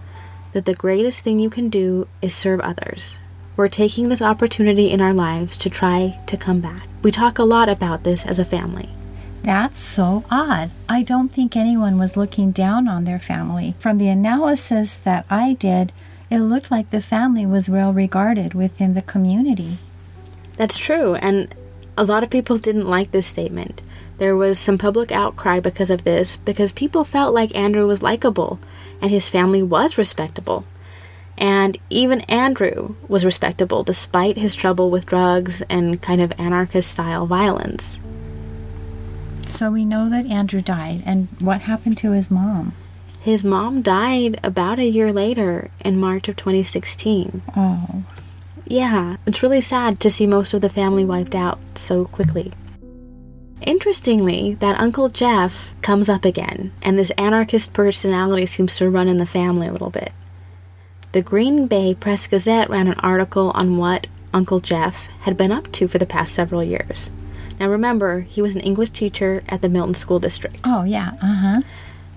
that 0.54 0.66
the 0.66 0.74
greatest 0.74 1.20
thing 1.22 1.40
you 1.40 1.50
can 1.50 1.70
do 1.70 2.08
is 2.22 2.34
serve 2.34 2.62
others. 2.62 3.20
We're 3.56 3.70
taking 3.70 4.10
this 4.10 4.22
opportunity 4.22 4.90
in 4.90 5.02
our 5.02 5.14
lives 5.14 5.58
to 5.60 5.70
try 5.70 6.20
to 6.28 6.36
come 6.36 6.62
back. 6.62 6.88
We 7.04 7.12
talk 7.12 7.38
a 7.38 7.44
lot 7.44 7.70
about 7.70 8.04
this 8.04 8.26
as 8.26 8.40
a 8.40 8.46
family. 8.46 8.90
That's 9.46 9.80
so 9.80 10.24
odd. 10.32 10.72
I 10.89 11.04
don't 11.04 11.30
think 11.30 11.56
anyone 11.56 12.00
was 12.00 12.18
looking 12.18 12.50
down 12.50 12.88
on 12.88 13.04
their 13.04 13.20
family. 13.20 13.76
From 13.78 14.00
the 14.00 14.10
analysis 14.10 14.98
that 14.98 15.24
I 15.30 15.54
did, 15.54 15.93
it 16.32 16.39
looked 16.39 16.72
like 16.72 16.89
the 16.89 17.00
family 17.00 17.46
was 17.46 17.70
well 17.70 17.93
regarded 17.93 18.56
within 18.56 18.96
the 18.96 19.04
community. 19.04 19.78
That's 20.58 20.80
true, 20.80 21.14
and 21.14 21.54
a 21.96 22.04
lot 22.04 22.24
of 22.24 22.32
people 22.32 22.58
didn't 22.58 22.89
like 22.89 23.12
this 23.12 23.28
statement. 23.28 23.84
There 24.18 24.36
was 24.36 24.58
some 24.58 24.80
public 24.80 25.12
outcry 25.12 25.60
because 25.60 25.91
of 25.91 26.04
this, 26.04 26.38
because 26.38 26.72
people 26.72 27.04
felt 27.04 27.36
like 27.36 27.56
Andrew 27.56 27.86
was 27.86 28.02
likable 28.02 28.58
and 29.00 29.12
his 29.12 29.30
family 29.30 29.62
was 29.62 29.96
respectable. 29.96 30.66
And 31.38 31.78
even 31.91 32.22
Andrew 32.22 32.96
was 33.08 33.24
respectable 33.24 33.84
despite 33.84 34.38
his 34.38 34.56
trouble 34.56 34.89
with 34.89 35.06
drugs 35.06 35.62
and 35.70 36.02
kind 36.02 36.22
of 36.22 36.34
anarchist 36.39 36.89
style 36.89 37.28
violence. 37.28 38.00
So 39.48 39.72
we 39.72 39.86
know 39.86 40.10
that 40.10 40.26
Andrew 40.26 40.62
died, 40.62 41.04
and 41.06 41.28
what 41.39 41.62
happened 41.62 41.98
to 42.00 42.12
his 42.12 42.30
mom? 42.30 42.74
His 43.22 43.43
mom 43.43 43.82
died 43.82 44.39
about 44.43 44.80
a 44.80 44.86
year 44.86 45.12
later 45.12 45.72
in 45.80 46.00
March 46.00 46.28
of 46.28 46.36
2016. 46.36 47.41
Oh, 47.56 48.04
Yeah, 48.68 49.18
it's 49.26 49.43
really 49.43 49.62
sad 49.62 50.00
to 50.00 50.10
see 50.10 50.26
most 50.28 50.54
of 50.54 50.62
the 50.62 50.70
family 50.70 51.06
wiped 51.06 51.36
out 51.36 51.60
so 51.76 52.06
quickly. 52.06 52.52
Interestingly, 53.62 54.56
that 54.56 54.80
Uncle 54.80 55.10
Jeff 55.10 55.74
comes 55.82 56.10
up 56.10 56.26
again, 56.26 56.72
and 56.82 57.00
this 57.00 57.12
anarchist 57.12 57.74
personality 57.74 58.46
seems 58.46 58.76
to 58.78 58.89
run 58.89 59.08
in 59.08 59.18
the 59.18 59.26
family 59.26 59.68
a 59.68 59.72
little 59.72 59.89
bit. 59.89 60.14
The 61.14 61.22
Green 61.22 61.68
Bay 61.68 61.96
Press 61.96 62.28
Gazette 62.28 62.70
ran 62.70 62.88
an 62.88 63.00
article 63.00 63.52
on 63.52 63.78
what 63.78 64.08
Uncle 64.34 64.60
Jeff 64.60 65.08
had 65.22 65.38
been 65.38 65.52
up 65.52 65.72
to 65.74 65.88
for 65.88 65.98
the 65.98 66.06
past 66.06 66.34
several 66.34 66.64
years. 66.64 67.10
Now 67.60 67.70
remember, 67.70 68.22
he 68.22 68.41
was 68.41 68.56
an 68.56 68.62
English 68.62 68.91
teacher 68.91 69.43
at 69.49 69.62
the 69.62 69.70
Milton 69.70 69.95
School 69.95 70.20
District. 70.20 70.56
oh 70.64 70.84
yeah, 70.84 71.12
uh 71.22 71.36
huh. 71.36 71.62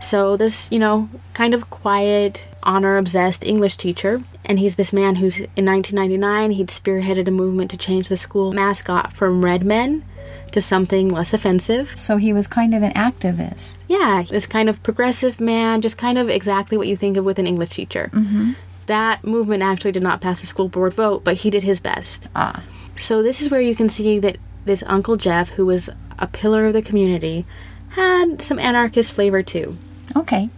So 0.00 0.36
this, 0.36 0.70
you 0.70 0.78
know, 0.78 1.08
kind 1.34 1.54
of 1.54 1.70
quiet, 1.70 2.46
honor-obsessed 2.62 3.44
English 3.44 3.76
teacher, 3.78 4.22
and 4.44 4.56
he's 4.56 4.76
this 4.76 4.92
man 4.92 5.16
who's 5.16 5.38
in 5.40 5.64
1999 5.66 6.52
he'd 6.52 6.68
spearheaded 6.68 7.26
a 7.26 7.32
movement 7.32 7.70
to 7.72 7.76
change 7.76 8.08
the 8.08 8.16
school 8.16 8.52
mascot 8.52 9.12
from 9.12 9.44
red 9.44 9.64
men 9.64 10.04
to 10.52 10.60
something 10.60 11.08
less 11.08 11.34
offensive. 11.34 11.92
So 11.96 12.16
he 12.16 12.32
was 12.32 12.46
kind 12.46 12.74
of 12.74 12.82
an 12.84 12.92
activist. 12.92 13.76
Yeah, 13.88 14.22
this 14.22 14.46
kind 14.46 14.68
of 14.68 14.82
progressive 14.84 15.40
man, 15.40 15.80
just 15.80 15.98
kind 15.98 16.16
of 16.16 16.28
exactly 16.28 16.78
what 16.78 16.86
you 16.86 16.96
think 16.96 17.16
of 17.16 17.24
with 17.24 17.38
an 17.40 17.46
English 17.46 17.70
teacher. 17.70 18.08
Mm-hmm. 18.12 18.52
That 18.86 19.24
movement 19.24 19.62
actually 19.62 19.92
did 19.92 20.02
not 20.02 20.20
pass 20.20 20.40
the 20.40 20.46
school 20.46 20.68
board 20.68 20.94
vote, 20.94 21.24
but 21.24 21.36
he 21.38 21.50
did 21.50 21.64
his 21.64 21.80
best. 21.80 22.28
Ah, 22.36 22.62
So 22.96 23.22
this 23.22 23.42
is 23.42 23.50
where 23.50 23.60
you 23.60 23.74
can 23.74 23.88
see 23.88 24.18
that 24.20 24.38
this 24.68 24.84
Uncle 24.86 25.16
Jeff, 25.16 25.50
who 25.50 25.66
was 25.66 25.90
a 26.18 26.26
pillar 26.28 26.66
of 26.66 26.72
the 26.72 26.82
community, 26.82 27.44
had 27.90 28.40
some 28.40 28.58
anarchist 28.58 29.12
flavor 29.12 29.42
too. 29.42 29.76
okay. 30.14 30.48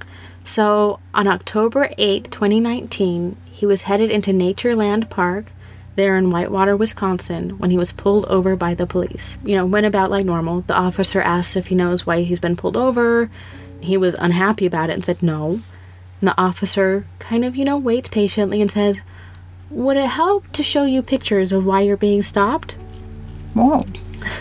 So 0.45 0.99
on 1.15 1.29
October 1.29 1.89
8th, 1.99 2.31
2019, 2.31 3.37
he 3.45 3.67
was 3.67 3.83
headed 3.83 4.11
into 4.11 4.33
Natureland 4.33 5.09
Park 5.11 5.53
there 5.97 6.17
in 6.17 6.31
Whitewater, 6.31 6.77
Wisconsin, 6.77 7.59
when 7.59 7.71
he 7.71 7.77
was 7.77 7.93
pulled 7.93 8.25
over 8.27 8.57
by 8.57 8.75
the 8.75 8.87
police. 8.87 9.39
You 9.45 9.57
know, 9.57 9.67
went 9.67 9.87
about 9.87 10.11
like 10.11 10.25
normal. 10.25 10.63
The 10.63 10.75
officer 10.75 11.21
asked 11.21 11.57
if 11.57 11.67
he 11.67 11.75
knows 11.75 12.07
why 12.07 12.23
he's 12.23 12.41
been 12.41 12.57
pulled 12.57 12.77
over. 12.77 13.31
He 13.81 13.97
was 13.97 14.15
unhappy 14.19 14.67
about 14.67 14.91
it 14.91 14.95
and 14.95 15.05
said 15.05 15.23
no. 15.23 15.61
And 16.21 16.29
the 16.29 16.41
officer 16.41 17.07
kind 17.19 17.45
of, 17.45 17.55
you 17.55 17.65
know, 17.65 17.79
waits 17.79 18.09
patiently 18.09 18.63
and 18.63 18.71
says, 18.71 19.01
Would 19.71 19.99
it 19.99 20.09
help 20.09 20.51
to 20.53 20.63
show 20.63 20.85
you 20.85 21.03
pictures 21.03 21.53
of 21.53 21.67
why 21.67 21.83
you're 21.83 21.97
being 21.97 22.23
stopped? 22.23 22.77
Whoa. 23.55 23.87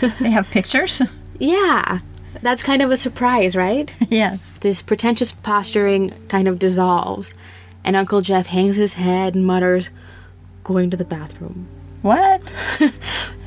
they 0.20 0.30
have 0.30 0.50
pictures? 0.50 1.02
Yeah. 1.38 2.00
That's 2.42 2.62
kind 2.62 2.82
of 2.82 2.90
a 2.90 2.96
surprise, 2.96 3.56
right? 3.56 3.92
yes. 4.08 4.40
This 4.60 4.82
pretentious 4.82 5.32
posturing 5.32 6.14
kind 6.28 6.48
of 6.48 6.58
dissolves, 6.58 7.34
and 7.84 7.96
Uncle 7.96 8.20
Jeff 8.20 8.46
hangs 8.46 8.76
his 8.76 8.94
head 8.94 9.34
and 9.34 9.46
mutters, 9.46 9.90
Going 10.62 10.90
to 10.90 10.96
the 10.96 11.04
bathroom. 11.04 11.66
What? 12.02 12.54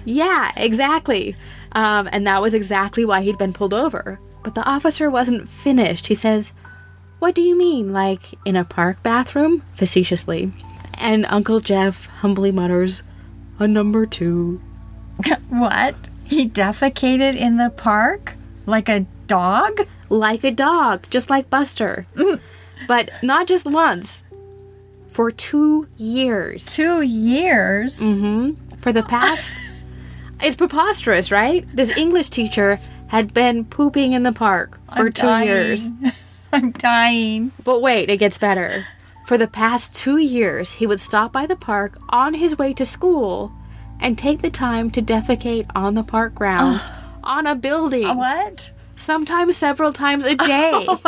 Yeah, 0.05 0.51
exactly. 0.55 1.35
Um, 1.71 2.09
and 2.11 2.27
that 2.27 2.41
was 2.41 2.53
exactly 2.53 3.05
why 3.05 3.21
he'd 3.21 3.37
been 3.37 3.53
pulled 3.53 3.73
over. 3.73 4.19
But 4.43 4.55
the 4.55 4.63
officer 4.63 5.09
wasn't 5.09 5.47
finished. 5.49 6.07
He 6.07 6.15
says, 6.15 6.53
What 7.19 7.35
do 7.35 7.41
you 7.41 7.57
mean? 7.57 7.93
Like 7.93 8.33
in 8.45 8.55
a 8.55 8.65
park 8.65 9.01
bathroom? 9.03 9.63
Facetiously. 9.75 10.51
And 10.95 11.25
Uncle 11.27 11.59
Jeff 11.59 12.07
humbly 12.07 12.51
mutters, 12.51 13.03
A 13.59 13.67
number 13.67 14.05
two. 14.05 14.61
what? 15.49 15.95
He 16.23 16.49
defecated 16.49 17.35
in 17.35 17.57
the 17.57 17.69
park? 17.69 18.35
Like 18.65 18.89
a 18.89 19.05
dog? 19.27 19.87
Like 20.09 20.43
a 20.43 20.51
dog, 20.51 21.05
just 21.09 21.29
like 21.29 21.49
Buster. 21.49 22.05
but 22.87 23.09
not 23.21 23.47
just 23.47 23.65
once. 23.65 24.23
For 25.09 25.31
two 25.31 25.87
years. 25.97 26.65
Two 26.65 27.01
years? 27.01 27.99
Mm-hmm. 27.99 28.77
For 28.77 28.91
the 28.91 29.03
past. 29.03 29.53
it's 30.41 30.55
preposterous, 30.55 31.31
right? 31.31 31.67
This 31.75 31.95
English 31.95 32.29
teacher 32.29 32.79
had 33.07 33.33
been 33.33 33.65
pooping 33.65 34.13
in 34.13 34.23
the 34.23 34.31
park 34.31 34.79
for 34.95 35.07
I'm 35.07 35.13
two 35.13 35.27
dying. 35.27 35.47
years. 35.47 35.87
I'm 36.53 36.71
dying. 36.71 37.51
But 37.63 37.81
wait, 37.81 38.09
it 38.09 38.17
gets 38.17 38.37
better. 38.37 38.85
For 39.27 39.37
the 39.37 39.47
past 39.47 39.95
two 39.95 40.17
years, 40.17 40.73
he 40.73 40.87
would 40.87 40.99
stop 40.99 41.31
by 41.31 41.45
the 41.45 41.55
park 41.55 41.97
on 42.09 42.33
his 42.33 42.57
way 42.57 42.73
to 42.73 42.85
school 42.85 43.51
and 43.99 44.17
take 44.17 44.41
the 44.41 44.49
time 44.49 44.91
to 44.91 45.01
defecate 45.01 45.69
on 45.75 45.93
the 45.93 46.03
park 46.03 46.35
grounds 46.35 46.81
on 47.23 47.47
a 47.47 47.55
building. 47.55 48.07
What? 48.07 48.71
Sometimes 48.95 49.57
several 49.57 49.93
times 49.93 50.25
a 50.25 50.35
day. 50.35 50.85
Oh 50.87 51.01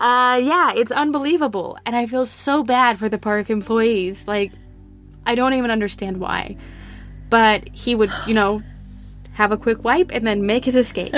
uh, 0.00 0.40
yeah, 0.42 0.72
it's 0.76 0.92
unbelievable. 0.92 1.78
And 1.86 1.96
I 1.96 2.06
feel 2.06 2.26
so 2.26 2.62
bad 2.62 2.98
for 2.98 3.08
the 3.08 3.18
park 3.18 3.50
employees. 3.50 4.26
Like, 4.28 4.52
I 5.24 5.34
don't 5.34 5.54
even 5.54 5.70
understand 5.70 6.18
why. 6.18 6.56
But 7.30 7.68
he 7.70 7.94
would, 7.94 8.10
you 8.26 8.34
know, 8.34 8.62
have 9.32 9.52
a 9.52 9.56
quick 9.56 9.82
wipe 9.84 10.10
and 10.12 10.26
then 10.26 10.46
make 10.46 10.64
his 10.64 10.76
escape. 10.76 11.14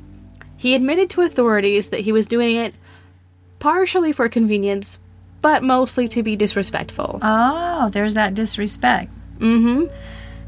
he 0.56 0.74
admitted 0.74 1.10
to 1.10 1.22
authorities 1.22 1.90
that 1.90 2.00
he 2.00 2.12
was 2.12 2.26
doing 2.26 2.56
it 2.56 2.74
partially 3.58 4.12
for 4.12 4.28
convenience, 4.28 4.98
but 5.40 5.62
mostly 5.62 6.08
to 6.08 6.22
be 6.22 6.36
disrespectful. 6.36 7.18
Oh, 7.22 7.90
there's 7.90 8.14
that 8.14 8.34
disrespect. 8.34 9.12
Mm-hmm. 9.38 9.94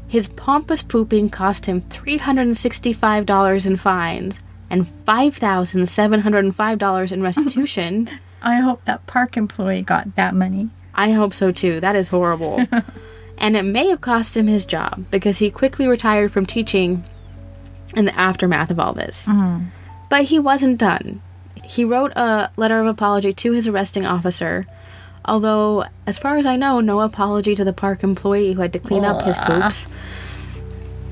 His 0.07 0.27
pompous 0.27 0.81
pooping 0.81 1.29
cost 1.29 1.67
him 1.67 1.81
$365 1.81 3.65
in 3.65 3.77
fines 3.77 4.39
and 4.69 4.87
$5,705 5.05 7.11
in 7.11 7.21
restitution. 7.21 8.09
I 8.41 8.55
hope 8.55 8.85
that 8.85 9.05
park 9.05 9.37
employee 9.37 9.81
got 9.81 10.15
that 10.15 10.33
money. 10.33 10.69
I 10.93 11.11
hope 11.11 11.33
so 11.33 11.51
too. 11.51 11.79
That 11.79 11.95
is 11.95 12.07
horrible. 12.07 12.65
and 13.37 13.55
it 13.55 13.63
may 13.63 13.89
have 13.89 14.01
cost 14.01 14.35
him 14.35 14.47
his 14.47 14.65
job 14.65 15.05
because 15.11 15.37
he 15.37 15.51
quickly 15.51 15.87
retired 15.87 16.31
from 16.31 16.45
teaching 16.45 17.03
in 17.95 18.05
the 18.05 18.17
aftermath 18.17 18.71
of 18.71 18.79
all 18.79 18.93
this. 18.93 19.25
But 20.09 20.23
he 20.23 20.39
wasn't 20.39 20.79
done. 20.79 21.21
He 21.63 21.85
wrote 21.85 22.11
a 22.15 22.49
letter 22.57 22.79
of 22.79 22.87
apology 22.87 23.33
to 23.33 23.51
his 23.51 23.67
arresting 23.67 24.05
officer, 24.05 24.65
although, 25.29 25.85
as 26.07 26.17
far 26.17 26.37
as 26.37 26.45
I 26.45 26.55
know, 26.57 26.79
no 26.81 26.99
apology 27.01 27.55
to 27.55 27.63
the 27.63 27.73
park 27.73 28.03
employee 28.03 28.53
who 28.53 28.61
had 28.61 28.73
to 28.73 28.79
clean 28.79 29.05
up 29.05 29.23
his 29.23 29.37
poops. 29.37 29.87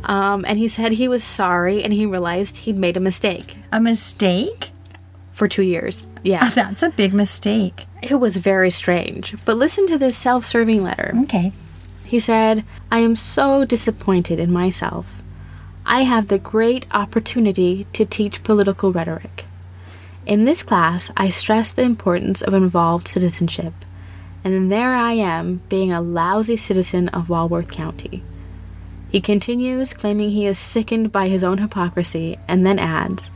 Um, 0.04 0.46
and 0.48 0.58
he 0.58 0.68
said 0.68 0.92
he 0.94 1.08
was 1.08 1.24
sorry 1.24 1.84
and 1.84 1.92
he 1.94 2.06
realized 2.06 2.58
he'd 2.58 2.78
made 2.78 2.96
a 2.98 3.00
mistake 3.02 3.58
A 3.74 3.82
mistake? 3.82 4.72
for 5.34 5.48
two 5.48 5.64
years. 5.64 6.08
Yeah, 6.24 6.50
That's 6.50 6.82
a 6.82 6.90
big 6.90 7.14
mistake. 7.14 7.86
it 8.02 8.16
was 8.16 8.38
very 8.38 8.70
strange. 8.72 9.36
But 9.46 9.58
listen 9.58 9.86
to 9.88 9.98
this 9.98 10.18
self 10.18 10.46
serving 10.46 10.82
letter. 10.84 11.14
Okay. 11.24 11.52
He 12.06 12.20
said, 12.20 12.64
I 12.92 13.00
am 13.00 13.16
so 13.16 13.66
disappointed 13.66 14.40
in 14.40 14.52
myself. 14.52 15.06
I 15.86 16.04
have 16.04 16.28
the 16.30 16.40
great 16.40 16.86
opportunity 16.92 17.86
to 17.94 18.06
teach 18.06 18.44
political 18.44 18.92
rhetoric. 18.94 19.46
In 20.26 20.46
this 20.46 20.64
class, 20.64 21.12
I 21.18 21.30
stress 21.30 21.72
the 21.72 21.84
importance 21.84 22.42
of 22.42 22.54
involved 22.54 23.08
citizenship, 23.10 23.74
and 24.48 24.56
then 24.56 24.70
there 24.70 24.94
I 24.94 25.12
am 25.12 25.60
being 25.68 25.92
a 25.92 26.00
lousy 26.00 26.56
citizen 26.56 27.10
of 27.10 27.28
Walworth 27.28 27.70
County. 27.70 28.24
He 29.12 29.20
continues, 29.20 29.94
claiming 29.94 30.30
he 30.30 30.46
is 30.46 30.58
sickened 30.58 31.12
by 31.12 31.28
his 31.28 31.44
own 31.44 31.58
hypocrisy, 31.58 32.40
and 32.48 32.66
then 32.66 32.80
adds, 32.80 33.30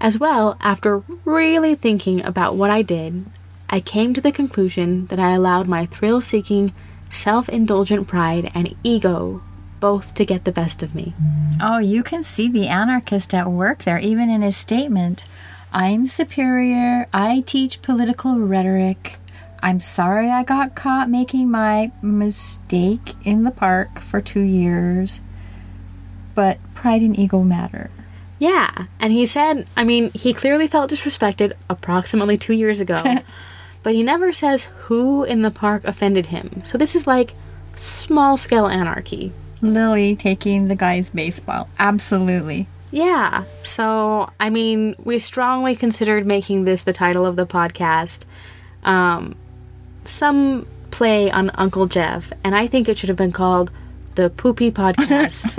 As 0.00 0.20
well, 0.20 0.56
after 0.60 1.02
really 1.24 1.74
thinking 1.74 2.24
about 2.24 2.54
what 2.54 2.70
I 2.70 2.82
did, 2.82 3.26
I 3.68 3.80
came 3.80 4.14
to 4.14 4.20
the 4.20 4.30
conclusion 4.30 5.06
that 5.06 5.18
I 5.18 5.32
allowed 5.32 5.66
my 5.66 5.84
thrill 5.84 6.20
seeking, 6.20 6.72
self 7.10 7.48
indulgent 7.48 8.06
pride 8.06 8.52
and 8.54 8.76
ego 8.84 9.42
both 9.80 10.14
to 10.14 10.24
get 10.24 10.44
the 10.44 10.52
best 10.52 10.80
of 10.80 10.94
me. 10.94 11.12
Oh, 11.60 11.78
you 11.78 12.04
can 12.04 12.22
see 12.22 12.48
the 12.48 12.68
anarchist 12.68 13.34
at 13.34 13.50
work 13.50 13.82
there, 13.82 13.98
even 13.98 14.30
in 14.30 14.42
his 14.42 14.56
statement. 14.56 15.24
I'm 15.72 16.06
superior. 16.06 17.08
I 17.12 17.42
teach 17.44 17.82
political 17.82 18.38
rhetoric. 18.38 19.18
I'm 19.66 19.80
sorry 19.80 20.30
I 20.30 20.44
got 20.44 20.76
caught 20.76 21.10
making 21.10 21.50
my 21.50 21.90
mistake 22.00 23.14
in 23.24 23.42
the 23.42 23.50
park 23.50 23.98
for 23.98 24.20
two 24.20 24.42
years. 24.42 25.20
But 26.36 26.60
pride 26.72 27.02
and 27.02 27.18
ego 27.18 27.42
matter. 27.42 27.90
Yeah, 28.38 28.84
and 29.00 29.12
he 29.12 29.26
said, 29.26 29.66
I 29.76 29.82
mean, 29.82 30.12
he 30.14 30.32
clearly 30.34 30.68
felt 30.68 30.92
disrespected 30.92 31.52
approximately 31.68 32.38
two 32.38 32.52
years 32.52 32.78
ago, 32.78 33.02
but 33.82 33.92
he 33.92 34.04
never 34.04 34.32
says 34.32 34.68
who 34.82 35.24
in 35.24 35.42
the 35.42 35.50
park 35.50 35.82
offended 35.84 36.26
him. 36.26 36.62
So 36.64 36.78
this 36.78 36.94
is 36.94 37.08
like 37.08 37.34
small 37.74 38.36
scale 38.36 38.68
anarchy. 38.68 39.32
Lily 39.62 40.14
taking 40.14 40.68
the 40.68 40.76
guy's 40.76 41.10
baseball. 41.10 41.68
Absolutely. 41.76 42.68
Yeah, 42.92 43.42
so 43.64 44.30
I 44.38 44.48
mean, 44.48 44.94
we 45.02 45.18
strongly 45.18 45.74
considered 45.74 46.24
making 46.24 46.62
this 46.62 46.84
the 46.84 46.92
title 46.92 47.26
of 47.26 47.34
the 47.34 47.48
podcast. 47.48 48.20
Um, 48.84 49.34
some 50.06 50.66
play 50.90 51.30
on 51.30 51.50
Uncle 51.54 51.86
Jeff, 51.86 52.32
and 52.44 52.54
I 52.54 52.66
think 52.66 52.88
it 52.88 52.98
should 52.98 53.08
have 53.08 53.18
been 53.18 53.32
called 53.32 53.70
the 54.14 54.30
Poopy 54.30 54.70
Podcast. 54.70 55.52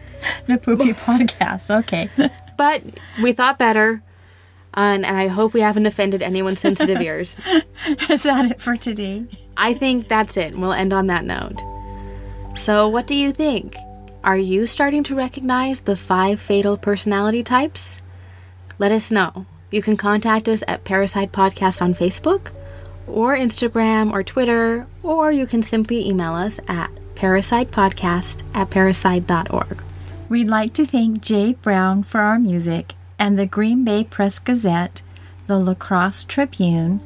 The 0.46 0.58
Poopy 0.58 0.92
Podcast. 0.94 1.70
Okay. 1.80 2.10
but 2.56 2.82
we 3.22 3.32
thought 3.32 3.58
better, 3.58 4.02
and, 4.74 5.04
and 5.06 5.16
I 5.16 5.28
hope 5.28 5.54
we 5.54 5.60
haven't 5.60 5.86
offended 5.86 6.22
anyone's 6.22 6.60
sensitive 6.60 7.00
ears. 7.00 7.36
Is 8.08 8.24
that 8.24 8.50
it 8.50 8.60
for 8.60 8.76
today? 8.76 9.26
I 9.56 9.74
think 9.74 10.08
that's 10.08 10.36
it. 10.36 10.56
We'll 10.56 10.72
end 10.72 10.92
on 10.92 11.06
that 11.06 11.24
note. 11.24 11.60
So, 12.56 12.88
what 12.88 13.06
do 13.06 13.14
you 13.14 13.32
think? 13.32 13.76
Are 14.24 14.36
you 14.36 14.66
starting 14.66 15.04
to 15.04 15.14
recognize 15.14 15.82
the 15.82 15.96
five 15.96 16.40
fatal 16.40 16.76
personality 16.76 17.42
types? 17.42 18.02
Let 18.78 18.92
us 18.92 19.10
know. 19.10 19.46
You 19.70 19.82
can 19.82 19.96
contact 19.96 20.48
us 20.48 20.64
at 20.66 20.84
Parricide 20.84 21.30
Podcast 21.30 21.80
on 21.80 21.94
Facebook, 21.94 22.50
or 23.06 23.36
Instagram, 23.36 24.12
or 24.12 24.22
Twitter, 24.22 24.86
or 25.02 25.32
you 25.32 25.46
can 25.46 25.62
simply 25.62 26.06
email 26.08 26.34
us 26.34 26.58
at 26.68 26.90
parricidepodcast 27.14 28.42
at 28.54 28.70
parricide.org. 28.70 29.82
We'd 30.28 30.48
like 30.48 30.72
to 30.74 30.86
thank 30.86 31.20
Jay 31.20 31.54
Brown 31.54 32.02
for 32.04 32.20
our 32.20 32.38
music 32.38 32.94
and 33.18 33.38
the 33.38 33.46
Green 33.46 33.84
Bay 33.84 34.04
Press 34.04 34.38
Gazette, 34.38 35.02
the 35.46 35.58
La 35.58 35.74
Crosse 35.74 36.24
Tribune, 36.24 37.00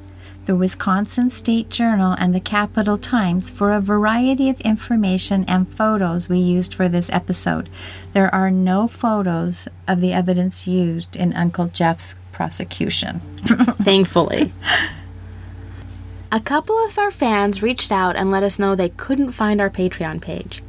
the 0.47 0.55
Wisconsin 0.55 1.31
State 1.31 1.71
Journal, 1.71 2.15
and 2.19 2.35
the 2.35 2.41
Capital 2.41 2.99
Times 2.99 3.51
for 3.51 3.73
a 3.73 3.81
variety 3.81 4.51
of 4.51 4.61
information 4.61 5.45
and 5.49 5.69
photos 5.75 6.29
we 6.29 6.39
used 6.39 6.75
for 6.75 6.89
this 6.89 7.11
episode. 7.11 7.69
There 8.13 8.33
are 8.35 8.51
no 8.51 8.87
photos 8.87 9.67
of 9.89 10.01
the 10.01 10.13
evidence 10.13 10.67
used 10.67 11.17
in 11.17 11.33
Uncle 11.33 11.69
Jeff's 11.69 12.15
prosecution. 12.31 13.21
thankfully. 13.83 14.53
A 16.35 16.41
couple 16.41 16.77
of 16.85 16.99
our 16.99 17.13
fans 17.13 17.63
reached 17.63 17.93
out 17.93 18.17
and 18.17 18.29
let 18.29 18.43
us 18.43 18.59
know 18.59 18.75
they 18.75 18.89
couldn't 18.89 19.31
find 19.31 19.61
our 19.61 19.71
Patreon 19.71 20.21
page. 20.21 20.65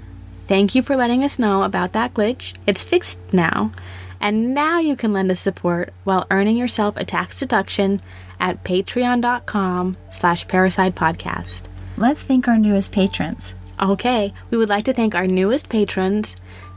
Thank 0.48 0.76
you 0.76 0.84
for 0.84 0.96
letting 0.96 1.24
us 1.24 1.40
know 1.40 1.64
about 1.64 1.94
that 1.94 2.14
glitch. 2.14 2.56
It's 2.68 2.84
fixed 2.84 3.20
now, 3.34 3.72
and 4.22 4.54
now 4.54 4.78
you 4.78 4.96
can 4.96 5.12
lend 5.12 5.32
us 5.32 5.40
support 5.40 5.92
while 6.04 6.28
earning 6.30 6.56
yourself 6.56 6.96
a 6.98 7.04
tax 7.04 7.40
deduction 7.40 8.00
at 8.40 8.64
patreon.com 8.64 9.98
slash 10.12 10.46
parricide 10.46 10.92
podcast. 10.94 11.64
Let's 11.98 12.22
thank 12.22 12.48
our 12.48 12.60
newest 12.60 12.92
patrons. 12.92 13.56
Okay, 13.82 14.36
we 14.52 14.60
would 14.60 14.70
like 14.70 14.86
to 14.86 14.94
thank 14.94 15.16
our 15.16 15.26
newest 15.26 15.68
patrons, 15.68 16.36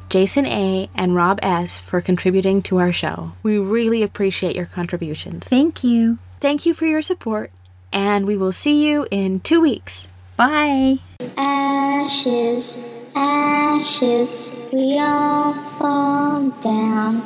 Jason 0.09 0.47
A. 0.47 0.89
and 0.95 1.15
Rob 1.15 1.41
S., 1.43 1.83
for 1.83 2.01
contributing 2.01 2.63
to 2.63 2.79
our 2.79 2.93
show. 2.93 3.33
We 3.43 3.59
really 3.59 4.03
appreciate 4.03 4.57
your 4.57 4.65
contributions. 4.65 5.45
Thank 5.45 5.85
you. 5.85 6.17
Thank 6.41 6.65
you 6.65 6.73
for 6.73 6.87
your 6.87 7.03
support, 7.03 7.51
and 7.93 8.27
we 8.27 8.37
will 8.37 8.53
see 8.53 8.87
you 8.87 9.07
in 9.11 9.41
two 9.41 9.61
weeks. 9.61 10.09
Bye. 10.37 10.99
Ashes, 11.37 12.77
ashes, 13.15 14.31
we 14.73 14.99
all 14.99 15.55
fall 15.79 16.51
down. 16.61 17.23